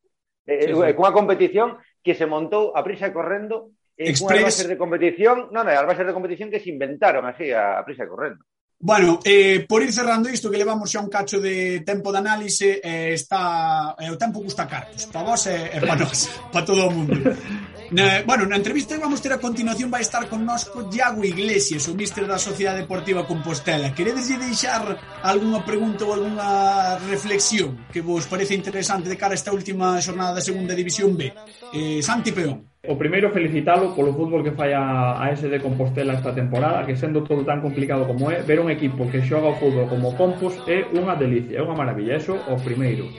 Eh, 0.50 0.66
eh, 0.66 0.74
sí, 0.74 0.74
sí. 0.74 0.94
Cunha 0.98 1.14
competición 1.14 1.78
que 2.06 2.14
se 2.14 2.30
montou 2.30 2.70
a 2.78 2.86
prisa 2.86 3.10
correndo 3.10 3.74
eh, 3.98 4.14
Express... 4.14 4.62
bases 4.62 4.68
de 4.70 4.78
competición, 4.78 5.50
non, 5.50 5.66
non, 5.66 5.74
as 5.74 5.90
bases 5.90 6.06
de 6.06 6.14
competición 6.14 6.54
que 6.54 6.62
se 6.62 6.70
inventaron 6.70 7.26
así 7.26 7.50
a, 7.50 7.82
a 7.82 7.84
prisa 7.84 8.06
correndo. 8.06 8.46
Bueno, 8.78 9.20
eh, 9.24 9.66
por 9.68 9.82
ir 9.82 9.92
cerrando 9.92 10.30
isto 10.30 10.52
que 10.52 10.62
levamos 10.62 10.92
xa 10.92 11.02
un 11.02 11.10
cacho 11.10 11.42
de 11.42 11.82
tempo 11.82 12.14
de 12.14 12.22
análise 12.22 12.78
eh, 12.84 13.18
está, 13.18 13.98
eh, 13.98 14.14
o 14.14 14.20
tempo 14.20 14.44
custa 14.44 14.70
cartos 14.70 15.10
para 15.10 15.26
vos 15.26 15.50
e 15.50 15.74
eh, 15.74 15.82
para 15.82 15.98
nós, 15.98 16.30
para 16.54 16.68
todo 16.68 16.86
o 16.86 16.94
mundo 16.94 17.18
Na, 17.92 18.24
bueno, 18.26 18.46
na 18.50 18.58
entrevista 18.58 18.96
que 18.96 19.04
vamos 19.04 19.22
ter 19.22 19.34
a 19.34 19.38
continuación 19.38 19.94
vai 19.94 20.02
estar 20.02 20.26
connosco 20.26 20.90
Iago 20.90 21.22
Iglesias, 21.22 21.86
o 21.86 21.94
míster 21.94 22.26
da 22.26 22.42
Sociedade 22.42 22.82
Deportiva 22.82 23.30
Compostela. 23.30 23.94
Queredeslle 23.94 24.42
deixar 24.42 24.98
algunha 25.22 25.62
pregunta 25.62 26.06
ou 26.06 26.18
algunha 26.18 26.98
reflexión 27.06 27.86
que 27.94 28.02
vos 28.02 28.26
parece 28.26 28.58
interesante 28.58 29.06
de 29.06 29.20
cara 29.20 29.38
a 29.38 29.40
esta 29.40 29.54
última 29.54 30.02
xornada 30.02 30.42
da 30.42 30.42
Segunda 30.42 30.74
División 30.74 31.14
B? 31.14 31.30
Eh, 31.74 32.02
Santi 32.02 32.34
Peón. 32.34 32.74
O 32.86 32.96
primeiro 33.02 33.34
felicitalo 33.34 33.98
polo 33.98 34.14
fútbol 34.14 34.46
que 34.46 34.54
fai 34.54 34.74
a, 34.74 35.18
a 35.18 35.34
SD 35.34 35.58
Compostela 35.58 36.14
esta 36.14 36.34
temporada, 36.34 36.86
que 36.86 36.94
sendo 36.94 37.26
todo 37.26 37.42
tan 37.42 37.62
complicado 37.62 38.06
como 38.06 38.30
é, 38.30 38.46
ver 38.46 38.62
un 38.62 38.70
equipo 38.70 39.10
que 39.10 39.26
xoga 39.26 39.50
o 39.50 39.58
fútbol 39.58 39.90
como 39.90 40.14
Compos 40.14 40.54
é 40.70 40.86
unha 40.94 41.18
delicia, 41.18 41.58
é 41.58 41.62
unha 41.66 41.74
maravilla, 41.74 42.22
eso 42.22 42.38
o 42.46 42.56
primeiro. 42.62 43.10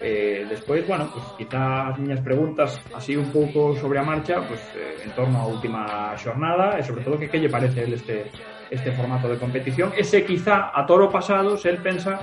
Eh, 0.00 0.46
despois, 0.48 0.86
bueno, 0.88 1.10
pues, 1.12 1.24
quizá 1.36 1.92
as 1.92 1.98
miñas 2.00 2.24
preguntas 2.24 2.80
así 2.96 3.20
un 3.20 3.28
pouco 3.28 3.76
sobre 3.76 4.00
a 4.00 4.02
marcha 4.02 4.40
pues, 4.48 4.60
eh, 4.72 5.04
en 5.04 5.12
torno 5.12 5.36
á 5.36 5.44
última 5.44 6.16
xornada 6.16 6.80
e 6.80 6.82
sobre 6.82 7.04
todo 7.04 7.20
que 7.20 7.28
que 7.28 7.36
lle 7.36 7.52
parece 7.52 7.84
este, 7.84 8.32
este 8.72 8.96
formato 8.96 9.28
de 9.28 9.36
competición 9.36 9.92
e 9.92 10.00
se 10.00 10.24
quizá 10.24 10.72
a 10.72 10.88
toro 10.88 11.12
pasado 11.12 11.60
se 11.60 11.68
el 11.68 11.84
pensa 11.84 12.16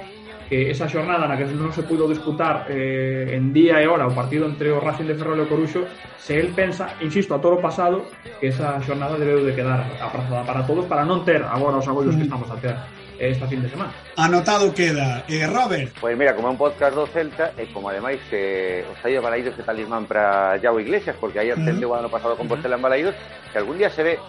que 0.49 0.71
esa 0.71 0.89
xornada 0.89 1.29
na 1.29 1.37
que 1.37 1.45
non 1.53 1.69
se 1.69 1.85
pudo 1.85 2.09
disputar 2.09 2.65
eh, 2.71 3.37
en 3.37 3.53
día 3.53 3.77
e 3.77 3.85
hora 3.85 4.09
o 4.09 4.15
partido 4.15 4.49
entre 4.49 4.73
o 4.73 4.81
Racing 4.81 5.05
de 5.05 5.13
Ferrol 5.13 5.37
e 5.37 5.45
o 5.45 5.51
Coruxo 5.51 5.85
se 6.17 6.33
el 6.39 6.57
pensa, 6.57 6.97
insisto, 7.03 7.35
a 7.35 7.43
toro 7.43 7.61
pasado 7.61 8.09
que 8.41 8.49
esa 8.49 8.81
xornada 8.81 9.21
debeu 9.21 9.45
de 9.45 9.53
quedar 9.53 9.85
aprazada 10.01 10.41
para 10.49 10.65
todos 10.65 10.89
para 10.89 11.05
non 11.05 11.21
ter 11.21 11.45
agora 11.45 11.77
os 11.77 11.85
agollos 11.85 12.15
mm. 12.15 12.19
que 12.23 12.25
estamos 12.25 12.49
a 12.49 12.57
ter 12.57 12.73
esta 13.19 13.47
fin 13.47 13.61
de 13.61 13.69
semana. 13.69 13.93
Anotado 14.15 14.73
queda. 14.73 15.23
Eh, 15.27 15.45
Robert. 15.47 15.93
Pues 15.99 16.17
mira, 16.17 16.35
como 16.35 16.47
é 16.47 16.51
un 16.51 16.57
podcast 16.57 16.95
do 16.95 17.07
Celta 17.07 17.53
e 17.57 17.67
como 17.73 17.89
ademais 17.89 18.21
que 18.29 18.81
eh, 18.81 18.91
os 18.91 18.99
hai 19.03 19.13
de 19.13 19.19
Balaídos 19.19 19.57
de 19.57 19.63
talismán 19.63 20.05
para 20.05 20.57
Yago 20.57 20.79
Iglesias, 20.79 21.15
porque 21.19 21.39
aí 21.39 21.51
ascendeu 21.51 21.89
mm 21.89 21.93
-hmm. 21.93 21.99
ano 22.05 22.09
pasado 22.09 22.37
con 22.37 22.47
Portela 22.47 22.77
en 22.77 22.81
Balaídos, 22.81 23.15
que 23.51 23.57
algún 23.57 23.77
día 23.77 23.89
se 23.89 24.03
ve 24.03 24.19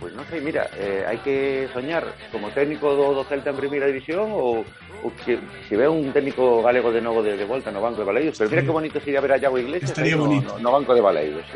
Pues 0.00 0.12
no 0.12 0.24
sé, 0.24 0.40
mira, 0.40 0.68
eh, 0.76 1.08
hai 1.08 1.16
que 1.24 1.68
soñar 1.72 2.04
como 2.28 2.52
técnico 2.52 2.92
do, 2.92 3.16
do 3.16 3.24
Celta 3.24 3.48
en 3.48 3.56
primeira 3.56 3.88
división 3.88 4.28
ou, 4.28 4.60
ou 5.00 5.08
que, 5.24 5.40
se 5.68 5.74
ve 5.74 5.88
un 5.88 6.12
técnico 6.12 6.60
galego 6.60 6.92
de 6.92 7.00
novo 7.00 7.24
de, 7.24 7.32
de 7.32 7.48
volta 7.48 7.72
no 7.72 7.80
banco 7.80 8.04
de 8.04 8.08
Baleiros, 8.12 8.36
pero 8.36 8.52
mira 8.52 8.60
que 8.60 8.76
bonito 8.76 9.00
sería 9.00 9.24
ver 9.24 9.32
a 9.32 9.40
Iago 9.40 9.56
Iglesias 9.56 9.88
estaría 9.88 10.12
¿eh? 10.12 10.20
no, 10.20 10.28
bonito. 10.28 10.52
No, 10.60 10.68
no 10.68 10.76
banco 10.76 10.92
de 10.92 11.00
Baleiros. 11.00 11.48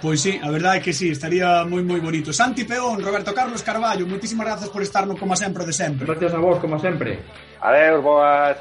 Pois 0.00 0.22
sí, 0.22 0.40
a 0.40 0.48
verdade 0.48 0.78
é 0.78 0.84
que 0.86 0.94
sí, 0.94 1.10
estaría 1.10 1.66
moi 1.66 1.82
moi 1.82 1.98
bonito. 1.98 2.30
Santi 2.30 2.62
Peón, 2.62 3.02
Roberto 3.02 3.34
Carlos 3.34 3.60
Carballo, 3.60 4.06
moitísimas 4.06 4.46
grazas 4.46 4.70
por 4.70 4.86
estarnos 4.86 5.18
como 5.18 5.34
sempre 5.34 5.66
de 5.66 5.74
sempre. 5.74 6.06
Gracias 6.06 6.32
a 6.32 6.40
vos 6.40 6.62
como 6.62 6.78
sempre. 6.78 7.20
Adeus, 7.60 8.00
boas. 8.00 8.56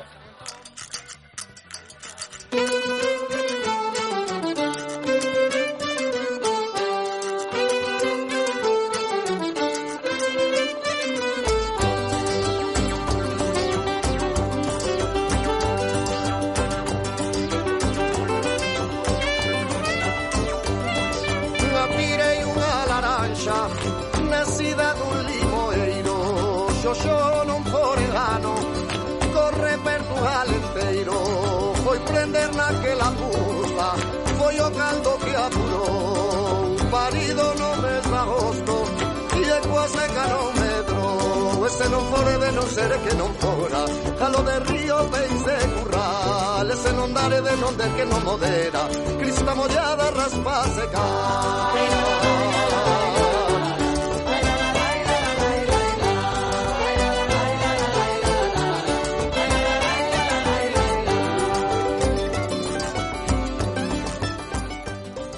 non 42.60 42.67
ser 42.75 42.91
que 43.03 43.13
non 43.15 43.31
fora 43.39 43.81
Jalo 44.19 44.41
de 44.43 44.55
río 44.67 44.97
peis 45.12 45.43
e 45.47 45.60
currales 45.73 46.81
E 46.85 46.91
non 46.91 47.10
dare 47.15 47.39
de 47.41 47.55
non 47.55 47.73
der 47.79 47.91
que 47.95 48.05
non 48.05 48.21
modera. 48.23 48.83
Crista 49.19 49.55
mollada 49.55 50.12
raspa 50.12 50.55
seca. 50.75 51.05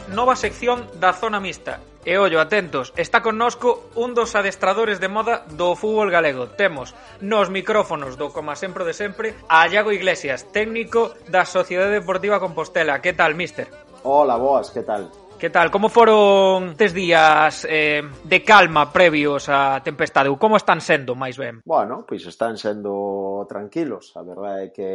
Nova 0.10 0.36
sección 0.36 0.90
da 1.00 1.14
Zona 1.14 1.40
Mixta, 1.40 1.80
E 2.04 2.18
ollo, 2.18 2.42
atentos, 2.42 2.94
está 2.98 3.22
connosco 3.22 3.94
un 3.94 4.18
dos 4.18 4.34
adestradores 4.34 4.98
de 4.98 5.06
moda 5.06 5.46
do 5.54 5.78
fútbol 5.78 6.10
galego. 6.10 6.50
Temos 6.50 6.98
nos 7.22 7.54
micrófonos 7.54 8.18
do 8.18 8.34
Coma 8.34 8.58
Sempre 8.58 8.82
de 8.90 8.98
Sempre 8.98 9.38
a 9.46 9.70
Iago 9.70 9.94
Iglesias, 9.94 10.50
técnico 10.50 11.14
da 11.30 11.46
Sociedade 11.46 12.02
Deportiva 12.02 12.42
Compostela. 12.42 12.98
Que 13.06 13.14
tal, 13.14 13.38
mister? 13.38 13.70
Hola, 14.02 14.34
boas, 14.42 14.74
que 14.74 14.82
tal? 14.82 15.14
Que 15.38 15.54
tal? 15.54 15.70
Como 15.70 15.94
foron 15.94 16.74
tes 16.74 16.90
días 16.90 17.70
eh, 17.70 18.02
de 18.02 18.40
calma 18.42 18.90
previos 18.90 19.46
á 19.46 19.78
tempestade? 19.86 20.26
Ou 20.34 20.42
como 20.42 20.58
están 20.58 20.82
sendo, 20.82 21.14
máis 21.14 21.38
ben? 21.38 21.62
Bueno, 21.62 22.02
pois 22.10 22.26
están 22.26 22.58
sendo 22.58 23.46
tranquilos. 23.46 24.10
A 24.18 24.26
verdade 24.26 24.70
é 24.70 24.74
que, 24.74 24.90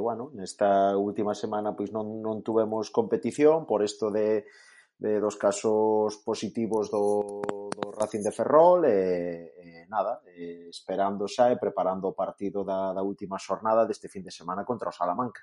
bueno, 0.00 0.32
nesta 0.32 0.96
última 0.96 1.36
semana 1.36 1.76
pois 1.76 1.92
non, 1.92 2.24
non 2.24 2.40
tuvemos 2.40 2.88
competición 2.88 3.68
por 3.68 3.84
isto 3.84 4.08
de 4.08 4.48
de 4.98 5.20
dos 5.20 5.36
casos 5.36 6.16
positivos 6.26 6.90
do, 6.90 7.70
do 7.70 7.90
Racing 7.94 8.22
de 8.22 8.32
Ferrol 8.32 8.84
e, 8.84 9.54
e 9.54 9.86
nada, 9.86 10.20
e 10.26 10.68
esperando 10.68 11.30
xa 11.30 11.52
e 11.54 11.56
preparando 11.56 12.10
o 12.10 12.18
partido 12.18 12.64
da, 12.64 12.92
da 12.92 13.02
última 13.02 13.38
xornada 13.38 13.86
deste 13.86 14.08
fin 14.10 14.22
de 14.22 14.34
semana 14.34 14.66
contra 14.66 14.90
o 14.90 14.92
Salamanca. 14.92 15.42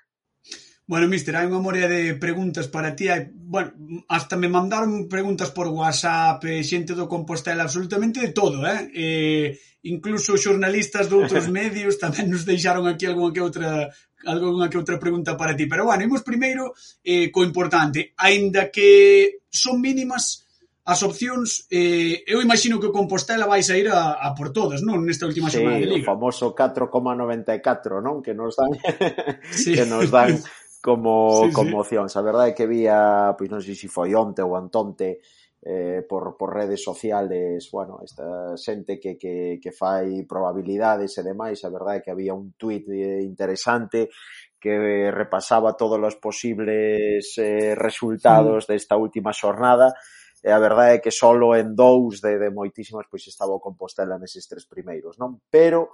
Bueno, 0.86 1.08
mister, 1.10 1.34
hai 1.34 1.50
unha 1.50 1.58
morea 1.58 1.90
de 1.90 2.14
preguntas 2.14 2.70
para 2.70 2.94
ti. 2.94 3.10
Hai, 3.10 3.26
bueno, 3.26 3.74
hasta 4.06 4.38
me 4.38 4.46
mandaron 4.46 5.10
preguntas 5.10 5.50
por 5.50 5.66
WhatsApp, 5.66 6.38
eh, 6.46 6.62
xente 6.62 6.94
do 6.94 7.10
Compostela, 7.10 7.66
absolutamente 7.66 8.22
de 8.22 8.30
todo, 8.30 8.62
eh? 8.62 8.86
eh 8.94 9.46
incluso 9.82 10.38
xornalistas 10.38 11.10
de 11.10 11.18
outros 11.18 11.50
medios 11.58 11.98
tamén 11.98 12.30
nos 12.30 12.46
deixaron 12.46 12.86
aquí 12.86 13.02
algunha 13.02 13.34
que 13.34 13.42
outra 13.42 13.90
algunha 14.30 14.70
que 14.70 14.78
outra 14.78 14.94
pregunta 14.94 15.34
para 15.34 15.58
ti. 15.58 15.66
Pero 15.66 15.90
bueno, 15.90 16.06
imos 16.06 16.22
primeiro 16.22 16.70
eh, 17.02 17.34
co 17.34 17.42
importante. 17.42 18.14
Ainda 18.22 18.70
que 18.70 19.42
son 19.50 19.82
mínimas 19.82 20.46
as 20.86 21.02
opcións, 21.02 21.66
eh, 21.66 22.22
eu 22.30 22.38
imagino 22.38 22.78
que 22.78 22.86
o 22.86 22.94
Compostela 22.94 23.50
vai 23.50 23.58
sair 23.66 23.90
a, 23.90 24.22
a 24.22 24.38
por 24.38 24.54
todas, 24.54 24.86
non? 24.86 25.02
Nesta 25.02 25.26
última 25.26 25.50
sí, 25.50 25.58
semana 25.58 25.82
de 25.82 25.90
Liga. 25.90 26.06
o 26.06 26.14
famoso 26.14 26.54
4,94, 26.54 27.98
non? 27.98 28.22
Que 28.22 28.38
nos 28.38 28.54
dan... 28.54 28.70
sí. 29.50 29.74
que 29.74 29.82
nos 29.82 30.14
dan 30.14 30.38
como 30.86 31.42
sí, 31.42 31.52
como 31.52 31.82
Sí. 31.82 31.98
A 31.98 32.22
verdade 32.22 32.54
é 32.54 32.54
que 32.54 32.70
vía, 32.70 33.34
pois 33.34 33.50
non 33.50 33.58
sei 33.58 33.74
se 33.74 33.90
foi 33.90 34.14
onte 34.14 34.38
ou 34.38 34.54
antonte, 34.54 35.18
eh, 35.66 36.06
por, 36.06 36.38
por 36.38 36.54
redes 36.54 36.78
sociales, 36.78 37.66
bueno, 37.74 37.98
esta 38.06 38.54
xente 38.54 39.02
que, 39.02 39.18
que, 39.18 39.58
que 39.58 39.72
fai 39.74 40.22
probabilidades 40.22 41.18
e 41.18 41.26
demais, 41.26 41.58
a 41.66 41.74
verdade 41.74 41.98
é 41.98 42.02
que 42.06 42.12
había 42.14 42.38
un 42.38 42.54
tuit 42.54 42.86
eh, 42.86 43.18
interesante 43.26 44.14
que 44.62 45.10
repasaba 45.10 45.74
todos 45.74 45.98
os 45.98 46.14
posibles 46.22 47.34
eh, 47.42 47.74
resultados 47.74 48.70
desta 48.70 48.94
última 48.94 49.34
xornada 49.34 49.90
e 50.46 50.50
a 50.52 50.60
verdade 50.60 50.94
é 50.94 51.02
que 51.02 51.10
solo 51.10 51.58
en 51.58 51.74
dous 51.74 52.22
de, 52.22 52.38
de 52.38 52.54
moitísimas 52.54 53.10
pois 53.10 53.26
estaba 53.26 53.50
o 53.50 53.58
Compostela 53.58 54.14
neses 54.14 54.46
tres 54.46 54.62
primeiros, 54.70 55.18
non? 55.18 55.42
Pero 55.50 55.90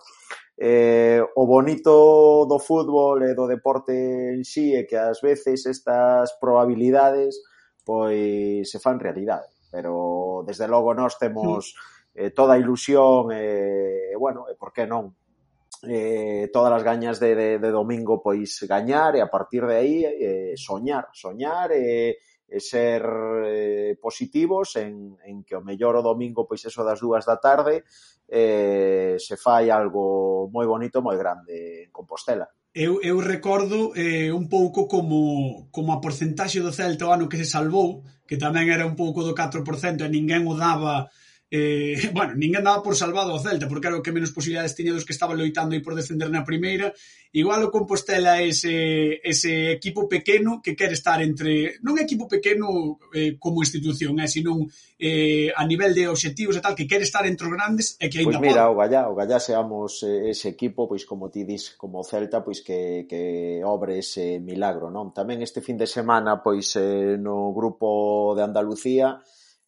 eh, 0.60 1.24
o 1.24 1.48
bonito 1.48 2.44
do 2.44 2.60
fútbol 2.60 3.24
e 3.24 3.32
do 3.32 3.48
deporte 3.48 3.96
en 3.96 4.44
sí 4.44 4.76
é 4.76 4.84
que 4.84 5.00
ás 5.00 5.24
veces 5.24 5.64
estas 5.64 6.36
probabilidades 6.36 7.40
pois 7.80 8.68
se 8.68 8.76
fan 8.76 9.00
realidade, 9.00 9.48
pero 9.72 10.44
desde 10.44 10.68
logo 10.68 10.92
nós 10.92 11.16
temos 11.16 11.72
eh, 12.12 12.36
toda 12.36 12.52
a 12.52 12.60
ilusión 12.60 13.32
e, 13.32 14.12
eh, 14.12 14.16
bueno, 14.20 14.52
e 14.52 14.54
por 14.60 14.68
que 14.68 14.84
non, 14.84 15.16
eh, 15.88 16.52
todas 16.52 16.76
as 16.76 16.84
gañas 16.84 17.16
de, 17.16 17.32
de, 17.32 17.48
de 17.56 17.70
domingo 17.72 18.20
pois 18.20 18.52
gañar 18.68 19.16
e 19.16 19.24
a 19.24 19.32
partir 19.32 19.64
de 19.64 19.76
aí 19.80 20.04
eh, 20.04 20.54
soñar, 20.60 21.08
soñar 21.16 21.72
e 21.72 21.80
eh, 21.80 22.31
e 22.52 22.60
ser 22.60 23.00
eh, 23.48 23.96
positivos 23.96 24.76
en, 24.76 25.16
en 25.24 25.40
que 25.40 25.56
o 25.56 25.64
mellor 25.64 25.96
o 25.96 26.04
domingo 26.04 26.44
pois 26.44 26.60
eso 26.68 26.84
das 26.84 27.00
dúas 27.00 27.24
da 27.24 27.40
tarde 27.40 27.88
eh, 28.28 29.16
se 29.16 29.40
fai 29.40 29.72
algo 29.72 30.52
moi 30.52 30.68
bonito, 30.68 31.00
moi 31.00 31.16
grande 31.16 31.88
en 31.88 31.90
Compostela. 31.90 32.44
Eu, 32.72 33.00
eu 33.04 33.20
recordo 33.20 33.92
eh, 33.96 34.32
un 34.32 34.48
pouco 34.48 34.88
como, 34.88 35.68
como 35.72 35.92
a 35.92 36.00
porcentaxe 36.00 36.60
do 36.60 36.72
Celta 36.72 37.08
o 37.08 37.12
ano 37.12 37.28
que 37.28 37.36
se 37.40 37.48
salvou, 37.48 38.04
que 38.28 38.40
tamén 38.40 38.68
era 38.68 38.84
un 38.84 38.96
pouco 38.96 39.24
do 39.24 39.36
4% 39.36 40.04
e 40.04 40.08
ninguén 40.08 40.44
o 40.48 40.56
daba 40.56 41.08
eh, 41.52 42.08
bueno, 42.16 42.32
ninguén 42.32 42.64
daba 42.64 42.80
por 42.80 42.96
salvado 42.96 43.36
ao 43.36 43.42
Celta, 43.44 43.68
porque 43.68 43.92
era 43.92 44.00
o 44.00 44.02
que 44.02 44.08
menos 44.08 44.32
posibilidades 44.32 44.72
tiña 44.72 44.96
dos 44.96 45.04
que 45.04 45.12
estaban 45.12 45.36
loitando 45.36 45.76
aí 45.76 45.84
por 45.84 45.92
descender 45.92 46.32
na 46.32 46.48
primeira. 46.48 46.96
Igual 47.28 47.68
o 47.68 47.72
Compostela 47.72 48.40
é 48.40 48.48
ese, 48.48 49.20
ese 49.20 49.72
equipo 49.72 50.08
pequeno 50.08 50.64
que 50.64 50.72
quere 50.72 50.96
estar 50.96 51.20
entre... 51.20 51.76
Non 51.84 52.00
é 52.00 52.08
equipo 52.08 52.24
pequeno 52.24 52.96
eh, 53.12 53.36
como 53.36 53.60
institución, 53.60 54.16
eh, 54.16 54.32
sino 54.32 54.64
eh, 54.96 55.52
a 55.52 55.68
nivel 55.68 55.92
de 55.92 56.08
obxectivos 56.08 56.56
e 56.56 56.64
tal, 56.64 56.72
que 56.72 56.88
quere 56.88 57.04
estar 57.04 57.28
entre 57.28 57.44
os 57.44 57.52
grandes 57.52 58.00
e 58.00 58.08
que 58.08 58.24
pois 58.24 58.32
ainda 58.32 58.40
pois 58.40 58.48
mira, 58.48 58.64
pode. 58.64 58.72
o 58.72 58.76
Gallá, 58.80 59.02
o 59.12 59.14
Gallá 59.16 59.36
seamos 59.36 60.00
eh, 60.08 60.32
ese 60.32 60.56
equipo, 60.56 60.88
pois 60.88 61.04
como 61.04 61.28
ti 61.28 61.44
dis, 61.44 61.76
como 61.76 62.00
o 62.00 62.06
Celta, 62.08 62.40
pois 62.40 62.64
que, 62.64 63.04
que 63.04 63.60
obre 63.60 64.00
ese 64.00 64.40
milagro, 64.40 64.88
non? 64.88 65.12
Tamén 65.12 65.44
este 65.44 65.60
fin 65.60 65.76
de 65.76 65.84
semana, 65.84 66.40
pois 66.40 66.72
eh, 66.80 67.20
no 67.20 67.52
grupo 67.52 68.32
de 68.32 68.40
Andalucía, 68.40 69.20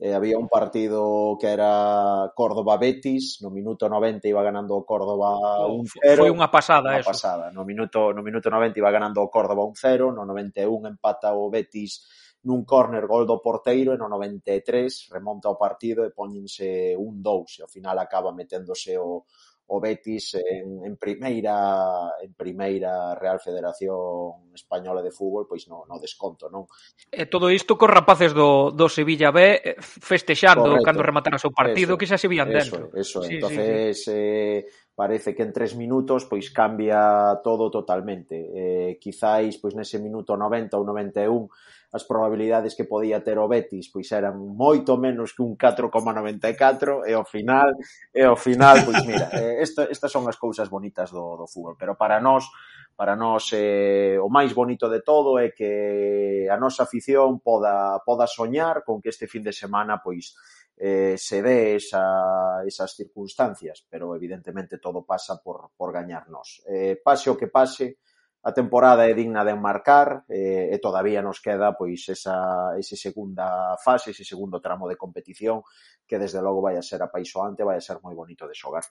Eh, 0.05 0.13
había 0.13 0.37
un 0.37 0.49
partido 0.51 1.35
que 1.41 1.49
era 1.49 2.31
Córdoba-Betis, 2.37 3.41
no 3.41 3.49
minuto 3.49 3.89
90 3.89 4.29
iba 4.29 4.45
ganando 4.45 4.77
o 4.77 4.85
Córdoba 4.85 5.65
1-0. 5.65 6.21
Foi 6.21 6.29
unha 6.29 6.53
pasada 6.53 6.93
unha 6.93 7.01
eso. 7.01 7.09
pasada, 7.09 7.49
no 7.49 7.65
minuto, 7.65 8.13
no 8.13 8.21
minuto 8.21 8.53
90 8.53 8.85
iba 8.85 8.93
ganando 8.93 9.25
o 9.25 9.33
Córdoba 9.33 9.65
1-0, 9.65 10.13
no 10.13 10.29
91 10.29 10.93
empata 10.93 11.33
o 11.33 11.49
Betis 11.49 12.05
nun 12.45 12.69
córner 12.69 13.09
gol 13.09 13.25
do 13.25 13.41
porteiro 13.41 13.97
e 13.97 13.99
no 13.99 14.05
93 14.13 15.09
remonta 15.09 15.49
o 15.49 15.57
partido 15.57 16.05
e 16.05 16.13
poñense 16.13 16.93
un 16.93 17.25
2 17.25 17.57
e 17.57 17.61
ao 17.65 17.73
final 17.73 17.97
acaba 17.97 18.37
meténdose 18.37 19.01
o, 19.01 19.25
o 19.67 19.81
Betis 19.81 20.37
en, 20.37 20.85
en 20.85 20.97
primeira 20.97 22.13
en 22.21 22.35
primeira 22.35 23.15
Real 23.15 23.41
Federación 23.41 24.53
Española 24.53 25.01
de 25.01 25.11
Fútbol, 25.11 25.47
pois 25.49 25.67
no, 25.69 25.89
no 25.89 25.97
desconto, 25.97 26.53
non? 26.53 26.69
E 27.09 27.25
todo 27.27 27.49
isto 27.49 27.81
cos 27.81 27.89
rapaces 27.89 28.37
do, 28.37 28.69
do 28.71 28.93
Sevilla 28.93 29.33
B 29.33 29.57
eh, 29.57 29.77
festexando 29.81 30.69
Correcto. 30.69 30.85
cando 30.85 31.01
rematara 31.01 31.41
o 31.41 31.43
seu 31.43 31.51
partido, 31.51 31.97
eso, 31.97 31.99
que 31.99 32.09
xa 32.09 32.21
se 32.21 32.29
vían 32.29 32.53
dentro. 32.53 32.93
Eso, 32.93 33.25
eso. 33.25 33.25
Sí, 33.25 33.41
entonces 33.41 34.05
sí, 34.05 34.05
sí. 34.05 34.13
Eh, 34.13 34.67
parece 34.95 35.35
que 35.35 35.43
en 35.43 35.53
tres 35.53 35.75
minutos 35.75 36.29
pois 36.29 36.53
cambia 36.53 37.41
todo 37.43 37.71
totalmente. 37.73 38.37
Eh, 38.37 38.99
quizáis 39.01 39.57
pois 39.57 39.73
nese 39.73 39.97
minuto 39.99 40.37
90 40.37 40.77
ou 40.77 40.85
91 40.85 41.49
as 41.95 42.03
probabilidades 42.03 42.75
que 42.75 42.83
podía 42.83 43.23
ter 43.23 43.39
o 43.39 43.47
Betis 43.47 43.87
pois 43.87 44.11
eran 44.11 44.35
moito 44.35 44.99
menos 44.99 45.31
que 45.31 45.47
un 45.47 45.55
4,94 45.55 47.07
e 47.07 47.15
ao 47.15 47.23
final 47.23 47.71
e 48.11 48.23
ao 48.27 48.35
final 48.35 48.83
pois 48.83 49.07
mira, 49.07 49.31
eh, 49.39 49.63
esta, 49.63 49.87
estas 49.87 50.11
son 50.11 50.27
as 50.27 50.35
cousas 50.35 50.67
bonitas 50.67 51.15
do, 51.15 51.39
do 51.39 51.47
fútbol, 51.47 51.79
pero 51.79 51.95
para 51.95 52.19
nós 52.19 52.51
para 52.99 53.15
nós 53.15 53.55
eh, 53.55 54.19
o 54.19 54.27
máis 54.27 54.51
bonito 54.51 54.91
de 54.91 55.07
todo 55.07 55.39
é 55.39 55.55
que 55.55 56.51
a 56.51 56.59
nosa 56.59 56.83
afición 56.83 57.39
poda 57.39 58.03
poda 58.03 58.27
soñar 58.27 58.83
con 58.83 58.99
que 58.99 59.15
este 59.15 59.31
fin 59.31 59.47
de 59.47 59.55
semana 59.55 60.03
pois 60.03 60.35
eh, 60.77 61.15
se 61.17 61.43
dé 61.43 61.77
esa, 61.77 62.65
esas 62.67 62.95
circunstancias, 62.97 63.87
pero 63.89 64.15
evidentemente 64.17 64.79
todo 64.79 65.05
pasa 65.05 65.41
por, 65.43 65.71
por 65.77 65.93
gañarnos. 65.93 66.63
Eh, 66.67 67.01
pase 67.03 67.31
o 67.31 67.39
que 67.39 67.47
pase, 67.47 67.99
a 68.45 68.53
temporada 68.53 69.09
é 69.09 69.17
digna 69.17 69.43
de 69.43 69.57
enmarcar 69.57 70.29
eh, 70.29 70.69
e 70.69 70.77
todavía 70.79 71.25
nos 71.25 71.41
queda 71.41 71.73
pois 71.73 72.05
esa, 72.13 72.77
ese 72.77 72.93
segunda 72.93 73.77
fase, 73.81 74.13
ese 74.13 74.25
segundo 74.25 74.61
tramo 74.61 74.85
de 74.85 75.01
competición 75.01 75.65
que 76.05 76.21
desde 76.21 76.45
logo 76.45 76.61
vai 76.61 76.77
a 76.77 76.85
ser 76.85 77.01
apaisoante, 77.01 77.65
vai 77.65 77.81
a 77.81 77.85
ser 77.85 78.05
moi 78.05 78.13
bonito 78.13 78.45
de 78.45 78.53
xogar. 78.53 78.85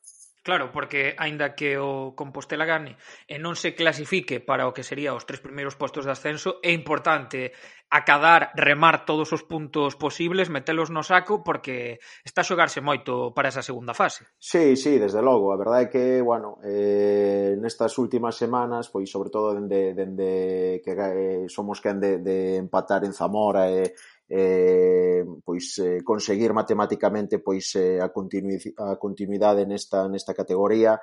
Claro, 0.44 0.72
porque 0.76 1.16
aínda 1.18 1.56
que 1.56 1.80
o 1.80 2.12
Compostela 2.20 2.68
gane 2.68 3.00
e 3.32 3.40
non 3.40 3.56
se 3.56 3.72
clasifique 3.80 4.44
para 4.44 4.68
o 4.68 4.76
que 4.76 4.84
sería 4.84 5.16
os 5.16 5.24
tres 5.24 5.40
primeiros 5.40 5.80
postos 5.80 6.04
de 6.04 6.12
ascenso, 6.12 6.60
é 6.60 6.76
importante 6.76 7.56
acadar, 7.88 8.52
remar 8.58 9.06
todos 9.06 9.32
os 9.32 9.44
puntos 9.48 9.96
posibles, 9.96 10.50
metelos 10.50 10.92
no 10.92 11.00
saco, 11.00 11.48
porque 11.48 12.04
está 12.28 12.42
a 12.42 12.50
xogarse 12.50 12.84
moito 12.84 13.32
para 13.32 13.48
esa 13.54 13.64
segunda 13.64 13.96
fase. 13.96 14.28
Sí, 14.36 14.76
sí, 14.76 15.00
desde 15.00 15.24
logo. 15.24 15.54
A 15.54 15.62
verdade 15.62 15.88
é 15.88 15.92
que, 15.94 16.06
bueno, 16.20 16.60
eh, 16.60 17.56
nestas 17.62 17.96
últimas 17.96 18.36
semanas, 18.36 18.92
pois 18.92 19.08
sobre 19.08 19.32
todo 19.32 19.56
dende, 19.56 19.96
dende 19.96 20.84
que 20.84 20.92
eh, 20.92 21.46
somos 21.48 21.80
quen 21.80 22.04
de, 22.04 22.20
de 22.20 22.60
empatar 22.60 23.08
en 23.08 23.16
Zamora 23.16 23.72
e 23.72 23.88
eh, 23.88 23.96
eh, 24.34 25.22
pois 25.46 25.78
eh, 25.78 26.02
conseguir 26.02 26.54
matemáticamente 26.58 27.38
pois 27.38 27.76
eh, 27.78 28.02
a, 28.02 28.10
continui 28.10 28.58
a 28.82 28.98
continuidade 28.98 29.62
nesta 29.70 30.10
nesta 30.10 30.34
categoría. 30.34 30.98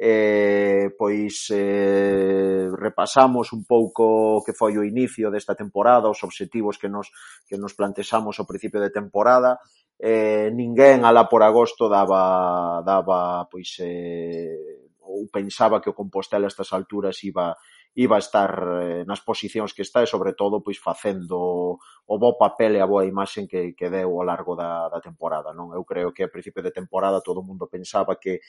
Eh, 0.00 0.96
pois 0.96 1.52
eh, 1.52 2.72
repasamos 2.72 3.52
un 3.52 3.68
pouco 3.68 4.40
que 4.40 4.56
foi 4.56 4.80
o 4.80 4.86
inicio 4.86 5.28
desta 5.28 5.52
temporada, 5.52 6.08
os 6.08 6.24
obxectivos 6.24 6.80
que 6.80 6.88
nos, 6.88 7.12
que 7.44 7.60
nos 7.60 7.76
plantexamos 7.76 8.40
ao 8.40 8.48
principio 8.48 8.80
de 8.80 8.88
temporada, 8.88 9.60
eh, 10.00 10.48
ninguén 10.56 11.04
alá 11.04 11.28
por 11.28 11.44
agosto 11.44 11.84
daba, 11.92 12.80
daba 12.80 13.44
pois, 13.52 13.76
eh, 13.84 14.88
ou 15.04 15.28
pensaba 15.28 15.84
que 15.84 15.92
o 15.92 15.98
Compostela 16.00 16.48
a 16.48 16.52
estas 16.52 16.72
alturas 16.72 17.20
iba, 17.20 17.52
iba 17.94 18.16
a 18.16 18.22
estar 18.22 18.52
eh, 18.82 19.02
nas 19.04 19.20
posicións 19.20 19.74
que 19.74 19.82
está 19.82 20.02
e 20.02 20.06
sobre 20.06 20.32
todo 20.38 20.62
pois 20.62 20.78
facendo 20.78 21.78
o 21.80 22.14
bo 22.18 22.38
papel 22.38 22.78
e 22.78 22.80
a 22.80 22.86
boa 22.86 23.06
imaxe 23.06 23.46
que, 23.50 23.74
que 23.74 23.90
deu 23.90 24.14
ao 24.14 24.26
largo 24.26 24.54
da, 24.54 24.86
da 24.88 25.02
temporada. 25.02 25.50
Non 25.50 25.74
Eu 25.74 25.82
creo 25.82 26.14
que 26.14 26.22
a 26.22 26.32
principio 26.32 26.62
de 26.62 26.70
temporada 26.70 27.22
todo 27.22 27.42
o 27.42 27.46
mundo 27.46 27.66
pensaba 27.66 28.14
que 28.14 28.40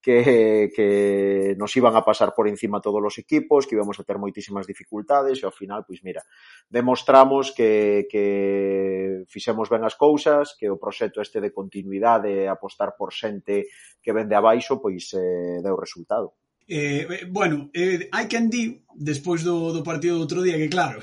que, 0.00 0.72
que 0.74 1.54
nos 1.58 1.76
iban 1.76 1.94
a 1.94 2.04
pasar 2.04 2.32
por 2.34 2.48
encima 2.48 2.80
todos 2.80 3.04
os 3.04 3.18
equipos, 3.18 3.66
que 3.66 3.76
íbamos 3.76 4.00
a 4.00 4.04
ter 4.04 4.16
moitísimas 4.16 4.66
dificultades 4.66 5.40
e 5.40 5.44
ao 5.44 5.52
final, 5.52 5.84
pois 5.84 6.00
mira, 6.00 6.24
demostramos 6.68 7.52
que, 7.52 8.08
que 8.08 9.24
fixemos 9.28 9.68
ben 9.68 9.84
as 9.84 10.00
cousas, 10.00 10.56
que 10.56 10.72
o 10.72 10.80
proxecto 10.80 11.20
este 11.20 11.40
de 11.40 11.52
continuidade, 11.52 12.48
apostar 12.48 12.96
por 12.96 13.12
xente 13.12 13.68
que 14.00 14.14
vende 14.16 14.32
abaixo, 14.32 14.80
pois 14.80 15.12
eh, 15.12 15.60
deu 15.60 15.76
resultado. 15.76 16.32
Eh, 16.70 17.04
eh, 17.10 17.26
bueno, 17.26 17.68
eh, 17.74 18.06
hai 18.14 18.30
quen 18.30 18.46
di, 18.46 18.78
despois 18.94 19.42
do, 19.42 19.74
do 19.74 19.82
partido 19.82 20.14
do 20.14 20.22
outro 20.22 20.38
día, 20.38 20.54
que 20.54 20.70
claro, 20.70 21.02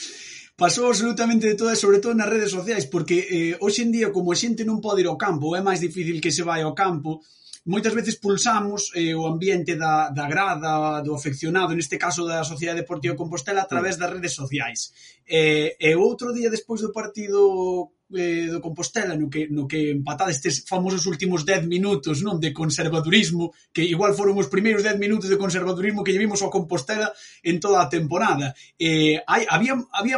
pasou 0.60 0.84
absolutamente 0.84 1.48
de 1.48 1.56
todo, 1.56 1.72
sobre 1.72 1.96
todo 1.96 2.12
nas 2.12 2.28
redes 2.28 2.52
sociais, 2.52 2.84
porque 2.84 3.24
eh, 3.24 3.56
hoxe 3.56 3.88
en 3.88 3.90
día, 3.96 4.12
como 4.12 4.28
a 4.28 4.36
xente 4.36 4.68
non 4.68 4.84
pode 4.84 5.00
ir 5.00 5.08
ao 5.08 5.16
campo, 5.16 5.56
é 5.56 5.64
máis 5.64 5.80
difícil 5.80 6.20
que 6.20 6.28
se 6.28 6.44
vai 6.44 6.60
ao 6.60 6.76
campo, 6.76 7.24
moitas 7.68 7.92
veces 7.92 8.16
pulsamos 8.16 8.90
eh, 8.96 9.12
o 9.12 9.28
ambiente 9.28 9.76
da, 9.76 10.08
da 10.08 10.24
grada, 10.24 11.04
do 11.04 11.12
afeccionado, 11.12 11.76
neste 11.76 12.00
caso 12.00 12.24
da 12.24 12.40
Sociedade 12.40 12.80
Deportiva 12.80 13.14
Compostela, 13.14 13.62
a 13.62 13.68
mm. 13.68 13.72
través 13.72 13.94
das 14.00 14.08
redes 14.08 14.32
sociais. 14.32 14.90
Eh, 15.28 15.76
e 15.76 15.92
outro 15.94 16.32
día 16.32 16.48
despois 16.48 16.80
do 16.80 16.90
partido 16.90 17.92
eh, 18.16 18.48
do 18.48 18.60
Compostela 18.60 19.14
no 19.16 19.28
que, 19.28 19.48
no 19.52 19.68
que 19.68 19.92
empatada 19.92 20.30
estes 20.30 20.64
famosos 20.64 21.04
últimos 21.04 21.44
10 21.44 21.68
minutos 21.68 22.24
non 22.24 22.40
de 22.40 22.56
conservadurismo 22.56 23.52
que 23.68 23.84
igual 23.84 24.16
foron 24.16 24.40
os 24.40 24.48
primeiros 24.48 24.80
10 24.80 24.96
minutos 24.96 25.28
de 25.28 25.36
conservadurismo 25.36 26.00
que 26.00 26.16
llevimos 26.16 26.40
ao 26.40 26.48
Compostela 26.48 27.12
en 27.44 27.60
toda 27.60 27.84
a 27.84 27.90
temporada 27.92 28.56
eh, 28.80 29.20
hai, 29.28 29.44
había, 29.52 29.76
había 29.92 30.16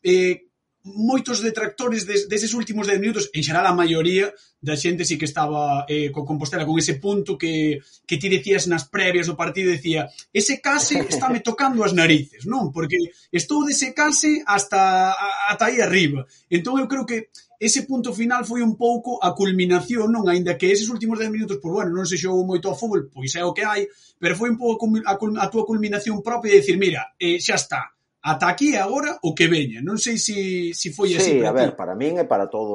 eh, 0.00 0.48
moitos 0.88 1.44
detractores 1.44 2.08
des, 2.08 2.32
deses 2.32 2.56
últimos 2.56 2.88
10 2.88 2.96
minutos 2.96 3.28
en 3.36 3.44
xeral 3.44 3.68
a 3.68 3.76
maioría 3.76 4.32
da 4.62 4.78
xente 4.78 5.02
si 5.04 5.18
que 5.18 5.26
estaba 5.26 5.84
eh, 5.90 6.14
co 6.14 6.22
Compostela 6.22 6.62
con 6.62 6.78
ese 6.78 7.02
punto 7.02 7.34
que, 7.34 7.82
que 8.06 8.16
ti 8.16 8.30
decías 8.30 8.70
nas 8.70 8.86
previas 8.86 9.26
do 9.26 9.34
partido, 9.34 9.74
decía, 9.74 10.06
ese 10.30 10.62
case 10.62 11.02
estáme 11.02 11.42
tocando 11.42 11.82
as 11.82 11.90
narices, 11.90 12.46
non? 12.46 12.70
Porque 12.70 13.10
estou 13.34 13.66
dese 13.66 13.90
case 13.90 14.46
hasta, 14.46 15.10
ata 15.50 15.66
aí 15.66 15.82
arriba. 15.82 16.22
Entón 16.46 16.78
eu 16.78 16.86
creo 16.86 17.02
que 17.02 17.34
ese 17.58 17.82
punto 17.90 18.14
final 18.14 18.46
foi 18.46 18.62
un 18.62 18.78
pouco 18.78 19.18
a 19.18 19.34
culminación, 19.34 20.14
non? 20.14 20.30
Ainda 20.30 20.54
que 20.54 20.70
eses 20.70 20.86
últimos 20.86 21.18
10 21.18 21.34
minutos, 21.34 21.58
por 21.58 21.74
bueno, 21.74 21.90
non 21.90 22.06
se 22.06 22.14
xogou 22.14 22.46
moito 22.46 22.70
ao 22.70 22.78
fútbol, 22.78 23.10
pois 23.10 23.34
é 23.34 23.42
o 23.42 23.50
que 23.50 23.66
hai, 23.66 23.90
pero 24.22 24.38
foi 24.38 24.54
un 24.54 24.58
pouco 24.58 24.86
a, 25.02 25.18
a 25.18 25.46
túa 25.50 25.66
culminación 25.66 26.22
propia 26.22 26.54
de 26.54 26.62
decir, 26.62 26.78
mira, 26.78 27.18
eh, 27.18 27.42
xa 27.42 27.58
está, 27.58 27.82
ata 28.22 28.48
aquí 28.48 28.76
agora 28.76 29.18
o 29.22 29.34
que 29.34 29.50
veña. 29.50 29.82
Non 29.82 29.98
sei 29.98 30.14
se 30.14 30.72
si, 30.72 30.74
si 30.74 30.88
foi 30.94 31.10
así. 31.18 31.38
Sí, 31.38 31.46
a 31.46 31.50
ver, 31.50 31.74
ti. 31.74 31.78
para 31.78 31.98
min 31.98 32.22
e 32.22 32.24
para 32.24 32.46
todo 32.46 32.74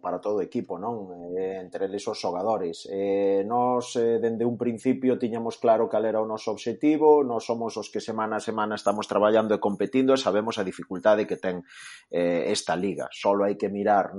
para 0.00 0.20
todo 0.20 0.38
o 0.38 0.44
equipo, 0.44 0.78
non? 0.78 1.08
Eh, 1.36 1.60
entre 1.60 1.86
eles 1.86 2.04
os 2.06 2.18
xogadores. 2.18 2.86
Eh, 2.90 3.44
nos 3.44 3.96
eh, 3.96 4.18
dende 4.22 4.44
un 4.44 4.56
principio 4.56 5.18
tiñamos 5.18 5.58
claro 5.58 5.88
cal 5.88 6.04
era 6.04 6.22
o 6.22 6.28
noso 6.28 6.52
obxectivo, 6.52 7.24
nós 7.24 7.44
somos 7.44 7.76
os 7.76 7.88
que 7.88 8.00
semana 8.00 8.38
a 8.38 8.44
semana 8.44 8.76
estamos 8.76 9.08
traballando 9.08 9.56
e 9.56 9.62
competindo 9.62 10.12
e 10.12 10.20
sabemos 10.20 10.60
a 10.60 10.66
dificultade 10.66 11.26
que 11.26 11.40
ten 11.40 11.64
eh, 12.10 12.52
esta 12.52 12.76
liga. 12.76 13.08
Solo 13.12 13.48
hai 13.48 13.56
que 13.56 13.72
mirar 13.72 14.12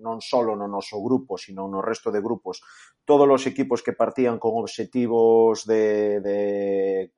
non 0.00 0.18
solo 0.22 0.54
no 0.54 0.70
noso 0.70 1.02
grupo, 1.02 1.36
sino 1.36 1.66
no 1.66 1.82
resto 1.82 2.14
de 2.14 2.22
grupos, 2.22 2.62
todos 3.04 3.28
os 3.28 3.44
equipos 3.44 3.82
que 3.84 3.92
partían 3.92 4.38
con 4.38 4.56
obxectivos 4.56 5.66
de, 5.66 6.20
de 6.20 6.38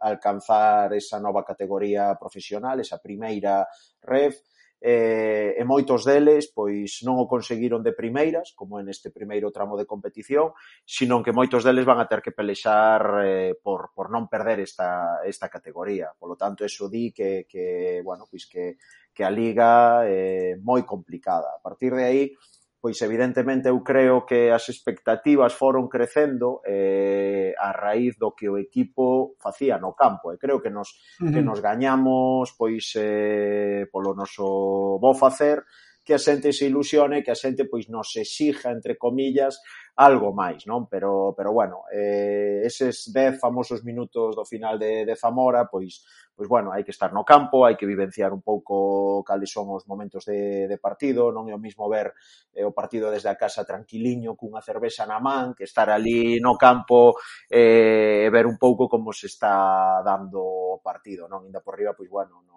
alcanzar 0.01 0.93
esa 0.95 1.21
nova 1.21 1.45
categoría 1.45 2.17
profesional, 2.19 2.81
esa 2.81 2.99
primeira 2.99 3.67
ref, 4.03 4.43
eh, 4.87 5.59
e 5.59 5.62
moitos 5.66 6.07
deles 6.07 6.47
pois 6.55 7.03
non 7.03 7.18
o 7.18 7.26
conseguiron 7.26 7.82
de 7.82 7.91
primeiras, 7.91 8.55
como 8.55 8.78
en 8.78 8.87
este 8.87 9.11
primeiro 9.11 9.51
tramo 9.51 9.74
de 9.74 9.82
competición, 9.82 10.55
sino 10.87 11.26
que 11.26 11.34
moitos 11.34 11.66
deles 11.66 11.82
van 11.82 11.99
a 11.99 12.07
ter 12.07 12.22
que 12.22 12.30
pelexar 12.30 13.26
eh, 13.26 13.59
por, 13.59 13.91
por 13.91 14.14
non 14.14 14.30
perder 14.30 14.62
esta, 14.62 15.26
esta 15.26 15.51
categoría. 15.51 16.14
Por 16.14 16.30
lo 16.30 16.39
tanto, 16.39 16.62
eso 16.62 16.87
di 16.87 17.11
que, 17.11 17.51
que 17.51 17.99
bueno, 18.07 18.30
pois 18.30 18.47
que, 18.47 18.78
que 19.11 19.26
a 19.26 19.34
liga 19.34 20.07
é 20.07 20.55
eh, 20.55 20.62
moi 20.62 20.87
complicada. 20.87 21.51
A 21.51 21.59
partir 21.59 21.91
de 21.91 22.07
aí, 22.07 22.22
pois 22.81 23.01
evidentemente 23.03 23.68
eu 23.68 23.83
creo 23.83 24.24
que 24.24 24.53
as 24.53 24.68
expectativas 24.68 25.57
foron 25.57 25.89
crecendo 25.89 26.61
eh, 26.62 27.55
a 27.59 27.72
raíz 27.72 28.16
do 28.20 28.37
que 28.37 28.49
o 28.49 28.61
equipo 28.61 29.35
facía 29.41 29.81
no 29.81 29.97
campo 29.97 30.33
e 30.33 30.39
creo 30.39 30.61
que 30.61 30.70
nos 30.70 30.93
uh 31.18 31.27
-huh. 31.27 31.33
que 31.33 31.43
nos 31.43 31.59
gañamos 31.64 32.53
pois 32.55 32.93
eh, 32.95 33.89
polo 33.91 34.12
noso 34.12 35.01
bo 35.01 35.16
facer 35.16 35.64
que 36.07 36.14
a 36.14 36.22
xente 36.22 36.54
se 36.54 36.70
ilusione, 36.70 37.26
que 37.26 37.34
a 37.34 37.38
xente 37.42 37.66
pois 37.66 37.90
nos 37.90 38.14
exija, 38.14 38.70
entre 38.70 38.94
comillas, 38.94 39.59
algo 39.98 40.30
máis, 40.30 40.62
non? 40.70 40.86
Pero, 40.86 41.34
pero 41.34 41.50
bueno, 41.50 41.82
eh, 41.90 42.62
eses 42.62 43.11
10 43.11 43.42
famosos 43.42 43.82
minutos 43.82 44.38
do 44.38 44.46
final 44.46 44.78
de, 44.78 45.02
de 45.02 45.14
Zamora, 45.18 45.66
pois, 45.66 46.07
pois 46.30 46.46
bueno, 46.46 46.70
hai 46.70 46.86
que 46.86 46.94
estar 46.94 47.11
no 47.11 47.26
campo, 47.26 47.66
hai 47.66 47.74
que 47.74 47.90
vivenciar 47.90 48.30
un 48.30 48.44
pouco 48.44 49.26
cales 49.26 49.50
son 49.50 49.66
os 49.74 49.88
momentos 49.90 50.22
de, 50.30 50.70
de 50.70 50.78
partido, 50.78 51.34
non 51.34 51.50
é 51.50 51.54
o 51.57 51.59
mismo 51.59 51.90
ver 51.90 52.14
eh, 52.54 52.62
o 52.62 52.70
partido 52.70 53.11
desde 53.11 53.32
a 53.32 53.40
casa 53.40 53.66
tranquiliño 53.66 54.38
cunha 54.38 54.62
cervexa 54.62 55.11
na 55.11 55.18
man, 55.18 55.59
que 55.59 55.66
estar 55.66 55.90
ali 55.90 56.38
no 56.38 56.54
campo 56.54 57.18
eh, 57.50 58.22
e 58.22 58.28
eh, 58.28 58.30
ver 58.30 58.46
un 58.46 58.62
pouco 58.62 58.86
como 58.86 59.11
se 59.11 59.26
está 59.26 60.04
dando 60.07 60.38
o 60.38 60.78
partido, 60.78 61.26
non? 61.26 61.42
Inda 61.48 61.64
por 61.64 61.74
riba, 61.74 61.98
pois 61.98 62.07
bueno, 62.07 62.46
no, 62.46 62.55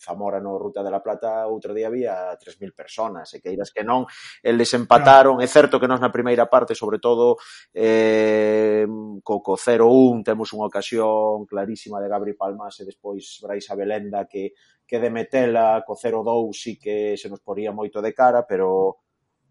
Zamora 0.00 0.40
no 0.40 0.58
Ruta 0.58 0.82
de 0.82 0.90
la 0.90 1.02
Plata 1.02 1.46
outro 1.50 1.74
día 1.74 1.90
había 1.90 2.32
3.000 2.38 2.72
personas, 2.72 3.34
e 3.34 3.42
queiras 3.42 3.74
que 3.74 3.82
non, 3.82 4.06
eles 4.40 4.70
empataron, 4.74 5.42
é 5.42 5.48
certo 5.50 5.76
que 5.76 5.90
nós 5.90 6.00
na 6.00 6.14
primeira 6.14 6.46
parte, 6.46 6.78
sobre 6.78 7.02
todo 7.02 7.36
eh, 7.74 8.86
co, 9.22 9.42
co 9.42 9.54
0-1 9.58 10.22
temos 10.22 10.54
unha 10.54 10.70
ocasión 10.70 11.44
clarísima 11.44 11.98
de 11.98 12.08
Gabri 12.08 12.34
Palmas 12.38 12.78
e 12.80 12.88
despois 12.88 13.42
Brais 13.42 13.66
Abelenda 13.68 14.24
que 14.24 14.54
que 14.88 14.98
de 14.98 15.10
metela 15.12 15.84
co 15.84 15.92
0-2 15.92 16.56
sí 16.56 16.80
que 16.80 17.12
se 17.20 17.28
nos 17.28 17.44
poría 17.44 17.76
moito 17.76 18.00
de 18.00 18.16
cara, 18.16 18.48
pero 18.48 19.04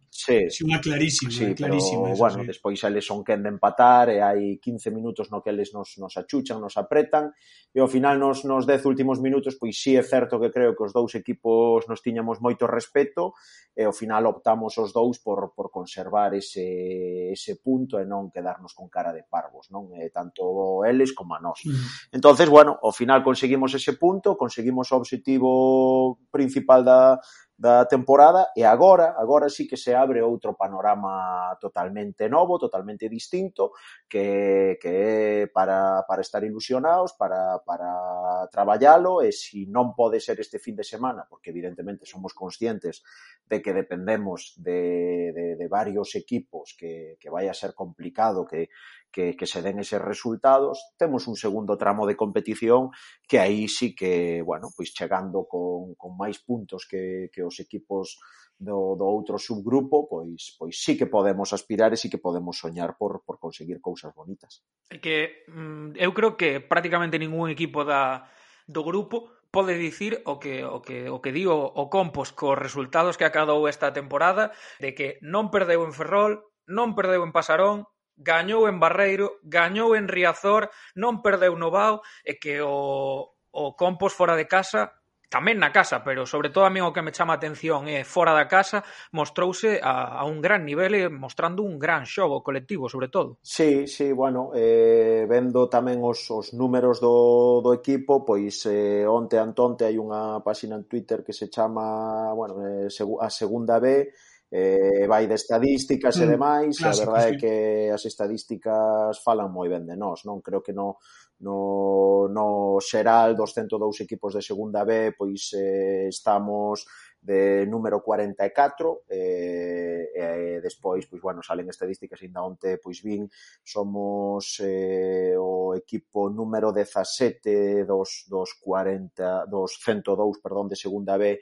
Sí. 0.09 0.49
Si 0.49 0.63
unha 0.63 0.79
clarísima, 0.79 1.29
sí, 1.29 1.53
clarísima. 1.53 2.09
Pero, 2.09 2.17
bueno, 2.17 2.39
sí. 2.41 2.47
despois 2.47 2.79
eles 2.87 3.05
son 3.05 3.21
quen 3.27 3.43
de 3.43 3.51
empatar 3.51 4.09
e 4.09 4.23
hai 4.23 4.57
15 4.57 4.89
minutos 4.89 5.29
no 5.29 5.43
que 5.43 5.51
eles 5.51 5.75
nos, 5.75 5.99
nos 5.99 6.15
achuchan, 6.15 6.63
nos 6.63 6.79
apretan 6.79 7.35
e 7.75 7.79
ao 7.83 7.91
final 7.91 8.17
nos, 8.17 8.47
nos 8.47 8.65
10 8.65 8.87
últimos 8.87 9.19
minutos 9.19 9.59
pois 9.59 9.75
sí 9.75 9.93
é 9.99 10.03
certo 10.03 10.39
que 10.39 10.49
creo 10.49 10.73
que 10.73 10.83
os 10.87 10.95
dous 10.95 11.13
equipos 11.13 11.85
nos 11.91 12.01
tiñamos 12.01 12.39
moito 12.39 12.65
respeto 12.65 13.35
e 13.77 13.85
ao 13.85 13.93
final 13.93 14.25
optamos 14.25 14.73
os 14.81 14.89
dous 14.89 15.21
por, 15.21 15.53
por 15.53 15.69
conservar 15.69 16.33
ese, 16.33 17.29
ese 17.29 17.61
punto 17.61 18.01
e 18.01 18.07
non 18.07 18.33
quedarnos 18.33 18.73
con 18.73 18.89
cara 18.89 19.13
de 19.13 19.21
parvos, 19.21 19.69
non? 19.69 19.93
E 19.93 20.09
tanto 20.09 20.81
eles 20.81 21.13
como 21.13 21.37
a 21.37 21.39
nós. 21.43 21.61
Mm. 21.61 22.17
Entonces, 22.17 22.49
bueno, 22.49 22.79
ao 22.81 22.89
final 22.89 23.21
conseguimos 23.21 23.75
ese 23.77 23.93
punto, 23.93 24.33
conseguimos 24.33 24.89
o 24.89 24.97
obxectivo 24.97 26.25
principal 26.33 26.81
da, 26.81 27.21
da 27.57 27.85
temporada 27.85 28.53
e 28.55 28.63
agora, 28.63 29.17
agora 29.17 29.49
sí 29.49 29.67
que 29.67 29.77
se 29.77 29.89
abre 29.89 30.21
outro 30.21 30.53
panorama 30.53 31.57
totalmente 31.59 32.29
novo, 32.29 32.59
totalmente 32.61 33.09
distinto, 33.09 33.73
que, 34.07 34.77
que 34.79 34.87
é 34.87 35.47
para, 35.47 36.05
para 36.05 36.21
estar 36.21 36.43
ilusionados, 36.43 37.13
para, 37.17 37.57
para 37.65 38.47
traballalo 38.51 39.25
e 39.25 39.33
se 39.33 39.47
si 39.47 39.65
non 39.65 39.97
pode 39.97 40.21
ser 40.21 40.37
este 40.37 40.61
fin 40.61 40.77
de 40.77 40.85
semana, 40.85 41.25
porque 41.25 41.49
evidentemente 41.49 42.05
somos 42.05 42.37
conscientes 42.37 43.01
de 43.49 43.57
que 43.57 43.73
dependemos 43.73 44.53
de, 44.61 45.33
de, 45.33 45.45
de 45.57 45.67
varios 45.67 46.13
equipos 46.13 46.75
que, 46.77 47.17
que 47.17 47.31
vai 47.31 47.49
a 47.49 47.57
ser 47.57 47.73
complicado 47.73 48.45
que, 48.45 48.69
que, 49.11 49.35
que 49.35 49.47
se 49.47 49.61
den 49.61 49.79
eses 49.79 50.01
resultados, 50.01 50.81
temos 50.97 51.27
un 51.27 51.35
segundo 51.35 51.77
tramo 51.77 52.05
de 52.05 52.15
competición 52.15 52.91
que 53.27 53.39
aí 53.39 53.67
sí 53.67 53.95
que, 53.95 54.41
bueno, 54.41 54.69
pois 54.75 54.93
chegando 54.93 55.47
con, 55.47 55.95
con 55.95 56.15
máis 56.15 56.39
puntos 56.43 56.85
que, 56.85 57.31
que 57.33 57.41
os 57.43 57.57
equipos 57.59 58.19
do, 58.59 58.97
do 58.97 59.05
outro 59.05 59.37
subgrupo, 59.37 60.09
pois 60.09 60.57
pois 60.57 60.81
sí 60.81 60.97
que 60.97 61.05
podemos 61.05 61.53
aspirar 61.53 61.93
e 61.93 61.97
sí 61.97 62.09
que 62.09 62.17
podemos 62.17 62.57
soñar 62.57 62.97
por, 62.97 63.21
por 63.21 63.37
conseguir 63.37 63.77
cousas 63.81 64.13
bonitas. 64.17 64.65
É 64.89 64.97
que 64.97 65.45
mm, 65.47 65.93
eu 65.97 66.11
creo 66.13 66.33
que 66.35 66.57
prácticamente 66.59 67.21
ningún 67.21 67.53
equipo 67.53 67.85
da, 67.85 68.25
do 68.65 68.81
grupo 68.81 69.29
pode 69.53 69.77
dicir 69.77 70.21
o 70.25 70.41
que, 70.41 70.65
o 70.65 70.81
que, 70.81 71.09
o 71.09 71.21
que 71.21 71.31
digo 71.31 71.53
o 71.53 71.89
Compos 71.89 72.33
cos 72.33 72.57
resultados 72.57 73.15
que 73.15 73.25
acadou 73.29 73.69
esta 73.69 73.93
temporada 73.93 74.51
de 74.81 74.91
que 74.97 75.21
non 75.23 75.53
perdeu 75.53 75.85
en 75.85 75.93
Ferrol, 75.93 76.41
non 76.67 76.97
perdeu 76.97 77.23
en 77.23 77.31
Pasarón, 77.31 77.87
gañou 78.17 78.65
en 78.65 78.81
Barreiro, 78.81 79.37
gañou 79.45 79.93
en 79.93 80.09
Riazor, 80.09 80.73
non 80.97 81.21
perdeu 81.21 81.53
no 81.55 81.69
Bao 81.69 82.01
e 82.25 82.41
que 82.41 82.59
o, 82.59 83.29
o 83.53 83.63
Compos 83.77 84.17
fora 84.17 84.35
de 84.35 84.49
casa 84.49 84.97
tamén 85.27 85.59
na 85.59 85.75
casa, 85.75 86.07
pero 86.07 86.23
sobre 86.23 86.49
todo 86.49 86.63
a 86.63 86.71
mí 86.71 86.79
o 86.79 86.95
que 86.95 87.03
me 87.03 87.11
chama 87.11 87.35
a 87.35 87.39
atención 87.39 87.91
é 87.91 88.07
fora 88.07 88.31
da 88.31 88.47
casa 88.47 88.83
mostrouse 89.11 89.75
a, 89.83 90.15
a 90.15 90.23
un 90.23 90.39
gran 90.39 90.63
nivel 90.63 90.95
e 90.95 91.03
mostrando 91.11 91.67
un 91.67 91.75
gran 91.75 92.07
xogo 92.07 92.39
colectivo, 92.39 92.87
sobre 92.87 93.11
todo. 93.11 93.43
Sí, 93.43 93.91
sí, 93.91 94.15
bueno, 94.15 94.55
eh, 94.55 95.27
vendo 95.27 95.67
tamén 95.67 95.99
os, 95.99 96.23
os 96.31 96.55
números 96.55 97.03
do, 97.03 97.59
do 97.59 97.75
equipo, 97.75 98.23
pois 98.23 98.63
eh, 98.71 99.03
onte 99.03 99.35
antonte 99.35 99.83
hai 99.83 99.99
unha 99.99 100.39
páxina 100.39 100.79
en 100.79 100.87
Twitter 100.87 101.27
que 101.27 101.35
se 101.35 101.51
chama, 101.51 102.31
bueno, 102.31 102.63
eh, 102.63 102.87
a 102.87 103.27
segunda 103.27 103.83
B, 103.83 104.15
eh, 104.49 105.05
vai 105.07 105.27
de 105.27 105.35
estadísticas 105.35 106.15
mm, 106.17 106.23
e 106.23 106.25
demais, 106.27 106.73
clásico, 106.79 106.87
e 106.87 106.93
a 106.93 107.13
verdade 107.13 107.27
sí. 107.27 107.35
é 107.35 107.39
que 107.39 107.55
as 107.91 108.03
estadísticas 108.07 109.19
falan 109.19 109.51
moi 109.51 109.67
ben 109.67 109.83
de 109.83 109.99
nós, 109.99 110.23
non? 110.23 110.39
Creo 110.39 110.63
que 110.63 110.71
no, 110.71 110.95
no, 111.43 112.31
no 112.31 112.79
xeral 112.79 113.35
dos 113.35 113.51
102 113.51 114.01
equipos 114.01 114.33
de 114.33 114.41
segunda 114.41 114.87
B, 114.87 115.11
pois 115.17 115.51
eh, 115.51 116.07
estamos 116.07 116.87
de 117.19 117.65
número 117.67 118.01
44 118.01 119.03
eh, 119.09 120.11
e 120.15 120.21
eh, 120.21 120.61
despois, 120.63 121.05
pois 121.11 121.21
bueno, 121.21 121.43
salen 121.43 121.67
estadísticas 121.67 122.23
ainda 122.23 122.39
onte, 122.39 122.79
pois 122.79 123.03
vin 123.03 123.27
somos 123.67 124.63
eh, 124.63 125.35
o 125.35 125.75
equipo 125.75 126.31
número 126.31 126.71
17 126.71 127.83
dos, 127.83 128.23
dos 128.31 128.55
40 128.63 129.43
dos 129.51 129.75
102, 129.83 130.39
perdón, 130.39 130.71
de 130.71 130.79
segunda 130.79 131.19
B 131.19 131.35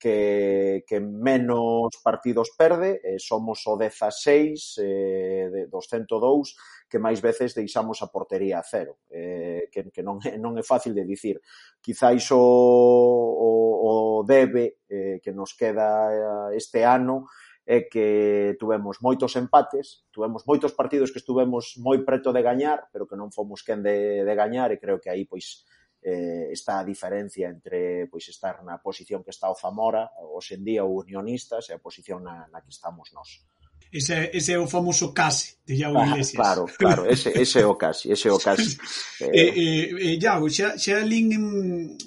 que, 0.00 0.82
que 0.88 0.98
menos 0.98 1.92
partidos 2.02 2.50
perde, 2.56 3.00
eh, 3.04 3.20
somos 3.20 3.60
o 3.68 3.76
16 3.76 4.80
eh, 4.80 5.50
de, 5.52 5.66
dos 5.68 5.86
102 5.86 6.56
que 6.88 6.98
máis 6.98 7.20
veces 7.22 7.54
deixamos 7.54 8.02
a 8.02 8.10
portería 8.10 8.58
a 8.58 8.66
cero, 8.66 8.98
eh, 9.12 9.68
que, 9.70 9.92
que 9.92 10.02
non, 10.02 10.18
é, 10.24 10.40
non 10.40 10.58
é 10.58 10.64
fácil 10.64 10.96
de 10.96 11.06
dicir. 11.06 11.38
Quizáis 11.78 12.26
o, 12.32 12.40
o, 12.40 13.50
o 13.84 13.92
debe 14.26 14.82
eh, 14.88 15.22
que 15.22 15.30
nos 15.30 15.54
queda 15.54 16.50
eh, 16.50 16.58
este 16.58 16.82
ano 16.82 17.30
é 17.62 17.86
que 17.86 18.56
tuvemos 18.58 18.98
moitos 18.98 19.38
empates, 19.38 20.02
tuvemos 20.10 20.42
moitos 20.42 20.74
partidos 20.74 21.14
que 21.14 21.22
estuvemos 21.22 21.78
moi 21.78 22.02
preto 22.02 22.34
de 22.34 22.42
gañar, 22.42 22.90
pero 22.90 23.06
que 23.06 23.14
non 23.14 23.30
fomos 23.30 23.62
quen 23.62 23.84
de, 23.86 24.26
de 24.26 24.34
gañar 24.34 24.74
e 24.74 24.82
creo 24.82 24.98
que 24.98 25.12
aí 25.12 25.28
pois 25.28 25.62
eh, 26.02 26.48
está 26.50 26.80
a 26.80 26.84
diferencia 26.84 27.48
entre 27.48 28.08
pois 28.08 28.28
estar 28.28 28.64
na 28.64 28.80
posición 28.80 29.22
que 29.22 29.30
está 29.30 29.50
o 29.50 29.56
Zamora, 29.56 30.10
hoxe 30.32 30.56
en 30.56 30.64
día 30.64 30.84
o 30.84 30.96
Unionistas 31.00 31.68
e 31.68 31.76
a 31.76 31.82
posición 31.82 32.24
na, 32.24 32.48
na 32.48 32.64
que 32.64 32.72
estamos 32.72 33.12
nós. 33.12 33.44
Ese, 33.92 34.30
ese 34.32 34.54
é 34.54 34.58
o 34.58 34.70
famoso 34.70 35.12
case 35.12 35.58
de 35.66 35.74
Iago 35.82 35.98
ah, 35.98 36.06
Iglesias. 36.06 36.38
Claro, 36.38 36.66
claro, 36.78 37.02
ese, 37.10 37.34
ese 37.34 37.58
é 37.60 37.66
o 37.66 37.74
case, 37.74 38.06
ese 38.12 38.28
é 38.28 38.32
o 38.32 38.38
case. 38.38 38.78
eh, 39.20 39.50
eh, 39.50 40.14
eh, 40.14 40.18
Iago, 40.20 40.48
xa, 40.48 40.78
xa 40.78 41.02
lin 41.02 41.98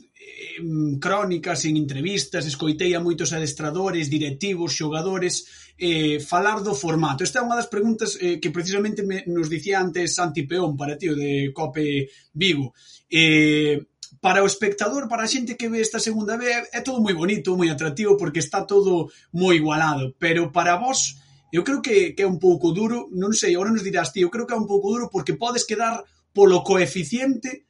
en 0.60 1.00
crónicas, 1.00 1.66
en 1.66 1.78
entrevistas, 1.78 2.46
escoitei 2.46 2.94
a 2.94 3.04
moitos 3.04 3.34
adestradores, 3.34 4.10
directivos, 4.10 4.76
xogadores, 4.76 5.46
eh, 5.78 6.20
falar 6.20 6.62
do 6.62 6.78
formato. 6.78 7.24
Esta 7.24 7.42
é 7.42 7.46
unha 7.46 7.58
das 7.58 7.72
preguntas 7.72 8.16
eh, 8.22 8.38
que 8.38 8.54
precisamente 8.54 9.02
me, 9.02 9.26
nos 9.28 9.50
dicía 9.50 9.82
antes 9.82 10.16
Santi 10.16 10.46
Peón 10.46 10.78
para 10.78 10.98
ti, 10.98 11.10
de 11.10 11.50
Cope 11.52 12.10
Vigo. 12.34 12.74
Eh, 13.10 13.82
para 14.22 14.44
o 14.44 14.48
espectador, 14.48 15.10
para 15.10 15.26
a 15.26 15.32
xente 15.32 15.58
que 15.60 15.68
ve 15.68 15.82
esta 15.82 16.00
segunda 16.00 16.38
vez, 16.38 16.70
é 16.72 16.80
todo 16.80 17.04
moi 17.04 17.18
bonito, 17.18 17.58
moi 17.60 17.68
atractivo, 17.68 18.16
porque 18.16 18.40
está 18.40 18.64
todo 18.64 19.12
moi 19.34 19.58
igualado. 19.60 20.16
Pero 20.16 20.54
para 20.54 20.80
vos, 20.80 21.20
eu 21.52 21.66
creo 21.66 21.82
que, 21.82 22.14
que 22.16 22.24
é 22.24 22.30
un 22.30 22.40
pouco 22.40 22.72
duro, 22.72 23.10
non 23.12 23.36
sei, 23.36 23.58
agora 23.58 23.74
nos 23.74 23.84
dirás 23.84 24.16
ti, 24.16 24.24
eu 24.24 24.32
creo 24.32 24.48
que 24.48 24.56
é 24.56 24.60
un 24.60 24.70
pouco 24.70 24.94
duro 24.94 25.10
porque 25.12 25.36
podes 25.36 25.68
quedar 25.68 26.06
polo 26.32 26.64
coeficiente 26.64 27.68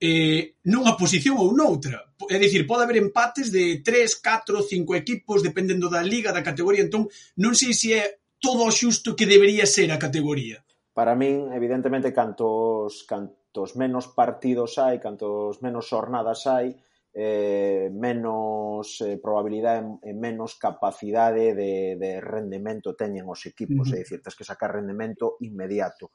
eh, 0.00 0.60
nunha 0.68 0.96
posición 0.96 1.40
ou 1.40 1.56
noutra. 1.56 2.12
É 2.28 2.36
dicir, 2.38 2.66
pode 2.68 2.84
haber 2.84 3.00
empates 3.00 3.52
de 3.52 3.80
3, 3.80 4.20
4, 4.20 4.62
5 4.62 4.94
equipos, 4.94 5.42
dependendo 5.42 5.88
da 5.88 6.02
liga, 6.04 6.32
da 6.32 6.44
categoría. 6.44 6.84
Entón, 6.84 7.08
non 7.40 7.52
sei 7.56 7.72
se 7.72 7.88
é 7.96 8.04
todo 8.40 8.64
o 8.64 8.74
xusto 8.74 9.16
que 9.16 9.28
debería 9.28 9.64
ser 9.64 9.88
a 9.92 10.00
categoría. 10.00 10.60
Para 10.96 11.16
min, 11.16 11.52
evidentemente, 11.52 12.12
cantos, 12.12 13.04
cantos 13.04 13.76
menos 13.76 14.08
partidos 14.12 14.80
hai, 14.80 14.96
cantos 15.00 15.60
menos 15.60 15.88
xornadas 15.88 16.44
hai, 16.48 16.76
eh, 17.16 17.88
menos 17.92 19.00
eh, 19.00 19.16
probabilidade 19.16 19.88
e 20.04 20.12
menos 20.12 20.60
capacidade 20.60 21.56
de, 21.56 21.96
de 21.96 22.20
rendemento 22.20 22.92
teñen 22.92 23.24
os 23.24 23.40
equipos, 23.48 23.88
uh 23.88 23.92
-huh. 23.92 23.96
é 23.96 24.04
dicir, 24.04 24.20
tens 24.20 24.36
que 24.36 24.44
sacar 24.44 24.76
rendemento 24.76 25.40
inmediato 25.40 26.12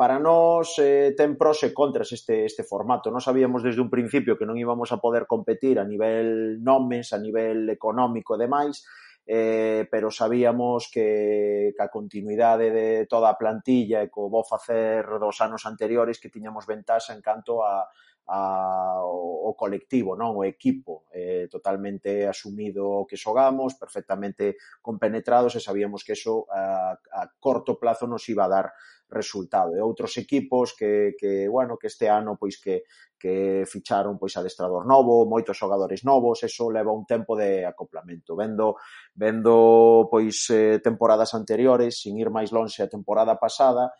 para 0.00 0.18
nós 0.18 0.80
eh, 0.80 1.12
ten 1.12 1.36
pros 1.36 1.60
e 1.60 1.76
contras 1.76 2.08
este, 2.16 2.48
este 2.48 2.64
formato. 2.64 3.12
Nós 3.12 3.28
sabíamos 3.28 3.60
desde 3.60 3.84
un 3.84 3.92
principio 3.92 4.40
que 4.40 4.48
non 4.48 4.56
íbamos 4.56 4.96
a 4.96 4.96
poder 4.96 5.28
competir 5.28 5.76
a 5.76 5.84
nivel 5.84 6.56
nomes, 6.64 7.12
a 7.12 7.20
nivel 7.20 7.68
económico 7.68 8.32
e 8.32 8.40
demais, 8.40 8.80
eh, 9.28 9.84
pero 9.92 10.08
sabíamos 10.08 10.88
que, 10.88 11.76
que 11.76 11.82
a 11.84 11.92
continuidade 11.92 12.72
de 12.72 13.04
toda 13.12 13.28
a 13.28 13.36
plantilla 13.36 14.00
e 14.00 14.08
co 14.08 14.32
bo 14.32 14.40
facer 14.40 15.04
dos 15.20 15.36
anos 15.44 15.68
anteriores 15.68 16.16
que 16.16 16.32
tiñamos 16.32 16.64
ventaxa 16.64 17.12
en 17.12 17.20
canto 17.20 17.60
a, 17.60 17.84
a, 18.30 19.02
o, 19.02 19.50
o 19.50 19.58
colectivo, 19.58 20.14
non 20.14 20.38
o 20.38 20.46
equipo, 20.46 21.10
eh, 21.10 21.50
totalmente 21.50 22.30
asumido 22.30 23.02
que 23.10 23.18
xogamos, 23.18 23.74
perfectamente 23.74 24.54
compenetrados 24.78 25.58
e 25.58 25.60
sabíamos 25.60 26.06
que 26.06 26.14
eso 26.14 26.46
a, 26.46 26.94
a 26.94 27.22
corto 27.42 27.74
plazo 27.74 28.06
nos 28.06 28.22
iba 28.30 28.46
a 28.46 28.52
dar 28.54 28.66
resultado. 29.10 29.74
E 29.74 29.82
outros 29.82 30.14
equipos 30.16 30.72
que, 30.78 31.18
que 31.18 31.50
bueno, 31.50 31.74
que 31.74 31.90
este 31.90 32.06
ano 32.06 32.38
pois 32.38 32.62
que, 32.62 32.86
que 33.18 33.66
ficharon 33.66 34.16
pois 34.16 34.38
adestrador 34.38 34.86
novo, 34.86 35.26
moitos 35.26 35.58
xogadores 35.58 36.06
novos, 36.06 36.46
eso 36.46 36.70
leva 36.70 36.94
un 36.94 37.04
tempo 37.04 37.34
de 37.34 37.66
acoplamento. 37.66 38.38
Vendo 38.38 38.78
vendo 39.12 40.06
pois 40.06 40.46
eh, 40.54 40.78
temporadas 40.78 41.34
anteriores, 41.34 41.98
sin 41.98 42.16
ir 42.22 42.30
máis 42.30 42.54
lonxe 42.54 42.86
a 42.86 42.92
temporada 42.92 43.34
pasada, 43.36 43.90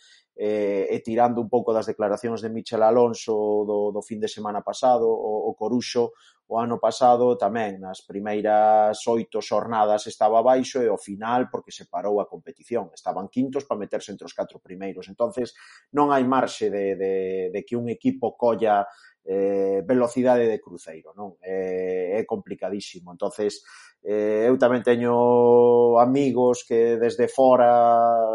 eh, 0.41 0.89
e 0.89 1.05
tirando 1.05 1.45
un 1.45 1.53
pouco 1.53 1.69
das 1.69 1.85
declaracións 1.85 2.41
de 2.41 2.49
Michel 2.49 2.81
Alonso 2.81 3.69
do, 3.69 3.93
do 3.93 4.01
fin 4.01 4.17
de 4.17 4.25
semana 4.25 4.65
pasado, 4.65 5.05
o, 5.05 5.53
o 5.53 5.53
Coruxo 5.53 6.17
o 6.49 6.59
ano 6.59 6.81
pasado 6.81 7.37
tamén 7.37 7.77
nas 7.79 8.03
primeiras 8.03 8.99
oito 9.07 9.39
xornadas 9.39 10.09
estaba 10.09 10.41
baixo 10.41 10.81
e 10.81 10.89
ao 10.89 10.97
final 10.97 11.53
porque 11.53 11.71
se 11.71 11.87
parou 11.87 12.19
a 12.19 12.27
competición. 12.27 12.89
Estaban 12.91 13.29
quintos 13.29 13.69
para 13.69 13.79
meterse 13.79 14.11
entre 14.11 14.25
os 14.25 14.33
catro 14.33 14.59
primeiros. 14.59 15.13
entonces 15.13 15.53
non 15.93 16.09
hai 16.09 16.25
marxe 16.25 16.73
de, 16.73 16.97
de, 16.97 17.15
de 17.53 17.61
que 17.61 17.77
un 17.77 17.93
equipo 17.93 18.35
colla 18.41 18.89
eh, 19.25 19.83
velocidade 19.85 20.49
de 20.49 20.61
cruceiro, 20.61 21.13
non? 21.13 21.37
Eh, 21.45 22.17
é 22.17 22.23
complicadísimo. 22.25 23.13
Entonces, 23.13 23.63
eh, 24.01 24.49
eu 24.49 24.57
tamén 24.57 24.81
teño 24.81 26.01
amigos 26.01 26.65
que 26.65 26.97
desde 26.97 27.29
fora 27.29 27.69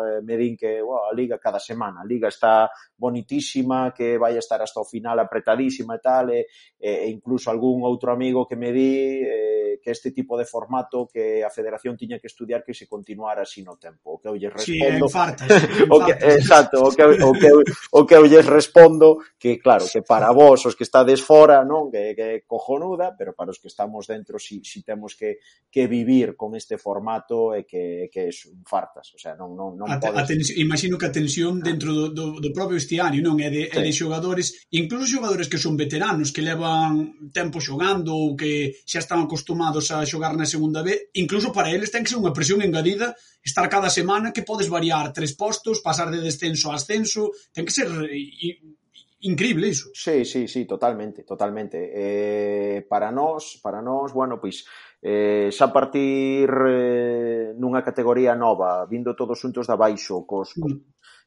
eh, 0.05 0.21
me 0.21 0.38
din 0.38 0.53
que 0.53 0.77
wow, 0.77 1.09
a 1.09 1.13
Liga 1.17 1.41
cada 1.41 1.57
semana, 1.57 2.05
a 2.05 2.07
Liga 2.07 2.29
está 2.29 2.69
bonitísima, 2.93 3.89
que 3.89 4.21
vai 4.21 4.38
estar 4.38 4.61
hasta 4.61 4.77
o 4.77 4.86
final 4.86 5.17
apretadísima 5.17 5.97
e 5.97 6.01
tal, 6.05 6.29
e, 6.29 6.45
e 6.77 7.09
incluso 7.09 7.49
algún 7.49 7.81
outro 7.81 8.13
amigo 8.13 8.45
que 8.45 8.53
me 8.53 8.69
di 8.69 9.25
eh, 9.25 9.65
que 9.81 9.89
este 9.89 10.13
tipo 10.13 10.38
de 10.38 10.45
formato 10.45 11.09
que 11.09 11.43
a 11.43 11.49
Federación 11.49 11.97
tiña 11.97 12.19
que 12.21 12.29
estudiar 12.29 12.63
que 12.63 12.73
se 12.73 12.88
continuara 12.88 13.41
así 13.41 13.65
no 13.65 13.77
tempo. 13.77 14.15
O 14.15 14.19
que 14.21 14.29
eu 14.29 14.38
lles 14.38 14.53
respondo... 14.53 14.69
Sí, 14.69 15.01
infartos, 15.01 15.49
infartos. 15.49 15.89
o 15.93 15.97
que, 16.05 16.13
exacto, 16.29 16.77
o 16.86 16.91
que, 16.93 17.03
o 17.03 17.33
que, 17.33 17.49
o 17.91 18.01
que 18.05 18.15
eu 18.15 18.25
lles 18.29 18.45
respondo 18.45 19.17
que, 19.38 19.57
claro, 19.57 19.86
que 19.89 20.01
para 20.05 20.29
vos, 20.29 20.61
os 20.65 20.77
que 20.77 20.84
estades 20.86 21.19
fora, 21.25 21.65
non, 21.65 21.89
que, 21.89 22.13
que 22.13 22.45
cojonuda, 22.45 23.17
pero 23.17 23.33
para 23.33 23.49
os 23.49 23.57
que 23.57 23.67
estamos 23.67 24.05
dentro 24.05 24.38
si, 24.38 24.61
si 24.61 24.86
temos 24.86 25.17
que, 25.17 25.41
que 25.73 25.89
vivir 25.89 26.38
con 26.38 26.53
este 26.53 26.77
formato 26.77 27.57
e 27.57 27.65
que, 27.65 28.07
que 28.13 28.29
es 28.29 28.45
un 28.45 28.61
fartas, 28.61 29.09
o 29.11 29.19
sea, 29.19 29.33
non, 29.33 29.57
non, 29.57 29.73
non 29.73 29.89
a, 29.89 29.97
podes... 29.97 30.21
a 30.21 30.23
tensión, 30.23 30.55
imagino 30.61 30.95
que 31.01 31.09
a 31.09 31.15
tensión 31.15 31.59
dentro 31.59 31.91
do, 31.91 32.05
do, 32.13 32.25
do 32.38 32.49
propio 32.53 32.77
estiario, 32.77 33.25
non, 33.25 33.41
é 33.41 33.49
de, 33.49 33.67
sí. 33.67 33.75
é 33.75 33.79
de 33.81 33.91
xogadores, 33.91 34.69
incluso 34.69 35.09
xogadores 35.09 35.49
que 35.49 35.57
son 35.59 35.73
veteranos, 35.73 36.29
que 36.29 36.45
levan 36.45 37.33
tempo 37.33 37.57
xogando 37.57 38.13
ou 38.13 38.38
que 38.38 38.77
xa 38.86 39.01
están 39.01 39.25
acostumados 39.25 39.89
a 39.89 40.05
xogar 40.05 40.38
na 40.38 40.45
segunda 40.45 40.86
B, 40.86 41.09
incluso 41.17 41.49
para 41.49 41.73
eles 41.73 41.89
ten 41.89 42.05
que 42.05 42.13
ser 42.13 42.21
unha 42.21 42.36
presión 42.36 42.61
engadida 42.61 43.17
estar 43.45 43.69
cada 43.69 43.89
semana 43.89 44.33
que 44.33 44.41
podes 44.41 44.69
variar 44.69 45.13
tres 45.13 45.33
postos, 45.33 45.81
pasar 45.81 46.09
de 46.09 46.21
descenso 46.21 46.73
a 46.73 46.77
ascenso, 46.77 47.33
ten 47.53 47.65
que 47.65 47.73
ser 47.73 47.89
increíble 49.26 49.67
iso. 49.67 49.89
Sí, 49.93 50.23
sí, 50.26 50.47
sí, 50.47 50.65
totalmente, 50.65 51.23
totalmente. 51.23 51.91
Eh, 51.93 52.86
para 52.88 53.11
nós, 53.11 53.59
para 53.61 53.82
nós, 53.82 54.13
bueno, 54.13 54.39
pois, 54.39 54.65
eh, 55.01 55.49
xa 55.51 55.73
partir 55.73 56.45
eh, 56.45 57.53
nunha 57.57 57.82
categoría 57.82 58.38
nova, 58.38 58.86
vindo 58.86 59.17
todos 59.17 59.41
xuntos 59.41 59.65
da 59.65 59.78
baixo, 59.78 60.26
cos, 60.26 60.53
cos 60.53 60.73
mm. 60.73 60.82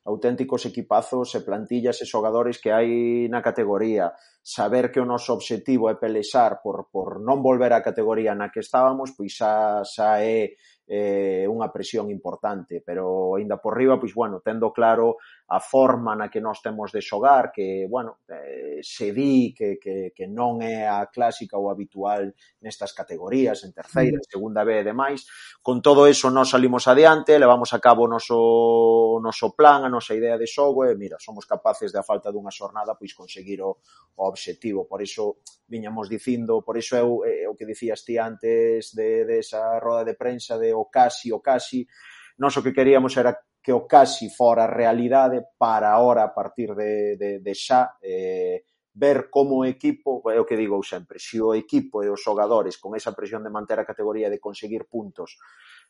auténticos 0.07 0.67
equipazos 0.71 1.35
e 1.35 1.43
plantillas 1.43 1.99
e 2.01 2.07
xogadores 2.07 2.63
que 2.63 2.71
hai 2.71 3.27
na 3.27 3.43
categoría, 3.43 4.15
saber 4.43 4.89
que 4.95 5.03
o 5.03 5.07
noso 5.07 5.35
obxectivo 5.35 5.91
é 5.91 5.99
pelexar 5.99 6.63
por, 6.63 6.89
por 6.89 7.19
non 7.21 7.43
volver 7.43 7.75
á 7.75 7.83
categoría 7.83 8.33
na 8.33 8.49
que 8.49 8.63
estábamos, 8.63 9.13
pois 9.13 9.35
xa, 9.35 9.83
xa 9.83 10.23
é 10.23 10.55
eh, 10.89 11.45
unha 11.45 11.69
presión 11.69 12.09
importante, 12.09 12.81
pero 12.81 13.37
aínda 13.37 13.61
por 13.61 13.77
riba, 13.77 14.01
pois 14.01 14.17
bueno, 14.17 14.41
tendo 14.41 14.73
claro 14.73 15.21
a 15.51 15.61
forma 15.61 16.15
na 16.15 16.29
que 16.29 16.41
nós 16.45 16.61
temos 16.61 16.93
de 16.93 17.01
xogar, 17.01 17.51
que, 17.51 17.87
bueno, 17.89 18.21
eh, 18.29 18.81
se 18.83 19.13
di 19.13 19.55
que, 19.57 19.79
que, 19.81 20.13
que 20.13 20.29
non 20.29 20.61
é 20.61 20.85
a 20.85 21.09
clásica 21.09 21.57
ou 21.57 21.73
habitual 21.73 22.37
nestas 22.61 22.93
categorías, 22.93 23.65
en 23.65 23.73
terceira, 23.73 24.21
en 24.21 24.29
segunda 24.29 24.61
B 24.61 24.85
e 24.85 24.85
demais. 24.85 25.25
Con 25.65 25.81
todo 25.81 26.05
eso, 26.05 26.29
nós 26.29 26.53
salimos 26.53 26.85
adiante, 26.85 27.41
levamos 27.41 27.73
a 27.73 27.81
cabo 27.81 28.05
o 28.05 28.13
noso, 28.13 28.37
o 28.37 29.21
noso 29.25 29.57
plan, 29.57 29.89
a 29.89 29.89
nosa 29.89 30.13
idea 30.13 30.37
de 30.37 30.45
xogo, 30.45 30.85
e, 30.85 30.93
mira, 31.01 31.17
somos 31.17 31.49
capaces 31.49 31.97
de, 31.97 31.99
a 31.99 32.05
falta 32.05 32.29
dunha 32.29 32.53
xornada, 32.53 32.93
pois 33.01 33.17
conseguir 33.17 33.65
o, 33.65 33.81
o 34.21 34.23
obxectivo. 34.29 34.85
Por 34.85 35.01
iso, 35.01 35.41
viñamos 35.65 36.13
dicindo, 36.13 36.61
por 36.61 36.77
iso 36.77 36.93
eu, 36.93 37.25
é 37.25 37.49
o 37.49 37.57
que 37.57 37.65
dicías 37.65 38.05
ti 38.05 38.21
antes 38.21 38.93
de, 38.93 39.25
de 39.25 39.41
esa 39.41 39.81
roda 39.81 40.13
de 40.13 40.15
prensa 40.15 40.61
de 40.61 40.77
o 40.77 40.93
casi, 40.93 41.33
o 41.33 41.41
casi, 41.41 41.89
nós 42.37 42.53
o 42.55 42.63
que 42.63 42.77
queríamos 42.77 43.17
era 43.17 43.33
que 43.69 43.77
o 43.77 43.85
casi 43.85 44.33
fora 44.33 44.65
realidade 44.65 45.45
para 45.61 45.93
ahora 45.93 46.25
a 46.25 46.33
partir 46.33 46.73
de, 46.73 47.21
de, 47.21 47.31
de 47.45 47.53
xa 47.53 48.01
eh, 48.01 48.65
ver 48.97 49.29
como 49.29 49.61
o 49.61 49.69
equipo, 49.69 50.25
é 50.33 50.41
o 50.41 50.49
que 50.49 50.57
digo 50.57 50.81
sempre, 50.81 51.21
se 51.21 51.37
o 51.37 51.53
equipo 51.53 52.01
e 52.01 52.09
os 52.09 52.25
xogadores 52.25 52.81
con 52.81 52.97
esa 52.97 53.13
presión 53.13 53.45
de 53.45 53.53
manter 53.53 53.77
a 53.77 53.85
categoría 53.85 54.33
de 54.33 54.41
conseguir 54.41 54.89
puntos 54.89 55.37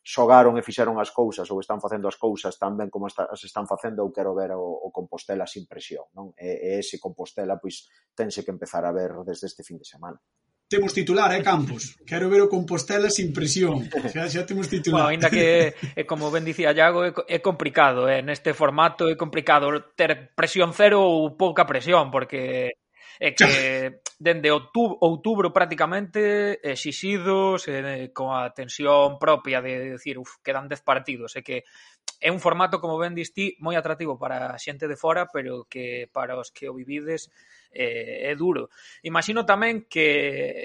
xogaron 0.02 0.58
e 0.58 0.66
fixeron 0.66 0.98
as 0.98 1.14
cousas 1.14 1.46
ou 1.54 1.62
están 1.62 1.78
facendo 1.78 2.10
as 2.10 2.18
cousas 2.18 2.58
tan 2.58 2.74
ben 2.74 2.90
como 2.90 3.06
as 3.06 3.14
están 3.46 3.70
facendo, 3.70 4.02
eu 4.02 4.10
quero 4.10 4.34
ver 4.34 4.58
o, 4.58 4.66
o 4.66 4.90
Compostela 4.90 5.46
sin 5.46 5.70
presión, 5.70 6.10
non? 6.18 6.34
E, 6.34 6.74
e 6.74 6.82
ese 6.82 6.98
Compostela 6.98 7.62
pois 7.62 7.86
tense 8.10 8.42
que 8.42 8.50
empezar 8.50 8.82
a 8.82 8.90
ver 8.90 9.22
desde 9.22 9.46
este 9.46 9.62
fin 9.62 9.78
de 9.78 9.86
semana. 9.86 10.18
Temos 10.68 10.92
titular, 10.92 11.32
eh, 11.32 11.42
Campos? 11.42 11.96
Quero 12.04 12.28
ver 12.28 12.44
o 12.44 12.48
Compostela 12.52 13.08
sin 13.08 13.32
presión. 13.32 13.88
Xa, 13.88 14.28
xa 14.28 14.44
temos 14.44 14.68
titular. 14.68 15.08
Bueno, 15.08 15.16
ainda 15.16 15.32
que, 15.32 15.72
é, 15.96 16.04
como 16.04 16.28
ben 16.28 16.44
dicía 16.44 16.76
Iago, 16.76 17.08
é, 17.08 17.16
é 17.24 17.38
complicado. 17.40 18.04
Eh? 18.04 18.20
Neste 18.20 18.52
formato 18.52 19.08
é 19.08 19.16
complicado 19.16 19.72
ter 19.96 20.36
presión 20.36 20.76
cero 20.76 21.00
ou 21.00 21.40
pouca 21.40 21.64
presión, 21.64 22.12
porque 22.12 22.76
é 23.16 23.32
que 23.32 23.48
dende 24.20 24.52
outubro, 24.52 25.00
outubro 25.00 25.56
prácticamente 25.56 26.60
exixidos 26.60 27.64
eh, 27.64 28.12
con 28.12 28.36
a 28.36 28.52
tensión 28.52 29.16
propia 29.16 29.64
de 29.64 29.96
decir, 29.96 30.20
uf, 30.20 30.36
quedan 30.44 30.68
10 30.68 30.84
partidos, 30.84 31.32
é 31.32 31.40
que 31.40 31.64
é 32.20 32.28
un 32.28 32.44
formato, 32.44 32.76
como 32.76 33.00
ben 33.00 33.16
distí, 33.16 33.56
moi 33.64 33.72
atractivo 33.80 34.20
para 34.20 34.52
a 34.52 34.60
xente 34.60 34.84
de 34.84 35.00
fora, 35.00 35.32
pero 35.32 35.64
que 35.64 36.12
para 36.12 36.36
os 36.36 36.52
que 36.52 36.68
o 36.68 36.76
vivides 36.76 37.32
eh, 37.70 38.30
é 38.30 38.32
duro. 38.34 38.70
Imagino 39.02 39.44
tamén 39.44 39.86
que 39.88 40.08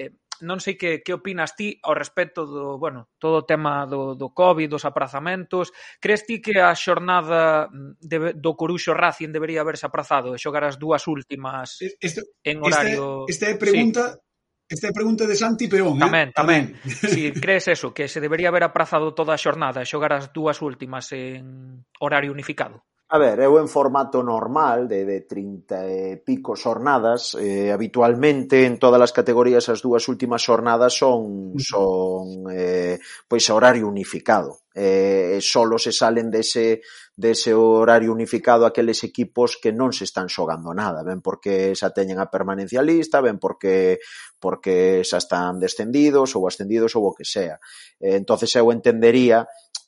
eh, 0.08 0.10
non 0.42 0.58
sei 0.58 0.74
que, 0.74 1.04
que 1.06 1.14
opinas 1.14 1.54
ti 1.54 1.78
ao 1.86 1.94
respecto 1.94 2.42
do, 2.42 2.74
bueno, 2.74 3.14
todo 3.22 3.44
o 3.44 3.46
tema 3.46 3.86
do, 3.86 4.18
do 4.18 4.34
COVID, 4.34 4.66
dos 4.66 4.82
aprazamentos. 4.82 5.70
Crees 6.02 6.26
ti 6.26 6.42
que 6.42 6.58
a 6.58 6.74
xornada 6.74 7.70
de, 8.02 8.34
do 8.34 8.52
Coruxo 8.58 8.96
Racing 8.96 9.30
debería 9.30 9.62
haberse 9.62 9.86
aprazado 9.86 10.34
e 10.34 10.42
xogar 10.42 10.66
as 10.66 10.80
dúas 10.80 11.06
últimas 11.06 11.78
este, 11.80 12.26
en 12.42 12.58
horario... 12.64 13.30
Esta, 13.30 13.46
esta 13.46 13.46
é 13.52 13.56
pregunta 13.56 14.02
sí. 14.10 14.22
Esta 14.64 14.88
é 14.88 14.96
pregunta 14.96 15.28
de 15.28 15.36
Santi 15.36 15.68
Peón, 15.68 16.00
tamén, 16.00 16.32
eh? 16.32 16.34
Tamén, 16.34 16.72
tamén. 16.80 16.88
Si 17.12 17.36
crees 17.36 17.68
eso, 17.68 17.92
que 17.92 18.08
se 18.08 18.18
debería 18.18 18.48
haber 18.48 18.64
aprazado 18.64 19.12
toda 19.12 19.36
a 19.36 19.40
xornada 19.40 19.84
e 19.84 19.86
xogar 19.86 20.16
as 20.16 20.32
dúas 20.32 20.64
últimas 20.64 21.12
en 21.12 21.84
horario 22.00 22.32
unificado? 22.32 22.88
A 23.06 23.18
ver, 23.18 23.38
eu 23.44 23.60
en 23.60 23.68
formato 23.68 24.24
normal 24.24 24.88
de, 24.88 25.04
de 25.04 25.20
30 25.28 25.84
e 25.86 26.16
pico 26.24 26.56
xornadas, 26.56 27.36
eh, 27.36 27.68
habitualmente 27.68 28.64
en 28.64 28.80
todas 28.80 28.98
as 29.04 29.12
categorías 29.12 29.68
as 29.68 29.84
dúas 29.84 30.08
últimas 30.08 30.40
xornadas 30.40 30.96
son 30.96 31.52
son 31.60 32.48
eh, 32.48 32.96
pois 33.28 33.44
horario 33.52 33.84
unificado. 33.86 34.64
Eh, 34.72 35.36
eh, 35.36 35.40
solo 35.44 35.76
se 35.78 35.92
salen 35.92 36.32
dese 36.32 36.80
dese 37.14 37.54
horario 37.54 38.10
unificado 38.10 38.66
aqueles 38.66 39.04
equipos 39.04 39.60
que 39.60 39.70
non 39.70 39.92
se 39.92 40.08
están 40.08 40.32
xogando 40.32 40.72
nada, 40.72 41.04
ben 41.04 41.20
porque 41.20 41.76
xa 41.76 41.92
teñen 41.92 42.18
a 42.18 42.32
permanencia 42.32 42.80
lista, 42.80 43.20
ben 43.20 43.36
porque 43.36 44.00
porque 44.40 45.04
xa 45.04 45.20
están 45.20 45.60
descendidos 45.60 46.32
ou 46.34 46.48
ascendidos 46.48 46.96
ou 46.96 47.04
o 47.06 47.14
que 47.14 47.28
sea. 47.28 47.60
Eh, 48.00 48.16
entonces 48.16 48.48
eu 48.56 48.72
entendería 48.72 49.44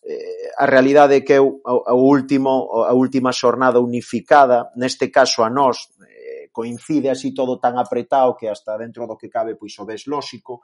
Eh, 0.06 0.54
a 0.54 0.66
realidade 0.70 1.18
é 1.18 1.20
que 1.26 1.34
eu 1.34 1.58
o 1.66 1.98
último 1.98 2.86
a 2.86 2.94
última 2.94 3.34
xornada 3.34 3.82
unificada, 3.82 4.70
neste 4.78 5.10
caso 5.10 5.42
a 5.42 5.50
nós 5.50 5.90
eh, 6.06 6.46
coincide 6.54 7.10
así 7.10 7.34
todo 7.34 7.58
tan 7.58 7.74
apretado 7.74 8.38
que 8.38 8.46
hasta 8.46 8.78
dentro 8.78 9.10
do 9.10 9.18
que 9.18 9.26
cabe 9.26 9.58
pois 9.58 9.74
o 9.82 9.84
ves 9.84 10.06
lóxico, 10.06 10.62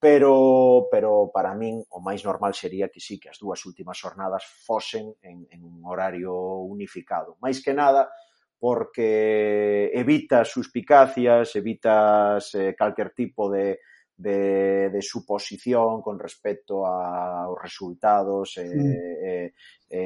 pero 0.00 0.88
pero 0.88 1.28
para 1.28 1.52
min 1.52 1.84
o 1.92 2.00
máis 2.00 2.24
normal 2.24 2.56
sería 2.56 2.88
que 2.88 2.96
sí 2.96 3.20
que 3.20 3.28
as 3.28 3.36
dúas 3.36 3.60
últimas 3.68 4.00
xornadas 4.00 4.48
fosen 4.64 5.12
en, 5.20 5.44
en 5.52 5.60
un 5.68 5.84
horario 5.84 6.32
unificado. 6.64 7.36
Máis 7.44 7.60
que 7.60 7.76
nada 7.76 8.08
porque 8.58 9.92
evita 9.92 10.48
suspicacias, 10.48 11.54
evitas 11.54 12.56
eh, 12.56 12.72
calquer 12.72 13.12
tipo 13.12 13.52
de, 13.52 13.84
de, 14.18 14.90
de 14.90 15.00
suposición 15.00 16.02
con 16.02 16.18
respecto 16.18 16.84
aos 16.84 17.56
resultados 17.62 18.58
e, 18.58 18.66
mm. 18.66 18.92
e, 19.22 19.54
e 19.86 20.02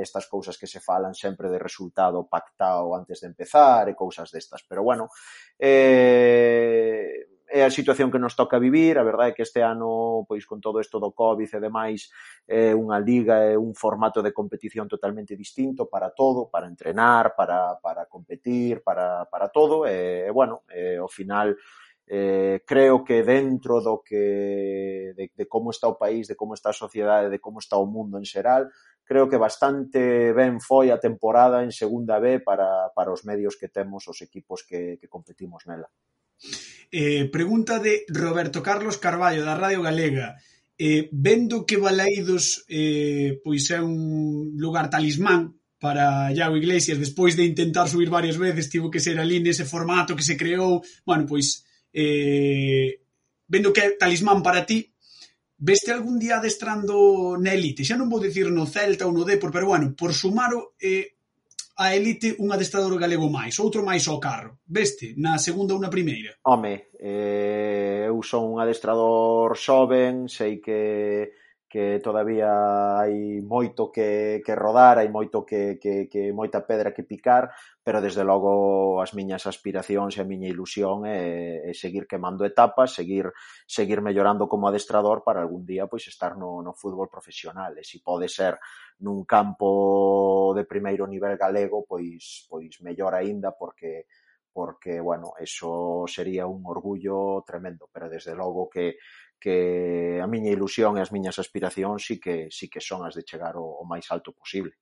estas 0.00 0.30
cousas 0.30 0.56
que 0.56 0.70
se 0.70 0.78
falan 0.78 1.12
sempre 1.12 1.50
de 1.50 1.58
resultado 1.58 2.30
pactado 2.30 2.94
antes 2.94 3.18
de 3.20 3.26
empezar 3.26 3.90
e 3.90 3.98
cousas 3.98 4.30
destas. 4.30 4.62
Pero 4.62 4.86
bueno, 4.86 5.10
eh, 5.58 7.26
é 7.48 7.64
a 7.64 7.70
situación 7.72 8.12
que 8.12 8.22
nos 8.22 8.36
toca 8.36 8.60
vivir, 8.60 8.94
a 8.94 9.02
verdade 9.02 9.32
é 9.32 9.34
que 9.34 9.42
este 9.42 9.64
ano, 9.64 10.22
pois 10.28 10.44
con 10.46 10.60
todo 10.60 10.78
isto 10.78 11.00
do 11.00 11.10
Covid 11.10 11.48
e 11.48 11.58
demais, 11.58 12.12
é 12.46 12.76
unha 12.76 13.00
liga, 13.00 13.42
é 13.42 13.56
un 13.56 13.74
formato 13.74 14.20
de 14.20 14.36
competición 14.36 14.86
totalmente 14.86 15.34
distinto 15.34 15.90
para 15.90 16.14
todo, 16.14 16.46
para 16.52 16.68
entrenar, 16.68 17.34
para, 17.34 17.80
para 17.82 18.04
competir, 18.06 18.84
para, 18.84 19.24
para 19.26 19.48
todo, 19.48 19.82
e, 19.82 20.28
e 20.28 20.30
bueno, 20.30 20.62
e, 20.68 21.00
ao 21.00 21.08
final, 21.08 21.56
eh, 22.08 22.64
creo 22.64 23.04
que 23.04 23.22
dentro 23.22 23.84
do 23.84 24.00
que 24.00 25.12
de, 25.12 25.30
de 25.36 25.46
como 25.46 25.70
está 25.70 25.86
o 25.88 26.00
país, 26.00 26.26
de 26.26 26.36
como 26.36 26.56
está 26.56 26.70
a 26.70 26.76
sociedade, 26.76 27.28
de 27.28 27.38
como 27.38 27.60
está 27.60 27.76
o 27.76 27.84
mundo 27.84 28.16
en 28.16 28.24
xeral, 28.24 28.72
creo 29.04 29.28
que 29.28 29.36
bastante 29.36 30.32
ben 30.32 30.60
foi 30.60 30.88
a 30.88 31.00
temporada 31.00 31.60
en 31.60 31.72
segunda 31.72 32.16
B 32.16 32.40
para, 32.40 32.92
para 32.96 33.12
os 33.12 33.28
medios 33.28 33.60
que 33.60 33.68
temos, 33.68 34.08
os 34.08 34.20
equipos 34.24 34.64
que, 34.64 34.96
que 34.96 35.08
competimos 35.08 35.68
nela. 35.68 35.88
Eh, 36.88 37.28
pregunta 37.28 37.76
de 37.78 38.08
Roberto 38.08 38.64
Carlos 38.64 38.96
Carballo 38.96 39.44
da 39.44 39.56
Radio 39.56 39.84
Galega. 39.84 40.40
Eh, 40.78 41.10
vendo 41.12 41.66
que 41.66 41.76
Balaídos 41.76 42.64
eh, 42.70 43.42
pois 43.42 43.68
é 43.74 43.82
un 43.82 44.54
lugar 44.56 44.88
talismán 44.88 45.58
para 45.76 46.32
Iago 46.32 46.56
Iglesias, 46.56 46.98
despois 46.98 47.36
de 47.36 47.44
intentar 47.44 47.88
subir 47.88 48.10
varias 48.10 48.38
veces, 48.38 48.70
tivo 48.70 48.90
que 48.90 49.02
ser 49.02 49.18
ali 49.18 49.42
nese 49.42 49.66
formato 49.66 50.14
que 50.14 50.26
se 50.26 50.38
creou, 50.38 50.82
bueno, 51.04 51.26
pois 51.26 51.67
eh, 51.92 53.00
vendo 53.48 53.72
que 53.72 53.80
é 53.80 53.88
talismán 53.96 54.42
para 54.42 54.64
ti, 54.64 54.92
veste 55.58 55.90
algún 55.90 56.18
día 56.18 56.38
adestrando 56.38 57.36
na 57.40 57.52
elite? 57.54 57.82
Xa 57.84 57.98
non 57.98 58.10
vou 58.10 58.22
dicir 58.22 58.48
no 58.52 58.68
Celta 58.68 59.08
ou 59.08 59.12
no 59.12 59.26
Depor, 59.26 59.50
pero 59.50 59.66
bueno, 59.66 59.94
por 59.96 60.14
sumar 60.14 60.54
eh, 60.78 61.18
a 61.78 61.94
elite 61.94 62.34
un 62.38 62.50
adestrador 62.50 62.98
galego 62.98 63.30
máis, 63.30 63.54
outro 63.62 63.86
máis 63.86 64.06
ao 64.10 64.18
carro. 64.18 64.58
Veste, 64.66 65.14
na 65.14 65.38
segunda 65.38 65.74
ou 65.74 65.80
na 65.80 65.90
primeira? 65.90 66.34
Home, 66.42 66.90
eh, 66.98 68.10
eu 68.10 68.18
son 68.22 68.50
un 68.50 68.58
adestrador 68.58 69.54
xoven, 69.54 70.26
sei 70.26 70.58
que 70.58 71.30
que 71.68 72.00
todavía 72.00 72.48
hai 72.96 73.44
moito 73.44 73.92
que, 73.92 74.40
que 74.40 74.54
rodar, 74.56 74.96
hai 74.96 75.12
moito 75.12 75.44
que, 75.44 75.76
que, 75.76 76.08
que 76.08 76.32
moita 76.32 76.64
pedra 76.64 76.96
que 76.96 77.04
picar, 77.04 77.52
pero 77.84 78.00
desde 78.00 78.24
logo 78.24 79.04
as 79.04 79.12
miñas 79.12 79.44
aspiracións 79.44 80.16
e 80.16 80.24
a 80.24 80.28
miña 80.28 80.48
ilusión 80.48 81.04
é, 81.04 81.68
é 81.68 81.72
seguir 81.76 82.08
quemando 82.08 82.48
etapas, 82.48 82.96
seguir 82.96 83.28
seguir 83.68 84.00
mellorando 84.00 84.48
como 84.48 84.66
adestrador 84.66 85.20
para 85.20 85.44
algún 85.44 85.68
día 85.68 85.84
pois 85.84 86.08
estar 86.08 86.40
no, 86.40 86.64
no 86.64 86.72
fútbol 86.72 87.12
profesional. 87.12 87.76
E 87.76 87.84
se 87.84 88.00
pode 88.00 88.32
ser 88.32 88.56
nun 89.04 89.28
campo 89.28 90.56
de 90.56 90.64
primeiro 90.64 91.04
nivel 91.04 91.36
galego 91.36 91.84
pois 91.84 92.48
pois 92.48 92.80
mellor 92.80 93.12
aínda 93.12 93.52
porque 93.52 94.08
porque, 94.58 94.98
bueno, 94.98 95.34
eso 95.38 96.02
sería 96.08 96.48
un 96.48 96.66
orgullo 96.66 97.44
tremendo, 97.46 97.88
pero 97.92 98.08
desde 98.08 98.34
logo 98.34 98.68
que 98.68 98.96
que 99.40 100.20
a 100.22 100.26
miña 100.26 100.50
ilusión 100.50 100.98
e 100.98 101.02
as 101.02 101.14
miñas 101.14 101.38
aspiracións 101.38 102.04
si 102.04 102.18
que, 102.18 102.50
si 102.50 102.66
que 102.68 102.82
son 102.82 103.06
as 103.06 103.14
de 103.14 103.22
chegar 103.22 103.54
o, 103.56 103.66
o 103.80 103.84
máis 103.86 104.06
alto 104.10 104.30
posible. 104.34 104.74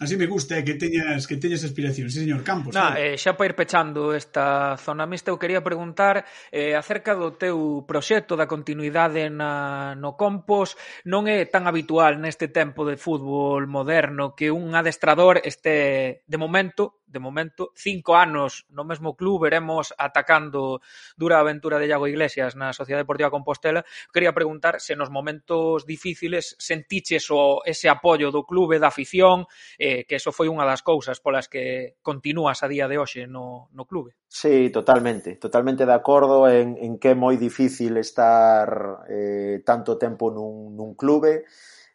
Así 0.00 0.16
me 0.16 0.26
gusta 0.26 0.56
eh, 0.56 0.64
que 0.64 0.74
teñas 0.74 1.26
que 1.26 1.36
teñas 1.36 1.64
aspiracións, 1.64 2.14
sí, 2.14 2.20
señor 2.20 2.44
Campos. 2.46 2.70
Na, 2.70 2.94
eh, 2.94 3.18
xa 3.18 3.34
para 3.34 3.50
ir 3.50 3.54
pechando 3.58 4.14
esta 4.14 4.78
zona 4.78 5.10
mixta, 5.10 5.34
eu 5.34 5.42
quería 5.42 5.58
preguntar 5.58 6.22
eh, 6.54 6.78
acerca 6.78 7.18
do 7.18 7.34
teu 7.34 7.82
proxecto 7.82 8.38
da 8.38 8.46
continuidade 8.46 9.26
na, 9.26 9.98
no 9.98 10.14
Compos. 10.14 10.78
Non 11.02 11.26
é 11.26 11.42
tan 11.50 11.66
habitual 11.66 12.22
neste 12.22 12.46
tempo 12.46 12.86
de 12.86 12.94
fútbol 12.94 13.66
moderno 13.66 14.38
que 14.38 14.54
un 14.54 14.70
adestrador 14.78 15.42
este, 15.42 16.22
de 16.30 16.38
momento, 16.38 16.97
de 17.08 17.18
momento, 17.18 17.72
cinco 17.74 18.16
anos 18.16 18.66
no 18.70 18.84
mesmo 18.84 19.16
club, 19.16 19.42
veremos 19.42 19.94
atacando 19.96 20.80
dura 21.16 21.40
aventura 21.40 21.78
de 21.78 21.88
Iago 21.88 22.06
Iglesias 22.06 22.54
na 22.54 22.72
Sociedade 22.72 23.02
Deportiva 23.02 23.32
Compostela. 23.32 23.84
Quería 24.12 24.32
preguntar 24.32 24.80
se 24.80 24.94
nos 24.94 25.10
momentos 25.10 25.86
difíciles 25.86 26.54
sentiches 26.58 27.30
o 27.30 27.64
ese 27.64 27.88
apoio 27.88 28.30
do 28.30 28.44
clube, 28.44 28.78
da 28.78 28.92
afición, 28.92 29.48
eh, 29.78 30.04
que 30.04 30.20
eso 30.20 30.32
foi 30.32 30.52
unha 30.52 30.68
das 30.68 30.84
cousas 30.84 31.18
polas 31.18 31.48
que 31.48 31.96
continúas 32.04 32.60
a 32.60 32.68
día 32.68 32.86
de 32.86 33.00
hoxe 33.00 33.24
no, 33.24 33.72
no 33.72 33.88
clube. 33.88 34.12
Sí, 34.28 34.68
totalmente, 34.68 35.40
totalmente 35.40 35.88
de 35.88 35.96
acordo 35.96 36.44
en, 36.48 36.76
en 36.76 37.00
que 37.00 37.12
é 37.12 37.16
moi 37.16 37.40
difícil 37.40 37.96
estar 37.96 39.08
eh, 39.08 39.64
tanto 39.64 39.96
tempo 39.96 40.28
nun, 40.28 40.76
nun 40.76 40.92
clube, 40.92 41.48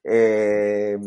eh, 0.03 0.99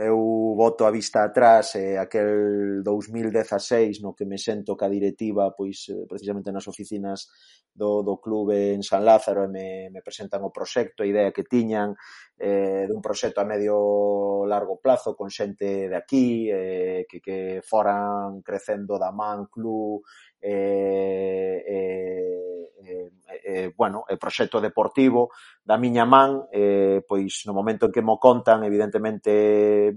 eu 0.00 0.54
voto 0.56 0.86
a 0.86 0.90
vista 0.90 1.22
atrás 1.22 1.76
eh, 1.76 1.98
aquel 2.00 2.82
2016 2.82 4.00
no 4.00 4.16
que 4.16 4.24
me 4.24 4.40
sento 4.40 4.76
ca 4.76 4.88
directiva 4.88 5.52
pois 5.52 5.92
eh, 5.92 6.08
precisamente 6.08 6.48
nas 6.48 6.64
oficinas 6.64 7.28
do, 7.68 8.00
do 8.02 8.16
clube 8.16 8.72
en 8.72 8.82
San 8.82 9.04
Lázaro 9.04 9.44
e 9.44 9.48
me, 9.48 9.68
me 9.92 10.00
presentan 10.00 10.40
o 10.42 10.50
proxecto, 10.50 11.04
a 11.04 11.06
idea 11.06 11.32
que 11.36 11.44
tiñan 11.44 11.92
eh, 12.40 12.88
dun 12.88 13.04
proxecto 13.04 13.44
a 13.44 13.48
medio 13.48 14.48
largo 14.48 14.80
plazo 14.80 15.12
con 15.12 15.28
xente 15.28 15.92
de 15.92 15.96
aquí 15.96 16.48
eh, 16.48 17.04
que, 17.04 17.20
que 17.20 17.60
foran 17.60 18.40
crecendo 18.40 18.96
da 18.96 19.12
man 19.12 19.52
club 19.52 20.00
eh, 20.40 21.60
eh, 21.60 22.49
eh, 22.84 23.10
eh, 23.44 23.72
bueno, 23.76 24.04
o 24.08 24.16
proxecto 24.16 24.60
deportivo 24.60 25.30
da 25.64 25.76
miña 25.76 26.04
man, 26.04 26.48
eh, 26.52 27.04
pois 27.06 27.44
no 27.46 27.52
momento 27.52 27.86
en 27.86 27.92
que 27.92 28.02
mo 28.02 28.18
contan, 28.18 28.64
evidentemente 28.64 29.92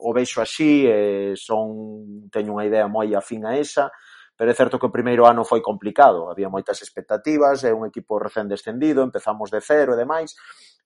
o 0.00 0.12
veixo 0.12 0.40
así, 0.40 0.84
eh, 0.88 1.36
son 1.36 2.28
teño 2.32 2.56
unha 2.56 2.66
idea 2.68 2.88
moi 2.88 3.12
afín 3.12 3.44
a 3.44 3.56
esa, 3.56 3.92
pero 4.40 4.52
é 4.52 4.56
certo 4.56 4.80
que 4.80 4.88
o 4.88 4.96
primeiro 4.96 5.28
ano 5.28 5.44
foi 5.44 5.60
complicado, 5.60 6.32
había 6.32 6.48
moitas 6.48 6.80
expectativas, 6.80 7.60
é 7.60 7.76
un 7.76 7.84
equipo 7.84 8.16
recén 8.16 8.48
descendido, 8.48 9.04
empezamos 9.04 9.52
de 9.52 9.60
cero 9.60 9.92
e 9.92 10.00
demais, 10.00 10.32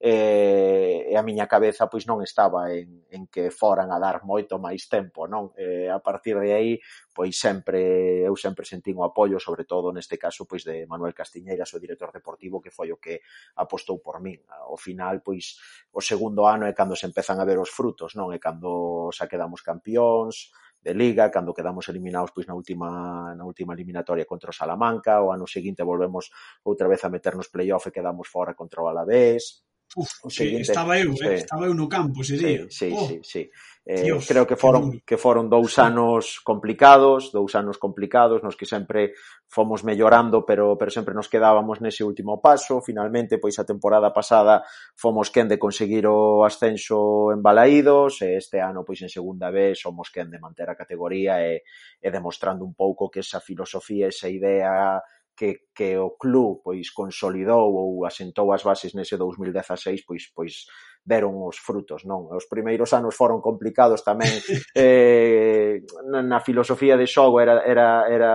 e, 0.02 1.06
e 1.06 1.14
a 1.14 1.22
miña 1.22 1.46
cabeza 1.46 1.86
pois 1.86 2.02
non 2.02 2.18
estaba 2.18 2.74
en, 2.74 3.06
en 3.14 3.30
que 3.30 3.54
foran 3.54 3.94
a 3.94 4.02
dar 4.02 4.26
moito 4.26 4.58
máis 4.58 4.90
tempo, 4.90 5.30
non? 5.30 5.54
E, 5.54 5.86
a 5.86 6.02
partir 6.02 6.34
de 6.42 6.50
aí, 6.50 6.72
pois 7.14 7.38
sempre 7.38 8.26
eu 8.26 8.34
sempre 8.34 8.66
sentín 8.66 8.98
o 8.98 9.06
apoio, 9.06 9.38
sobre 9.38 9.62
todo 9.62 9.94
neste 9.94 10.18
caso 10.18 10.50
pois 10.50 10.66
de 10.66 10.82
Manuel 10.90 11.14
Castiñeiras, 11.14 11.70
o 11.72 11.78
director 11.78 12.10
deportivo, 12.10 12.58
que 12.58 12.74
foi 12.74 12.90
o 12.90 12.98
que 12.98 13.22
apostou 13.54 14.02
por 14.02 14.18
min. 14.18 14.42
Ao 14.50 14.74
final, 14.74 15.22
pois 15.22 15.62
o 15.94 16.02
segundo 16.02 16.42
ano 16.42 16.66
é 16.66 16.74
cando 16.74 16.98
se 16.98 17.06
empezan 17.06 17.38
a 17.38 17.46
ver 17.46 17.62
os 17.62 17.70
frutos, 17.70 18.18
non? 18.18 18.34
É 18.34 18.42
cando 18.42 19.14
xa 19.14 19.30
quedamos 19.30 19.62
campeóns, 19.62 20.50
de 20.84 20.92
Liga, 20.92 21.32
cando 21.32 21.56
quedamos 21.56 21.88
eliminados 21.88 22.30
pois 22.36 22.44
na 22.46 22.52
última 22.52 23.32
na 23.32 23.48
última 23.48 23.72
eliminatoria 23.72 24.28
contra 24.28 24.52
o 24.52 24.56
Salamanca, 24.56 25.24
o 25.24 25.32
ano 25.32 25.48
seguinte 25.48 25.80
volvemos 25.80 26.28
outra 26.62 26.86
vez 26.86 27.00
a 27.04 27.08
meternos 27.08 27.48
playoff 27.48 27.88
e 27.88 27.96
quedamos 27.96 28.28
fora 28.28 28.52
contra 28.52 28.84
o 28.84 28.88
Alavés. 28.92 29.64
Uf, 29.96 30.10
o 30.24 30.30
seguinte, 30.30 30.68
estaba 30.68 30.98
eu, 30.98 31.14
eh, 31.22 31.40
estaba 31.40 31.66
eu 31.66 31.74
no 31.74 31.88
campo 31.88 32.20
ese 32.20 32.36
día. 32.36 32.66
Sí, 32.68 32.90
sí, 32.90 32.92
oh. 32.92 33.06
sí, 33.08 33.16
sí. 33.22 33.42
Eh, 33.86 34.00
Dios, 34.02 34.26
creo 34.26 34.46
que 34.46 34.56
foron 34.56 35.04
que 35.04 35.20
foron 35.20 35.52
dous 35.52 35.76
anos 35.76 36.40
complicados, 36.40 37.28
dous 37.36 37.52
anos 37.52 37.76
complicados 37.76 38.40
nos 38.40 38.56
que 38.56 38.64
sempre 38.64 39.12
fomos 39.44 39.84
mellorando, 39.84 40.48
pero 40.48 40.80
pero 40.80 40.88
sempre 40.88 41.12
nos 41.12 41.28
quedábamos 41.28 41.84
nese 41.84 42.00
último 42.00 42.40
paso. 42.40 42.80
Finalmente, 42.80 43.36
pois 43.36 43.60
a 43.60 43.68
temporada 43.68 44.08
pasada 44.08 44.64
fomos 44.96 45.28
quen 45.28 45.52
de 45.52 45.60
conseguir 45.60 46.08
o 46.08 46.48
ascenso 46.48 47.28
en 47.28 47.44
Balaídos, 47.44 48.24
e 48.24 48.40
este 48.40 48.56
ano 48.64 48.88
pois 48.88 49.04
en 49.04 49.12
segunda 49.12 49.52
vez 49.52 49.76
somos 49.84 50.08
quen 50.08 50.32
de 50.32 50.40
manter 50.40 50.64
a 50.72 50.80
categoría 50.80 51.44
e, 51.44 51.60
e 52.00 52.08
demostrando 52.08 52.64
un 52.64 52.72
pouco 52.72 53.12
que 53.12 53.20
esa 53.20 53.44
filosofía, 53.44 54.08
esa 54.08 54.32
idea 54.32 55.04
que, 55.36 55.68
que 55.74 55.98
o 55.98 56.16
club 56.16 56.62
pois 56.64 56.88
consolidou 56.88 57.68
ou 57.68 58.06
asentou 58.06 58.48
as 58.48 58.62
bases 58.64 58.94
nese 58.96 59.20
2016, 59.20 60.08
pois 60.08 60.32
pois 60.32 60.64
veron 61.04 61.36
os 61.44 61.60
frutos, 61.60 62.08
non? 62.08 62.32
Os 62.32 62.48
primeiros 62.48 62.96
anos 62.96 63.12
foron 63.12 63.44
complicados 63.44 64.00
tamén 64.00 64.32
eh, 64.72 65.84
na 66.08 66.40
filosofía 66.40 66.96
de 66.96 67.04
xogo 67.04 67.44
era, 67.44 67.60
era, 67.60 68.08
era 68.08 68.32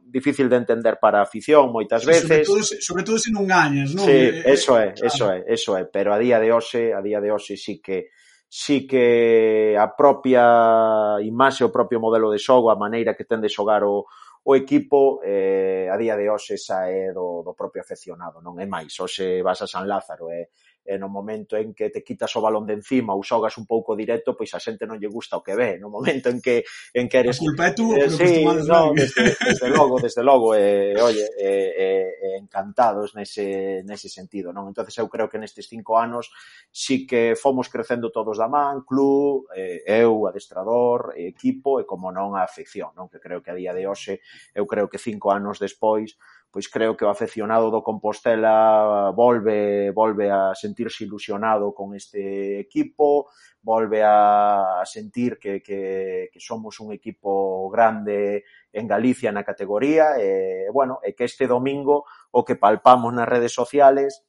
difícil 0.00 0.48
de 0.48 0.56
entender 0.56 0.96
para 0.96 1.20
a 1.20 1.28
afición 1.28 1.68
moitas 1.68 2.08
veces. 2.08 2.48
Sobre 2.48 2.48
todo, 2.48 2.60
sobre 2.64 3.02
todo 3.04 3.18
se 3.20 3.28
non 3.28 3.44
gañas, 3.44 3.92
non? 3.92 4.08
Sí, 4.08 4.16
eh, 4.16 4.48
eh, 4.48 4.56
eso 4.56 4.80
é, 4.80 4.96
eso 4.96 5.28
é, 5.28 5.44
eso 5.44 5.76
é, 5.76 5.84
pero 5.84 6.16
a 6.16 6.18
día 6.18 6.40
de 6.40 6.48
hoxe, 6.48 6.96
a 6.96 7.04
día 7.04 7.20
de 7.20 7.28
hoxe 7.28 7.60
sí 7.60 7.84
que 7.84 8.08
sí 8.48 8.86
que 8.88 9.76
a 9.76 9.92
propia 9.92 11.20
imaxe, 11.20 11.68
o 11.68 11.74
propio 11.74 12.00
modelo 12.00 12.32
de 12.32 12.40
xogo, 12.40 12.72
a 12.72 12.80
maneira 12.80 13.12
que 13.12 13.28
ten 13.28 13.44
de 13.44 13.52
xogar 13.52 13.84
o, 13.84 14.08
o 14.48 14.54
equipo 14.54 15.20
eh, 15.20 15.90
a 15.92 15.96
día 15.98 16.16
de 16.16 16.30
hoxe 16.30 16.56
xa 16.56 16.88
é 16.88 17.12
do, 17.12 17.42
do 17.42 17.52
propio 17.52 17.82
afeccionado, 17.82 18.38
non 18.40 18.56
é 18.62 18.64
máis, 18.64 18.94
hoxe 18.96 19.42
vas 19.42 19.60
a 19.60 19.68
San 19.68 19.84
Lázaro 19.84 20.30
e 20.30 20.46
eh, 20.46 20.48
e 20.86 20.94
no 20.96 21.10
momento 21.10 21.58
en 21.58 21.74
que 21.74 21.90
te 21.90 22.06
quitas 22.06 22.30
o 22.38 22.40
balón 22.40 22.64
de 22.64 22.78
encima 22.78 23.12
ou 23.12 23.26
xogas 23.26 23.58
un 23.58 23.66
pouco 23.66 23.98
directo, 23.98 24.38
pois 24.38 24.54
a 24.54 24.62
xente 24.62 24.86
non 24.86 25.02
lle 25.02 25.10
gusta 25.10 25.36
o 25.36 25.42
que 25.42 25.58
ve, 25.58 25.82
no 25.82 25.90
momento 25.90 26.30
en 26.30 26.38
que 26.38 26.62
en 26.94 27.10
que 27.10 27.18
eres... 27.18 27.42
A 27.42 27.44
culpa 27.44 27.68
é 27.68 27.72
tú, 27.74 27.92
eh, 27.98 28.06
sí, 28.06 28.46
no, 28.46 28.94
desde, 28.96 29.34
desde 29.34 29.68
logo, 29.68 29.98
desde 29.98 30.22
logo, 30.22 30.54
eh, 30.54 30.94
oye, 30.96 31.26
eh, 31.36 31.70
eh, 31.74 32.38
encantados 32.38 33.14
nese, 33.18 33.82
nese 33.82 34.08
sentido, 34.08 34.54
non? 34.54 34.70
entonces 34.70 34.94
eu 34.96 35.10
creo 35.10 35.26
que 35.26 35.42
nestes 35.42 35.66
cinco 35.66 35.98
anos 35.98 36.30
sí 36.70 37.04
que 37.04 37.34
fomos 37.34 37.68
crecendo 37.68 38.14
todos 38.14 38.38
da 38.38 38.46
man, 38.46 38.86
club, 38.86 39.50
eh, 39.52 39.82
eu, 39.84 40.30
adestrador, 40.30 41.12
equipo 41.18 41.82
e 41.82 41.84
como 41.84 42.14
non 42.14 42.38
a 42.38 42.46
afección, 42.46 42.94
non? 42.94 43.10
que 43.10 43.18
creo 43.18 43.42
que 43.42 43.50
a 43.50 43.58
día 43.58 43.74
de 43.74 43.90
hoxe, 43.90 44.22
eu 44.54 44.64
creo 44.70 44.86
que 44.86 45.02
cinco 45.02 45.34
anos 45.34 45.58
despois, 45.58 46.14
pois 46.50 46.68
creo 46.68 46.96
que 46.96 47.04
o 47.04 47.12
afeccionado 47.12 47.70
do 47.70 47.84
Compostela 47.84 49.12
volve 49.12 49.92
volve 49.92 50.30
a 50.30 50.54
sentirse 50.54 51.04
ilusionado 51.04 51.74
con 51.74 51.94
este 51.94 52.60
equipo, 52.60 53.28
volve 53.60 54.02
a 54.02 54.80
sentir 54.84 55.38
que, 55.38 55.60
que, 55.60 56.30
que 56.32 56.40
somos 56.40 56.80
un 56.80 56.92
equipo 56.92 57.68
grande 57.68 58.44
en 58.72 58.86
Galicia 58.86 59.32
na 59.32 59.44
categoría 59.44 60.16
e, 60.16 60.70
bueno, 60.72 61.00
e 61.02 61.12
que 61.12 61.24
este 61.24 61.46
domingo 61.50 62.04
o 62.30 62.44
que 62.44 62.56
palpamos 62.56 63.12
nas 63.12 63.28
redes 63.28 63.52
sociales 63.52 64.24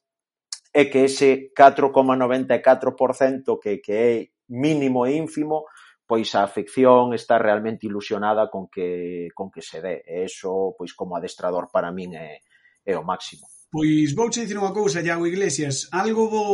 é 0.74 0.92
que 0.92 1.06
ese 1.06 1.54
4,94% 1.56 3.60
que, 3.62 3.82
que 3.82 3.94
é 3.94 4.30
mínimo 4.48 5.06
e 5.06 5.16
ínfimo 5.16 5.66
pois 6.08 6.34
a 6.34 6.42
afección 6.42 7.14
está 7.14 7.38
realmente 7.38 7.86
ilusionada 7.86 8.50
con 8.50 8.72
que 8.72 9.28
con 9.36 9.52
que 9.52 9.62
se 9.62 9.84
dé. 9.84 10.02
E 10.08 10.24
eso, 10.24 10.74
pois 10.80 10.96
como 10.96 11.20
adestrador 11.20 11.68
para 11.68 11.92
min 11.92 12.16
é, 12.16 12.40
é 12.88 12.96
o 12.96 13.04
máximo. 13.04 13.46
Pois 13.68 14.16
vouche 14.16 14.42
dicir 14.42 14.56
unha 14.56 14.72
cousa, 14.72 15.04
Iago 15.04 15.28
Iglesias, 15.28 15.92
algo 15.92 16.32
bo 16.32 16.46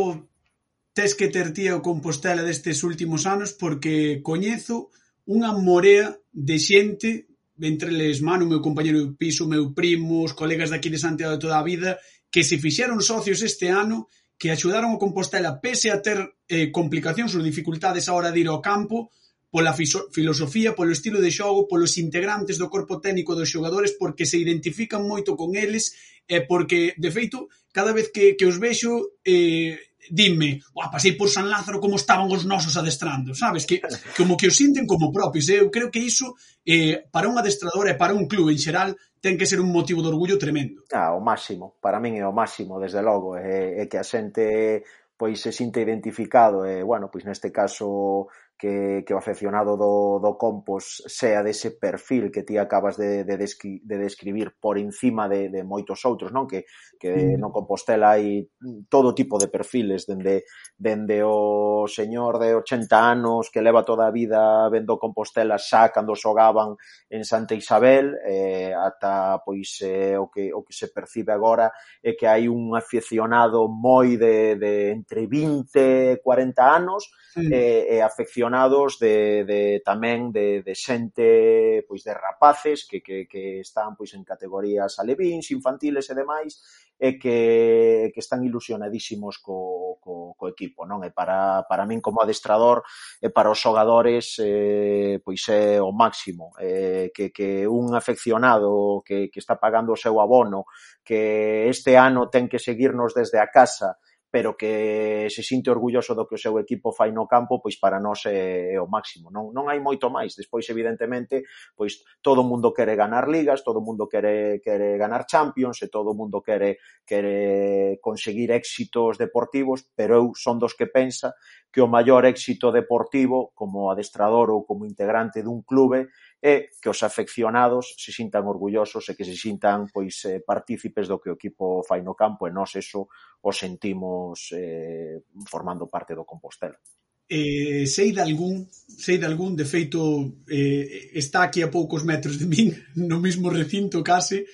tes 0.90 1.14
que 1.14 1.30
ter 1.30 1.54
tía 1.54 1.78
o 1.78 1.82
Compostela 1.86 2.42
destes 2.42 2.82
últimos 2.82 3.26
anos 3.30 3.54
porque 3.54 4.18
coñezo 4.26 4.90
unha 5.30 5.54
morea 5.54 6.18
de 6.34 6.58
xente 6.58 7.30
entre 7.62 7.94
les 7.94 8.18
mano, 8.18 8.46
o 8.46 8.50
meu 8.50 8.58
compañero 8.58 8.98
de 8.98 9.14
piso, 9.14 9.46
o 9.46 9.50
meu 9.50 9.70
primo, 9.70 10.26
os 10.26 10.34
colegas 10.34 10.74
daqui 10.74 10.90
de 10.90 10.98
Santiago 10.98 11.38
de 11.38 11.42
toda 11.46 11.62
a 11.62 11.66
vida, 11.66 12.02
que 12.26 12.42
se 12.42 12.58
fixeron 12.58 12.98
socios 12.98 13.46
este 13.46 13.70
ano, 13.70 14.10
que 14.34 14.50
axudaron 14.50 14.90
o 14.90 14.98
Compostela 14.98 15.62
pese 15.62 15.94
a 15.94 16.02
ter 16.02 16.18
eh, 16.50 16.74
complicacións 16.74 17.30
ou 17.38 17.46
dificultades 17.46 18.10
a 18.10 18.14
hora 18.18 18.34
de 18.34 18.42
ir 18.42 18.50
ao 18.50 18.58
campo, 18.58 19.14
pola 19.54 19.70
filosofía, 19.70 20.74
polo 20.74 20.90
estilo 20.90 21.22
de 21.22 21.30
xogo, 21.30 21.70
polos 21.70 21.94
integrantes 22.02 22.58
do 22.58 22.66
corpo 22.66 22.98
técnico 22.98 23.38
dos 23.38 23.46
xogadores, 23.46 23.94
porque 23.94 24.26
se 24.26 24.42
identifican 24.42 25.06
moito 25.06 25.38
con 25.38 25.54
eles 25.54 25.94
e 26.26 26.42
porque, 26.42 26.98
de 26.98 27.10
feito, 27.14 27.46
cada 27.70 27.94
vez 27.94 28.10
que, 28.10 28.34
que 28.34 28.50
os 28.50 28.58
vexo, 28.58 29.14
eh, 29.22 29.78
dime, 30.10 30.58
Buah, 30.74 30.90
pasei 30.90 31.14
por 31.14 31.30
San 31.30 31.46
Lázaro 31.46 31.78
como 31.78 31.94
estaban 31.94 32.26
os 32.34 32.42
nosos 32.42 32.74
adestrando, 32.74 33.30
sabes? 33.30 33.62
Que 33.62 33.78
como 34.18 34.34
que 34.34 34.50
os 34.50 34.58
sinten 34.58 34.90
como 34.90 35.14
propios. 35.14 35.46
Eh? 35.46 35.62
Eu 35.62 35.70
creo 35.70 35.86
que 35.86 36.02
iso 36.02 36.34
eh, 36.66 37.06
para 37.14 37.30
un 37.30 37.38
adestrador 37.38 37.86
e 37.86 37.94
para 37.94 38.10
un 38.10 38.26
club 38.26 38.50
en 38.50 38.58
xeral 38.58 38.98
ten 39.22 39.38
que 39.38 39.46
ser 39.46 39.62
un 39.62 39.70
motivo 39.70 40.02
de 40.02 40.10
orgullo 40.10 40.34
tremendo. 40.34 40.82
Ah, 40.90 41.14
o 41.14 41.22
máximo, 41.22 41.78
para 41.78 42.02
min 42.02 42.18
é 42.18 42.26
o 42.26 42.34
máximo, 42.34 42.82
desde 42.82 42.98
logo, 43.06 43.38
é, 43.38 43.78
é 43.78 43.84
que 43.86 44.02
a 44.02 44.04
xente 44.04 44.82
pois 45.14 45.38
se 45.38 45.54
sinte 45.54 45.78
identificado 45.78 46.66
e, 46.66 46.82
bueno, 46.82 47.06
pois 47.06 47.22
neste 47.22 47.54
caso 47.54 48.26
que, 48.64 49.04
que 49.04 49.12
o 49.12 49.20
afeccionado 49.20 49.76
do, 49.76 50.16
do 50.24 50.40
Compos 50.40 51.04
sea 51.04 51.44
dese 51.44 51.76
perfil 51.76 52.32
que 52.32 52.48
ti 52.48 52.56
acabas 52.56 52.96
de, 52.96 53.20
de, 53.20 53.36
descri, 53.36 53.84
de 53.84 54.00
describir 54.00 54.56
por 54.56 54.80
encima 54.80 55.28
de, 55.28 55.52
de 55.52 55.60
moitos 55.60 56.00
outros, 56.08 56.32
non? 56.32 56.48
Que, 56.48 56.64
que 56.96 57.36
mm. 57.36 57.36
no 57.36 57.52
Compostela 57.52 58.16
hai 58.16 58.48
todo 58.88 59.12
tipo 59.12 59.36
de 59.36 59.52
perfiles, 59.52 60.08
dende, 60.08 60.48
dende 60.80 61.20
o 61.20 61.84
señor 61.84 62.40
de 62.40 62.56
80 62.56 62.88
anos 62.96 63.52
que 63.52 63.60
leva 63.60 63.84
toda 63.84 64.08
a 64.08 64.14
vida 64.14 64.64
vendo 64.72 64.96
Compostela 64.96 65.60
xa 65.60 65.92
cando 65.92 66.16
xogaban 66.16 66.80
en 67.12 67.28
Santa 67.28 67.52
Isabel, 67.52 68.16
eh, 68.24 68.72
ata 68.72 69.44
pois 69.44 69.76
eh, 69.84 70.16
o, 70.16 70.32
que, 70.32 70.48
o 70.56 70.64
que 70.64 70.72
se 70.72 70.88
percibe 70.88 71.36
agora 71.36 71.68
é 72.00 72.16
que 72.16 72.24
hai 72.24 72.48
un 72.48 72.72
afeccionado 72.72 73.68
moi 73.68 74.16
de, 74.16 74.56
de 74.56 74.96
entre 74.96 75.28
20 75.28 75.68
e 76.16 76.24
40 76.24 76.64
anos 76.64 77.12
mm. 77.36 77.52
eh, 77.52 77.84
e 77.92 78.00
afeccionado 78.00 78.53
manados 78.54 78.98
de, 79.00 79.44
de 79.44 79.82
tamén 79.82 80.30
de, 80.30 80.62
de 80.62 80.74
xente, 80.78 81.82
pois 81.90 82.06
de 82.06 82.14
rapaces 82.14 82.86
que, 82.86 83.02
que, 83.02 83.26
que 83.26 83.58
están 83.58 83.98
pois 83.98 84.14
en 84.14 84.22
categorías 84.22 85.02
alevins, 85.02 85.50
infantiles 85.50 86.06
e 86.06 86.14
demais, 86.14 86.62
e 86.94 87.18
que, 87.18 88.14
que 88.14 88.20
están 88.22 88.46
ilusionadísimos 88.46 89.42
co, 89.42 89.98
co, 89.98 90.38
co 90.38 90.44
equipo, 90.46 90.86
non? 90.86 91.02
E 91.02 91.10
para, 91.10 91.66
para 91.66 91.82
min 91.82 91.98
como 91.98 92.22
adestrador 92.22 92.86
e 93.18 93.34
para 93.34 93.50
os 93.50 93.58
xogadores 93.58 94.38
eh, 94.38 95.18
pois 95.18 95.42
é 95.50 95.82
o 95.82 95.90
máximo 95.90 96.54
eh, 96.62 97.10
que, 97.10 97.34
que 97.34 97.66
un 97.66 97.98
afeccionado 97.98 99.02
que, 99.02 99.34
que 99.34 99.42
está 99.42 99.58
pagando 99.58 99.90
o 99.90 99.98
seu 99.98 100.22
abono 100.22 100.70
que 101.02 101.66
este 101.66 101.98
ano 101.98 102.30
ten 102.30 102.46
que 102.46 102.62
seguirnos 102.62 103.18
desde 103.18 103.42
a 103.42 103.50
casa 103.50 103.98
pero 104.34 104.56
que 104.56 105.28
se 105.30 105.46
sinte 105.46 105.70
orgulloso 105.70 106.10
do 106.10 106.26
que 106.26 106.34
o 106.34 106.42
seu 106.42 106.58
equipo 106.58 106.90
fai 106.90 107.14
no 107.14 107.22
campo, 107.22 107.62
pois 107.62 107.78
para 107.78 108.02
nós 108.02 108.26
é, 108.26 108.74
é 108.74 108.80
o 108.82 108.90
máximo. 108.90 109.30
Non, 109.30 109.54
non 109.54 109.70
hai 109.70 109.78
moito 109.78 110.10
máis. 110.10 110.34
Despois, 110.34 110.66
evidentemente, 110.66 111.46
pois 111.78 112.02
todo 112.18 112.42
o 112.42 112.48
mundo 112.50 112.74
quere 112.74 112.98
ganar 112.98 113.30
ligas, 113.30 113.62
todo 113.62 113.78
o 113.78 113.86
mundo 113.86 114.10
quere, 114.10 114.58
quere 114.58 114.98
ganar 114.98 115.30
Champions, 115.30 115.78
e 115.82 115.86
todo 115.86 116.10
o 116.10 116.18
mundo 116.18 116.42
quere, 116.42 116.82
quere 117.06 118.02
conseguir 118.02 118.50
éxitos 118.50 119.22
deportivos, 119.22 119.86
pero 119.94 120.18
eu 120.18 120.34
son 120.34 120.58
dos 120.58 120.74
que 120.74 120.90
pensa 120.90 121.38
que 121.70 121.78
o 121.78 121.86
maior 121.86 122.26
éxito 122.26 122.74
deportivo 122.74 123.54
como 123.54 123.94
adestrador 123.94 124.50
ou 124.50 124.66
como 124.66 124.82
integrante 124.82 125.46
dun 125.46 125.62
clube 125.62 126.10
e 126.44 126.76
que 126.76 126.92
os 126.92 127.00
afeccionados 127.00 127.96
se 127.96 128.12
sintan 128.12 128.44
orgullosos 128.44 129.08
e 129.08 129.16
que 129.16 129.24
se 129.24 129.32
sintan 129.32 129.88
pois 129.88 130.28
eh, 130.28 130.44
partícipes 130.44 131.08
do 131.08 131.16
que 131.16 131.32
o 131.32 131.40
equipo 131.40 131.80
fai 131.88 132.04
no 132.04 132.12
campo 132.12 132.44
e 132.44 132.52
nós 132.52 132.76
eso 132.76 133.08
o 133.40 133.48
sentimos 133.48 134.52
eh, 134.52 135.24
formando 135.48 135.88
parte 135.88 136.12
do 136.12 136.28
Compostela. 136.28 136.76
Eh, 137.24 137.88
sei 137.88 138.12
de 138.12 138.20
algún, 138.20 138.68
sei 138.68 139.16
de 139.16 139.24
algún, 139.24 139.56
de 139.56 139.64
feito 139.64 140.44
eh, 140.44 141.16
está 141.16 141.48
aquí 141.48 141.64
a 141.64 141.72
poucos 141.72 142.04
metros 142.04 142.36
de 142.36 142.44
min, 142.44 142.76
no 143.00 143.24
mesmo 143.24 143.48
recinto 143.48 144.04
case, 144.04 144.44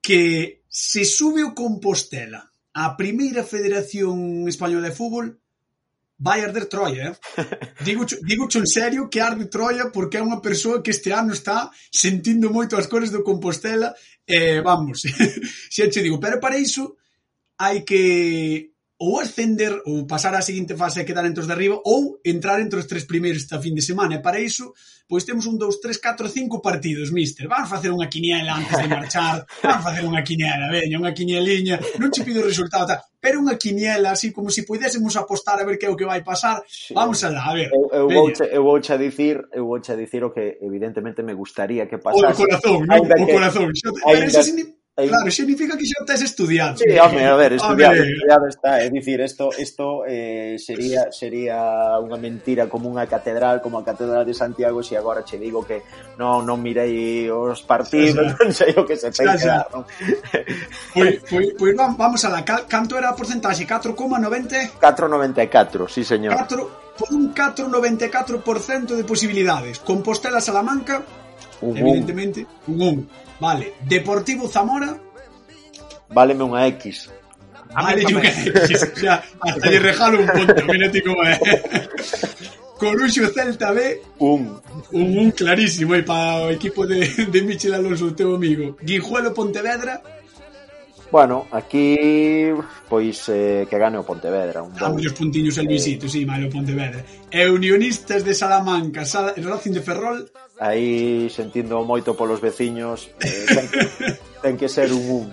que 0.00 0.64
se 0.64 1.04
sube 1.04 1.44
o 1.44 1.52
Compostela 1.52 2.48
a 2.72 2.96
primeira 2.96 3.44
Federación 3.44 4.48
Española 4.48 4.88
de 4.88 4.96
Fútbol, 4.96 5.36
vai 6.18 6.42
arder 6.42 6.66
Troia. 6.66 7.16
Digo, 7.84 8.04
digo 8.22 8.48
en 8.54 8.66
serio 8.66 9.08
que 9.08 9.20
arde 9.20 9.46
Troia 9.46 9.90
porque 9.90 10.16
é 10.16 10.22
unha 10.22 10.40
persoa 10.40 10.82
que 10.82 10.90
este 10.90 11.12
ano 11.12 11.32
está 11.32 11.70
sentindo 11.92 12.50
moito 12.50 12.76
as 12.76 12.86
cores 12.86 13.10
do 13.10 13.22
Compostela 13.22 13.94
e 14.26 14.58
eh, 14.58 14.60
vamos, 14.62 15.04
xa 15.74 15.88
che 15.88 16.02
digo, 16.02 16.18
pero 16.18 16.40
para 16.40 16.58
iso 16.58 16.96
hai 17.58 17.84
que 17.84 18.72
ou 18.98 19.20
ascender 19.20 19.82
ou 19.84 20.08
pasar 20.08 20.32
á 20.32 20.40
seguinte 20.40 20.72
fase 20.72 21.04
e 21.04 21.08
quedar 21.08 21.28
entre 21.28 21.44
os 21.44 21.48
de 21.48 21.52
arriba 21.52 21.76
ou 21.84 22.16
entrar 22.24 22.56
entre 22.60 22.80
os 22.80 22.88
tres 22.88 23.04
primeiros 23.04 23.44
esta 23.44 23.60
fin 23.60 23.76
de 23.76 23.84
semana. 23.84 24.16
E 24.16 24.24
para 24.24 24.40
iso, 24.40 24.72
pois 25.04 25.24
temos 25.24 25.44
un, 25.44 25.60
dous, 25.60 25.80
tres, 25.80 26.00
catro, 26.00 26.28
cinco 26.28 26.64
partidos, 26.64 27.12
mister. 27.12 27.48
vamos 27.48 27.68
facer 27.68 27.92
unha 27.92 28.08
quiniela 28.08 28.56
antes 28.56 28.72
de 28.72 28.88
marchar, 28.88 29.44
vamos 29.62 29.84
facer 29.84 30.04
unha 30.08 30.24
quiniela, 30.24 30.72
veña, 30.72 30.96
unha 30.96 31.12
quinieliña, 31.12 31.76
non 32.00 32.08
che 32.08 32.24
pido 32.24 32.40
o 32.40 32.48
resultado, 32.48 32.88
tal. 32.88 33.04
pero 33.20 33.36
unha 33.42 33.60
quiniela, 33.60 34.16
así 34.16 34.32
como 34.32 34.48
se 34.48 34.62
si 34.62 34.66
pudésemos 34.66 35.12
apostar 35.18 35.60
a 35.60 35.66
ver 35.68 35.76
que 35.76 35.86
é 35.86 35.92
o 35.92 35.98
que 35.98 36.08
vai 36.08 36.24
pasar. 36.24 36.62
Sí. 36.64 36.94
Vamos 36.94 37.20
a 37.20 37.28
lá, 37.28 37.50
a 37.50 37.54
ver. 37.54 37.68
Eu, 37.74 37.90
eu 37.92 38.08
vou 38.08 38.32
che, 38.32 38.44
eu 38.48 38.62
vou 38.62 38.80
che 38.80 38.96
dicir, 38.96 39.36
eu 39.52 39.66
vou 39.66 39.80
che 39.82 39.92
dicir 39.92 40.22
o 40.24 40.32
que 40.32 40.56
evidentemente 40.62 41.20
me 41.20 41.34
gustaría 41.34 41.84
que 41.84 41.98
pasase. 41.98 42.32
O 42.32 42.46
corazón, 42.46 42.80
non? 42.86 43.04
O 43.04 43.26
corazón. 43.28 43.68
Que, 43.74 43.82
Xa, 43.82 43.90
pero 44.08 44.24
eso 44.24 44.42
sin 44.42 44.75
Aí... 44.96 45.08
Claro, 45.08 45.30
significa 45.30 45.76
que 45.76 45.84
xa 45.84 46.00
tes 46.08 46.24
estudiado. 46.24 46.80
Sí, 46.80 46.88
home, 46.96 47.20
a 47.28 47.36
ver, 47.36 47.52
estudiado, 47.52 48.00
home. 48.00 48.08
estudiado 48.08 48.48
está, 48.48 48.80
é 48.80 48.88
dicir, 48.88 49.20
isto 49.20 49.52
isto 49.58 50.08
eh, 50.08 50.56
sería 50.56 51.12
sería 51.12 52.00
unha 52.00 52.16
mentira 52.16 52.64
como 52.64 52.88
unha 52.88 53.04
catedral, 53.04 53.60
como 53.60 53.76
a 53.76 53.84
catedral 53.84 54.24
de 54.24 54.32
Santiago, 54.32 54.80
se 54.80 54.96
agora 54.96 55.20
che 55.20 55.36
digo 55.36 55.60
que 55.68 55.84
non 56.16 56.48
non 56.48 56.64
mirei 56.64 57.28
os 57.28 57.60
partidos, 57.68 58.24
xa, 58.24 58.32
xa. 58.32 58.40
non 58.40 58.50
sei 58.56 58.72
o 58.72 58.88
que 58.88 58.96
se 58.96 59.12
ten 59.12 59.36
que 59.36 59.44
dar. 59.44 59.68
Pois 60.96 61.20
pois 61.28 61.48
pois 61.60 61.72
vamos 61.76 62.24
a 62.24 62.32
la 62.32 62.40
canto 62.40 62.96
era 62.96 63.12
a 63.12 63.18
porcentaxe 63.18 63.68
4,90 63.68 64.80
4,94, 64.80 65.92
sí, 65.92 66.08
señor. 66.08 66.32
4 66.40 66.96
por 66.96 67.12
un 67.12 67.36
4,94% 67.36 68.96
de 68.96 69.04
posibilidades. 69.04 69.76
Compostela 69.84 70.40
Salamanca 70.40 71.04
un 71.60 71.76
evidentemente, 71.76 72.46
un. 72.66 72.80
un 72.80 72.88
1. 72.88 73.06
Vale, 73.40 73.72
Deportivo 73.84 74.48
Zamora. 74.48 74.98
Váleme 76.08 76.44
unha 76.44 76.66
X. 76.76 77.10
Vale, 77.74 78.06
unha 78.06 78.22
X. 78.24 78.70
O 79.42 79.48
hasta 79.48 79.66
lle 79.68 79.80
regalo 79.80 80.20
un 80.20 80.28
punto, 80.30 80.60
mírate 80.64 81.02
como 81.02 81.22
é. 81.24 81.36
Coruxo 82.78 83.32
Celta 83.32 83.72
B. 83.72 84.00
Un. 84.18 84.60
Un, 84.92 85.18
un 85.18 85.30
clarísimo 85.30 85.94
eh, 85.94 85.98
aí 85.98 86.04
para 86.04 86.46
o 86.46 86.50
equipo 86.50 86.86
de, 86.86 87.08
de 87.32 87.42
Michel 87.42 87.74
Alonso, 87.74 88.06
o 88.06 88.12
teu 88.12 88.34
amigo. 88.34 88.76
Guijuelo 88.82 89.32
Pontevedra. 89.32 90.02
Bueno, 91.10 91.46
aquí 91.52 92.50
pois 92.88 93.28
eh, 93.28 93.66
que 93.70 93.78
gane 93.78 93.98
o 93.98 94.02
Pontevedra 94.02 94.62
un 94.62 94.72
Dame 94.74 95.06
os 95.06 95.12
puntiños 95.14 95.56
el 95.58 95.68
visito, 95.70 96.06
eh... 96.06 96.10
sí, 96.10 96.24
vale, 96.24 96.46
o 96.46 96.50
Pontevedra. 96.50 97.04
E 97.30 97.46
Unionistas 97.46 98.24
de 98.26 98.34
Salamanca 98.34 99.04
Sal... 99.06 99.32
Racing 99.38 99.78
de 99.78 99.82
Ferrol. 99.82 100.28
Aí 100.58 101.30
sentindo 101.30 101.84
moito 101.86 102.18
polos 102.18 102.42
veciños 102.42 103.06
eh, 103.22 103.46
ten, 103.46 103.70
que, 103.70 103.86
ten 104.42 104.58
que 104.58 104.66
ser 104.66 104.90
un 104.90 105.22
un. 105.22 105.30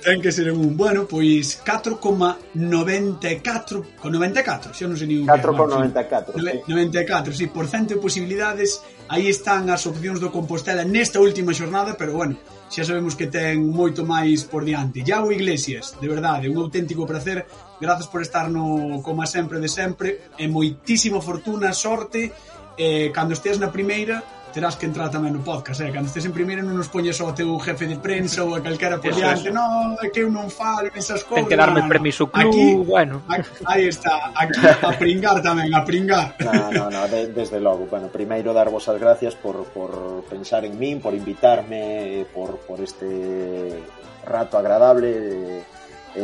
Ten 0.00 0.16
que 0.22 0.32
ser 0.32 0.48
un 0.54 0.78
bueno, 0.78 1.10
pois 1.10 1.58
4,94 1.66 3.98
con 3.98 4.14
94, 4.14 4.70
xa 4.72 4.86
non 4.86 4.96
sei 4.96 5.10
nin 5.10 5.26
4,94 5.26 6.38
sí. 6.38 6.62
94, 6.70 7.34
sí, 7.34 7.50
por 7.50 7.66
cento 7.66 7.98
de 7.98 8.00
posibilidades 8.00 8.78
aí 9.10 9.26
están 9.26 9.66
as 9.74 9.90
opcións 9.90 10.22
do 10.22 10.30
Compostela 10.30 10.86
nesta 10.86 11.18
última 11.18 11.50
xornada, 11.52 11.98
pero 11.98 12.14
bueno 12.14 12.38
xa 12.70 12.86
sabemos 12.86 13.18
que 13.18 13.26
ten 13.26 13.58
moito 13.58 14.06
máis 14.06 14.46
por 14.46 14.62
diante. 14.62 15.02
Iago 15.02 15.34
Iglesias, 15.34 15.98
de 15.98 16.06
verdade, 16.06 16.46
un 16.46 16.56
auténtico 16.62 17.02
placer. 17.02 17.42
Grazas 17.82 18.06
por 18.06 18.22
estar 18.22 18.46
no 18.46 19.02
como 19.02 19.26
sempre 19.26 19.58
de 19.58 19.66
sempre 19.66 20.30
e 20.38 20.46
moitísima 20.46 21.18
fortuna, 21.18 21.74
sorte. 21.74 22.30
Eh, 22.78 23.10
cando 23.10 23.34
estés 23.34 23.58
na 23.58 23.74
primeira, 23.74 24.22
terás 24.50 24.76
que 24.76 24.86
entrar 24.86 25.08
tamén 25.10 25.32
no 25.32 25.42
podcast, 25.42 25.80
eh? 25.80 25.90
Cando 25.94 26.10
estés 26.10 26.26
en 26.26 26.34
primeiro 26.34 26.60
non 26.60 26.74
nos 26.74 26.90
poñes 26.90 27.18
ao 27.22 27.32
teu 27.32 27.56
jefe 27.62 27.86
de 27.86 27.96
prensa 27.98 28.42
ou 28.42 28.54
a 28.54 28.60
calquera 28.60 28.98
por 28.98 29.14
diante, 29.14 29.48
non, 29.50 29.96
é 30.02 30.10
que 30.10 30.26
eu 30.26 30.28
non 30.28 30.50
falo 30.50 30.90
esas 30.92 31.22
cousas. 31.22 31.46
Ten 31.46 31.50
que 31.50 31.58
darme 31.58 31.82
no, 31.82 31.88
permiso 31.88 32.26
club, 32.28 32.50
aquí, 32.50 32.66
bueno. 32.82 33.22
Aquí, 33.30 33.50
aí 33.66 33.86
está, 33.86 34.34
aquí 34.34 34.60
a 34.90 34.92
pringar 34.98 35.38
tamén, 35.40 35.70
a 35.72 35.82
pringar. 35.86 36.34
No, 36.42 36.70
no, 36.70 36.84
no, 36.90 37.02
de, 37.06 37.30
desde 37.30 37.62
logo, 37.62 37.86
bueno, 37.86 38.10
primeiro 38.10 38.50
darvos 38.50 38.90
as 38.90 38.98
gracias 38.98 39.38
por, 39.38 39.64
por 39.70 40.22
pensar 40.26 40.66
en 40.66 40.74
min, 40.76 41.00
por 41.00 41.14
invitarme, 41.14 42.26
por, 42.34 42.58
por 42.66 42.82
este 42.82 43.80
rato 44.26 44.58
agradable, 44.58 45.62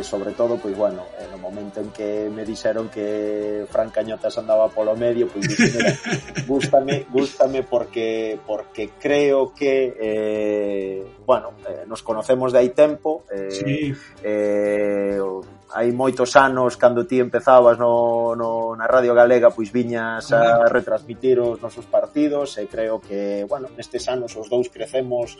sobre 0.01 0.31
todo, 0.31 0.57
pois 0.57 0.75
bueno, 0.75 1.05
no 1.31 1.37
momento 1.37 1.79
en 1.79 1.91
que 1.91 2.29
me 2.33 2.43
dixeron 2.43 2.89
que 2.89 3.65
Fran 3.71 3.89
Cañotas 3.89 4.37
andaba 4.37 4.67
polo 4.69 4.95
medio, 4.95 5.27
pois 5.27 5.47
dixen, 5.47 5.79
gústame, 6.47 7.05
gústame 7.09 7.63
porque 7.63 8.39
porque 8.45 8.91
creo 8.99 9.53
que 9.53 9.95
eh, 9.95 11.05
bueno, 11.25 11.53
eh, 11.67 11.83
nos 11.87 12.03
conocemos 12.03 12.51
de 12.51 12.59
hai 12.59 12.69
tempo, 12.75 13.23
eh, 13.31 13.51
sí. 13.51 13.95
eh, 14.23 15.19
hai 15.75 15.91
moitos 15.91 16.39
anos 16.39 16.79
cando 16.79 17.03
ti 17.03 17.19
empezabas 17.19 17.75
no, 17.75 18.35
no, 18.39 18.71
na 18.79 18.87
Radio 18.87 19.11
Galega 19.11 19.51
pois 19.51 19.67
viñas 19.67 20.31
a 20.31 20.63
retransmitir 20.71 21.43
os 21.43 21.59
nosos 21.59 21.83
partidos 21.83 22.55
e 22.55 22.71
creo 22.71 23.03
que, 23.03 23.43
bueno, 23.43 23.67
nestes 23.75 24.07
anos 24.07 24.31
os 24.39 24.47
dous 24.47 24.71
crecemos 24.71 25.35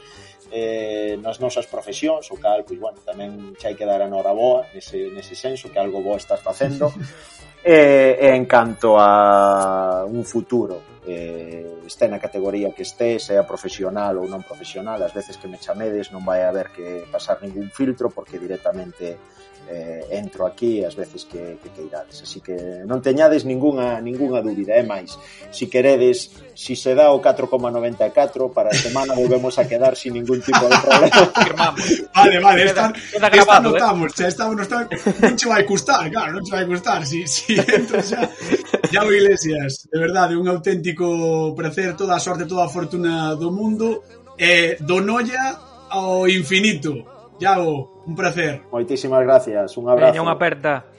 eh, 0.52 1.16
nas 1.24 1.40
nosas 1.40 1.68
profesións, 1.72 2.28
o 2.32 2.36
cal, 2.36 2.68
pois, 2.68 2.80
bueno, 2.80 3.00
tamén 3.08 3.56
xa 3.56 3.72
hai 3.72 3.76
que 3.80 3.88
dar 3.88 4.04
a 4.04 4.12
nora 4.12 4.36
boa 4.36 4.68
nese, 4.76 5.08
nese 5.16 5.36
senso 5.36 5.72
que 5.72 5.80
algo 5.80 6.04
boa 6.04 6.20
estás 6.20 6.44
facendo. 6.44 6.92
E, 7.68 8.16
e 8.22 8.32
en 8.32 8.46
canto 8.46 8.96
a 8.96 10.06
un 10.06 10.24
futuro 10.24 11.02
eh, 11.04 11.84
este 11.86 12.08
na 12.08 12.20
categoría 12.20 12.72
que 12.72 12.84
este, 12.84 13.20
sea 13.20 13.44
profesional 13.44 14.20
ou 14.20 14.28
non 14.28 14.44
profesional, 14.44 15.00
as 15.04 15.12
veces 15.12 15.40
que 15.40 15.48
me 15.48 15.60
chamedes 15.60 16.12
non 16.12 16.24
vai 16.24 16.44
haber 16.44 16.72
que 16.72 17.08
pasar 17.12 17.40
ningún 17.40 17.68
filtro 17.72 18.08
porque 18.08 18.40
directamente 18.40 19.16
eh, 19.70 20.08
entro 20.12 20.46
aquí 20.46 20.84
as 20.84 20.96
veces 20.96 21.26
que, 21.26 21.58
que 21.62 21.70
queirades. 21.70 22.24
Así 22.24 22.40
que 22.40 22.56
non 22.88 23.04
teñades 23.04 23.44
ningunha, 23.44 24.00
ningunha 24.00 24.40
dúbida, 24.40 24.80
é 24.80 24.84
máis. 24.84 25.20
Si 25.52 25.68
queredes, 25.68 26.32
si 26.56 26.76
se 26.76 26.96
dá 26.96 27.12
o 27.12 27.20
4,94 27.20 28.54
para 28.56 28.72
a 28.72 28.78
semana 28.78 29.14
volvemos 29.14 29.60
a 29.60 29.68
quedar 29.68 30.00
sin 30.00 30.16
ningún 30.16 30.40
tipo 30.40 30.64
de 30.66 30.78
problema. 30.80 31.28
vale, 32.16 32.38
vale, 32.40 32.60
esta, 32.64 32.94
queda, 32.96 33.12
queda 33.12 33.30
grabado, 33.30 33.76
esta 33.76 33.78
eh. 33.78 33.82
notamos, 33.84 34.12
eh? 34.20 34.28
esta, 34.28 34.44
non, 34.48 34.60
está, 34.64 34.78
non 34.88 35.36
che 35.36 35.48
vai 35.48 35.64
custar, 35.68 36.08
claro, 36.08 36.32
non 36.32 36.44
che 36.44 36.54
vai 36.56 36.66
custar, 36.66 37.04
si, 37.04 37.28
si 37.28 37.60
entro 37.78 38.00
xa. 38.00 38.24
Iago 38.92 39.12
Iglesias, 39.12 39.88
de 39.92 40.00
verdade, 40.00 40.36
un 40.36 40.48
auténtico 40.48 41.52
placer, 41.56 41.96
toda 42.00 42.16
a 42.16 42.24
sorte, 42.24 42.48
toda 42.48 42.64
a 42.66 42.72
fortuna 42.72 43.36
do 43.36 43.52
mundo, 43.52 44.04
eh, 44.40 44.78
do 44.80 45.04
Noia 45.04 45.60
ao 45.90 46.28
infinito. 46.28 47.17
Iago, 47.40 48.04
un 48.06 48.16
placer. 48.16 48.64
Moitísimas 48.72 49.22
gracias, 49.24 49.78
un 49.78 49.90
abrazo. 49.90 50.14
Veña, 50.14 50.26
unha 50.26 50.36
aperta. 50.36 50.90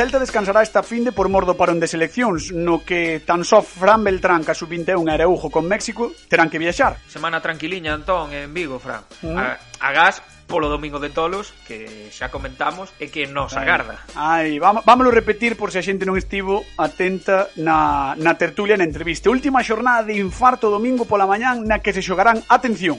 Celta 0.00 0.18
descansará 0.18 0.62
esta 0.62 0.82
finde 0.82 1.12
por 1.12 1.28
mor 1.28 1.44
do 1.44 1.60
parón 1.60 1.76
de 1.76 1.84
seleccións, 1.84 2.56
no 2.56 2.80
que 2.80 3.20
tan 3.20 3.44
só 3.44 3.60
Fran 3.60 4.00
Beltrán, 4.00 4.40
que 4.40 4.48
a 4.48 4.56
sub-21 4.56 4.96
era 5.12 5.28
ujo 5.28 5.52
con 5.52 5.68
México, 5.68 6.16
terán 6.24 6.48
que 6.48 6.56
viaxar. 6.56 6.96
Semana 7.04 7.44
tranquiliña, 7.44 7.92
Antón, 7.92 8.32
en 8.32 8.48
Vigo, 8.56 8.80
Fran. 8.80 9.04
Mm. 9.20 9.36
A, 9.36 9.60
a 9.60 9.88
gas 9.92 10.24
polo 10.48 10.72
domingo 10.72 11.04
de 11.04 11.12
Tolos, 11.12 11.52
que 11.68 12.08
xa 12.16 12.32
comentamos, 12.32 12.96
e 12.96 13.12
que 13.12 13.28
nos 13.28 13.52
agarda. 13.52 14.00
Ai, 14.16 14.56
vamos, 14.56 14.88
vámoslo 14.88 15.12
repetir 15.12 15.60
por 15.60 15.68
se 15.68 15.78
a 15.78 15.84
xente 15.84 16.08
non 16.08 16.16
estivo 16.16 16.64
atenta 16.80 17.52
na, 17.60 18.16
na 18.16 18.40
tertulia 18.40 18.80
na 18.80 18.88
entrevista. 18.88 19.28
Última 19.28 19.60
xornada 19.60 20.08
de 20.08 20.16
infarto 20.16 20.72
domingo 20.72 21.04
pola 21.04 21.28
mañán 21.28 21.68
na 21.68 21.84
que 21.84 21.92
se 21.92 22.00
xogarán, 22.00 22.40
atención, 22.48 22.96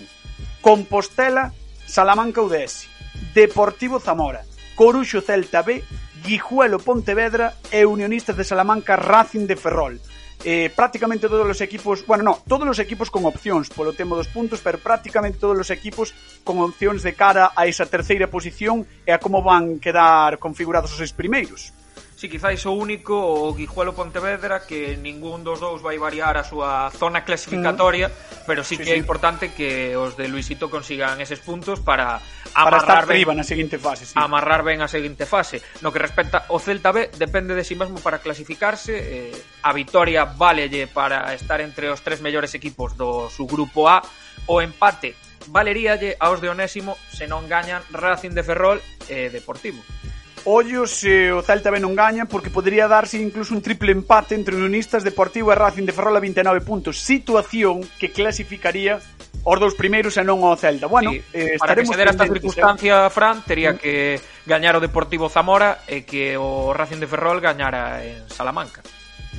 Compostela, 0.62 1.50
Salamanca 1.82 2.46
UDS, 2.46 2.86
Deportivo 3.34 3.98
Zamora, 3.98 4.46
Coruxo 4.78 5.26
Celta 5.26 5.66
B 5.66 5.82
Guijuelo 6.24 6.80
Pontevedra 6.80 7.58
e 7.72 7.86
Unionistas 7.86 8.38
de 8.38 8.46
Salamanca 8.46 8.96
Racing 8.96 9.48
de 9.48 9.56
Ferrol. 9.56 10.00
Eh, 10.44 10.72
prácticamente 10.76 11.30
todos 11.30 11.46
os 11.46 11.62
equipos, 11.62 12.06
bueno, 12.06 12.24
no, 12.24 12.34
todos 12.48 12.68
os 12.68 12.80
equipos 12.80 13.14
con 13.14 13.26
opcións 13.30 13.70
polo 13.70 13.94
tema 13.94 14.18
dos 14.18 14.26
puntos, 14.26 14.58
pero 14.58 14.82
prácticamente 14.82 15.38
todos 15.38 15.54
os 15.54 15.70
equipos 15.70 16.18
con 16.42 16.58
opcións 16.66 17.06
de 17.06 17.14
cara 17.14 17.54
a 17.54 17.70
esa 17.70 17.86
terceira 17.86 18.26
posición 18.26 18.82
e 19.06 19.14
a 19.14 19.22
como 19.22 19.46
van 19.46 19.78
quedar 19.78 20.42
configurados 20.42 20.90
os 20.90 20.98
seis 20.98 21.14
primeiros. 21.14 21.70
Si, 22.18 22.26
sí, 22.26 22.38
quizáis 22.38 22.66
o 22.66 22.74
único 22.74 23.18
o 23.18 23.54
Guijuelo 23.54 23.94
Pontevedra 23.94 24.66
que 24.66 24.98
ningún 24.98 25.46
dos 25.46 25.62
dous 25.62 25.82
vai 25.82 26.02
variar 26.02 26.38
a 26.38 26.46
súa 26.46 26.90
zona 26.90 27.22
clasificatoria, 27.22 28.10
mm. 28.10 28.46
pero 28.46 28.66
sí, 28.66 28.78
sí 28.78 28.86
que 28.86 28.94
sí. 28.94 28.94
é 28.94 28.98
importante 28.98 29.54
que 29.54 29.94
os 29.98 30.18
de 30.18 30.26
Luisito 30.26 30.74
consigan 30.74 31.22
eses 31.22 31.42
puntos 31.42 31.82
para 31.82 32.22
amarrar 32.54 32.72
para 32.72 32.78
estar 32.78 33.06
ben, 33.08 33.16
arriba 33.16 33.34
na 33.36 33.44
seguinte 33.44 33.78
fase, 33.78 34.06
sí. 34.06 34.14
amarrar 34.16 34.64
ben 34.64 34.82
a 34.82 34.88
seguinte 34.88 35.26
fase. 35.26 35.62
No 35.82 35.92
que 35.92 36.00
respecta 36.00 36.46
o 36.50 36.60
Celta 36.60 36.92
B 36.92 37.10
depende 37.18 37.56
de 37.56 37.64
si 37.64 37.74
sí 37.74 37.80
mesmo 37.80 38.00
para 38.00 38.20
clasificarse, 38.20 38.96
eh, 38.96 39.44
a 39.64 39.72
vitoria 39.74 40.26
valelle 40.26 40.88
para 40.88 41.34
estar 41.34 41.62
entre 41.62 41.90
os 41.90 42.02
tres 42.02 42.22
mellores 42.22 42.54
equipos 42.54 42.96
do 42.98 43.30
su 43.30 43.48
grupo 43.48 43.88
A, 43.88 44.02
o 44.48 44.62
empate 44.62 45.16
valeríalle 45.48 46.18
aos 46.20 46.42
de 46.42 46.50
Onésimo 46.50 46.98
se 47.10 47.26
non 47.26 47.50
gañan 47.50 47.82
Racing 47.90 48.38
de 48.38 48.44
Ferrol 48.46 48.78
e 49.10 49.26
eh, 49.26 49.30
Deportivo. 49.34 49.82
Ollo 50.46 50.88
se 50.88 51.28
eh, 51.28 51.32
o 51.32 51.46
Celta 51.46 51.70
ben 51.70 51.86
non 51.86 51.94
gaña 51.94 52.26
porque 52.26 52.50
podría 52.50 52.90
darse 52.90 53.22
incluso 53.22 53.54
un 53.54 53.62
triple 53.62 53.94
empate 53.94 54.34
entre 54.34 54.58
Unionistas, 54.58 55.06
Deportivo 55.06 55.54
e 55.54 55.56
Racing 55.56 55.86
de 55.86 55.94
Ferrol 55.94 56.18
a 56.18 56.24
29 56.24 56.66
puntos. 56.66 56.98
Situación 56.98 57.86
que 58.02 58.10
clasificaría 58.10 58.98
os 59.46 59.58
dous 59.62 59.78
primeiros 59.78 60.18
e 60.18 60.26
non 60.26 60.42
ao 60.42 60.58
Celta. 60.58 60.90
Bueno, 60.90 61.14
sí, 61.14 61.22
eh, 61.38 61.62
para 61.62 61.78
que 61.78 61.86
se 61.86 61.94
dera 61.94 62.10
esta 62.10 62.26
eh. 62.26 62.34
circunstancia, 62.34 63.06
eh? 63.06 63.14
Fran, 63.14 63.46
tería 63.46 63.74
mm. 63.74 63.78
que 63.78 64.18
gañar 64.50 64.74
o 64.78 64.82
Deportivo 64.82 65.30
Zamora 65.30 65.86
e 65.86 66.10
que 66.10 66.34
o 66.38 66.74
Racing 66.74 66.98
de 66.98 67.06
Ferrol 67.06 67.38
gañara 67.38 68.02
en 68.02 68.26
Salamanca. 68.26 68.82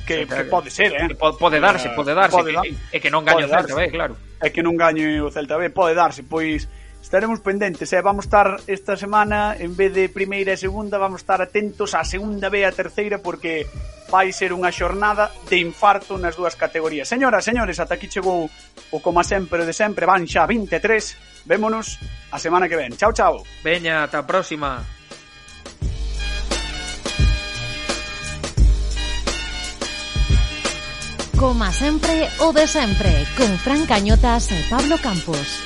Que, 0.07 0.23
que 0.23 0.43
pode 0.47 0.71
ser, 0.71 0.91
eh? 0.95 1.11
Que 1.11 1.19
eh, 1.19 1.35
pode 1.39 1.59
darse, 1.59 1.91
pode 1.91 2.15
darse. 2.15 2.35
Pode 2.35 2.55
dar. 2.55 2.63
E 2.63 2.97
que 3.03 3.11
non 3.11 3.27
gañe 3.27 3.43
o 3.43 3.51
Celta 3.51 3.75
B, 3.75 3.91
claro. 3.91 4.15
É 4.39 4.51
que 4.55 4.63
non 4.63 4.79
gañe 4.79 5.19
o 5.19 5.27
Celta 5.27 5.59
B, 5.59 5.67
pode 5.67 5.95
darse, 5.95 6.23
pois 6.23 6.67
estaremos 7.13 7.41
pendentes, 7.41 7.93
eh? 7.93 8.01
vamos 8.01 8.25
estar 8.25 8.57
esta 8.65 8.97
semana, 8.97 9.55
en 9.59 9.77
vez 9.77 9.93
de 9.93 10.09
primeira 10.09 10.49
e 10.49 10.57
segunda, 10.57 10.97
vamos 10.97 11.21
estar 11.21 11.45
atentos 11.45 11.93
á 11.93 12.01
segunda 12.01 12.49
B 12.49 12.65
e 12.65 12.65
a 12.65 12.73
terceira, 12.73 13.21
porque 13.21 13.69
vai 14.09 14.33
ser 14.33 14.49
unha 14.49 14.73
xornada 14.73 15.29
de 15.45 15.61
infarto 15.61 16.17
nas 16.17 16.33
dúas 16.33 16.57
categorías. 16.57 17.05
Señoras, 17.05 17.45
señores, 17.45 17.77
ata 17.77 18.01
aquí 18.01 18.09
chegou 18.09 18.49
o 18.49 18.97
como 18.97 19.21
sempre 19.21 19.61
de 19.61 19.77
sempre, 19.77 20.09
van 20.09 20.25
xa 20.25 20.49
23, 20.49 21.45
vémonos 21.45 22.01
a 22.33 22.41
semana 22.41 22.65
que 22.65 22.81
ven. 22.81 22.97
Chao, 22.97 23.13
chao. 23.13 23.45
Veña, 23.61 24.09
ata 24.09 24.25
a 24.25 24.25
próxima. 24.25 24.81
Coma 31.37 31.69
sempre 31.69 32.25
o 32.41 32.49
de 32.57 32.65
sempre, 32.65 33.29
con 33.37 33.53
Fran 33.61 33.85
Cañotas 33.85 34.49
e 34.49 34.65
Pablo 34.65 34.97
Campos. 34.97 35.61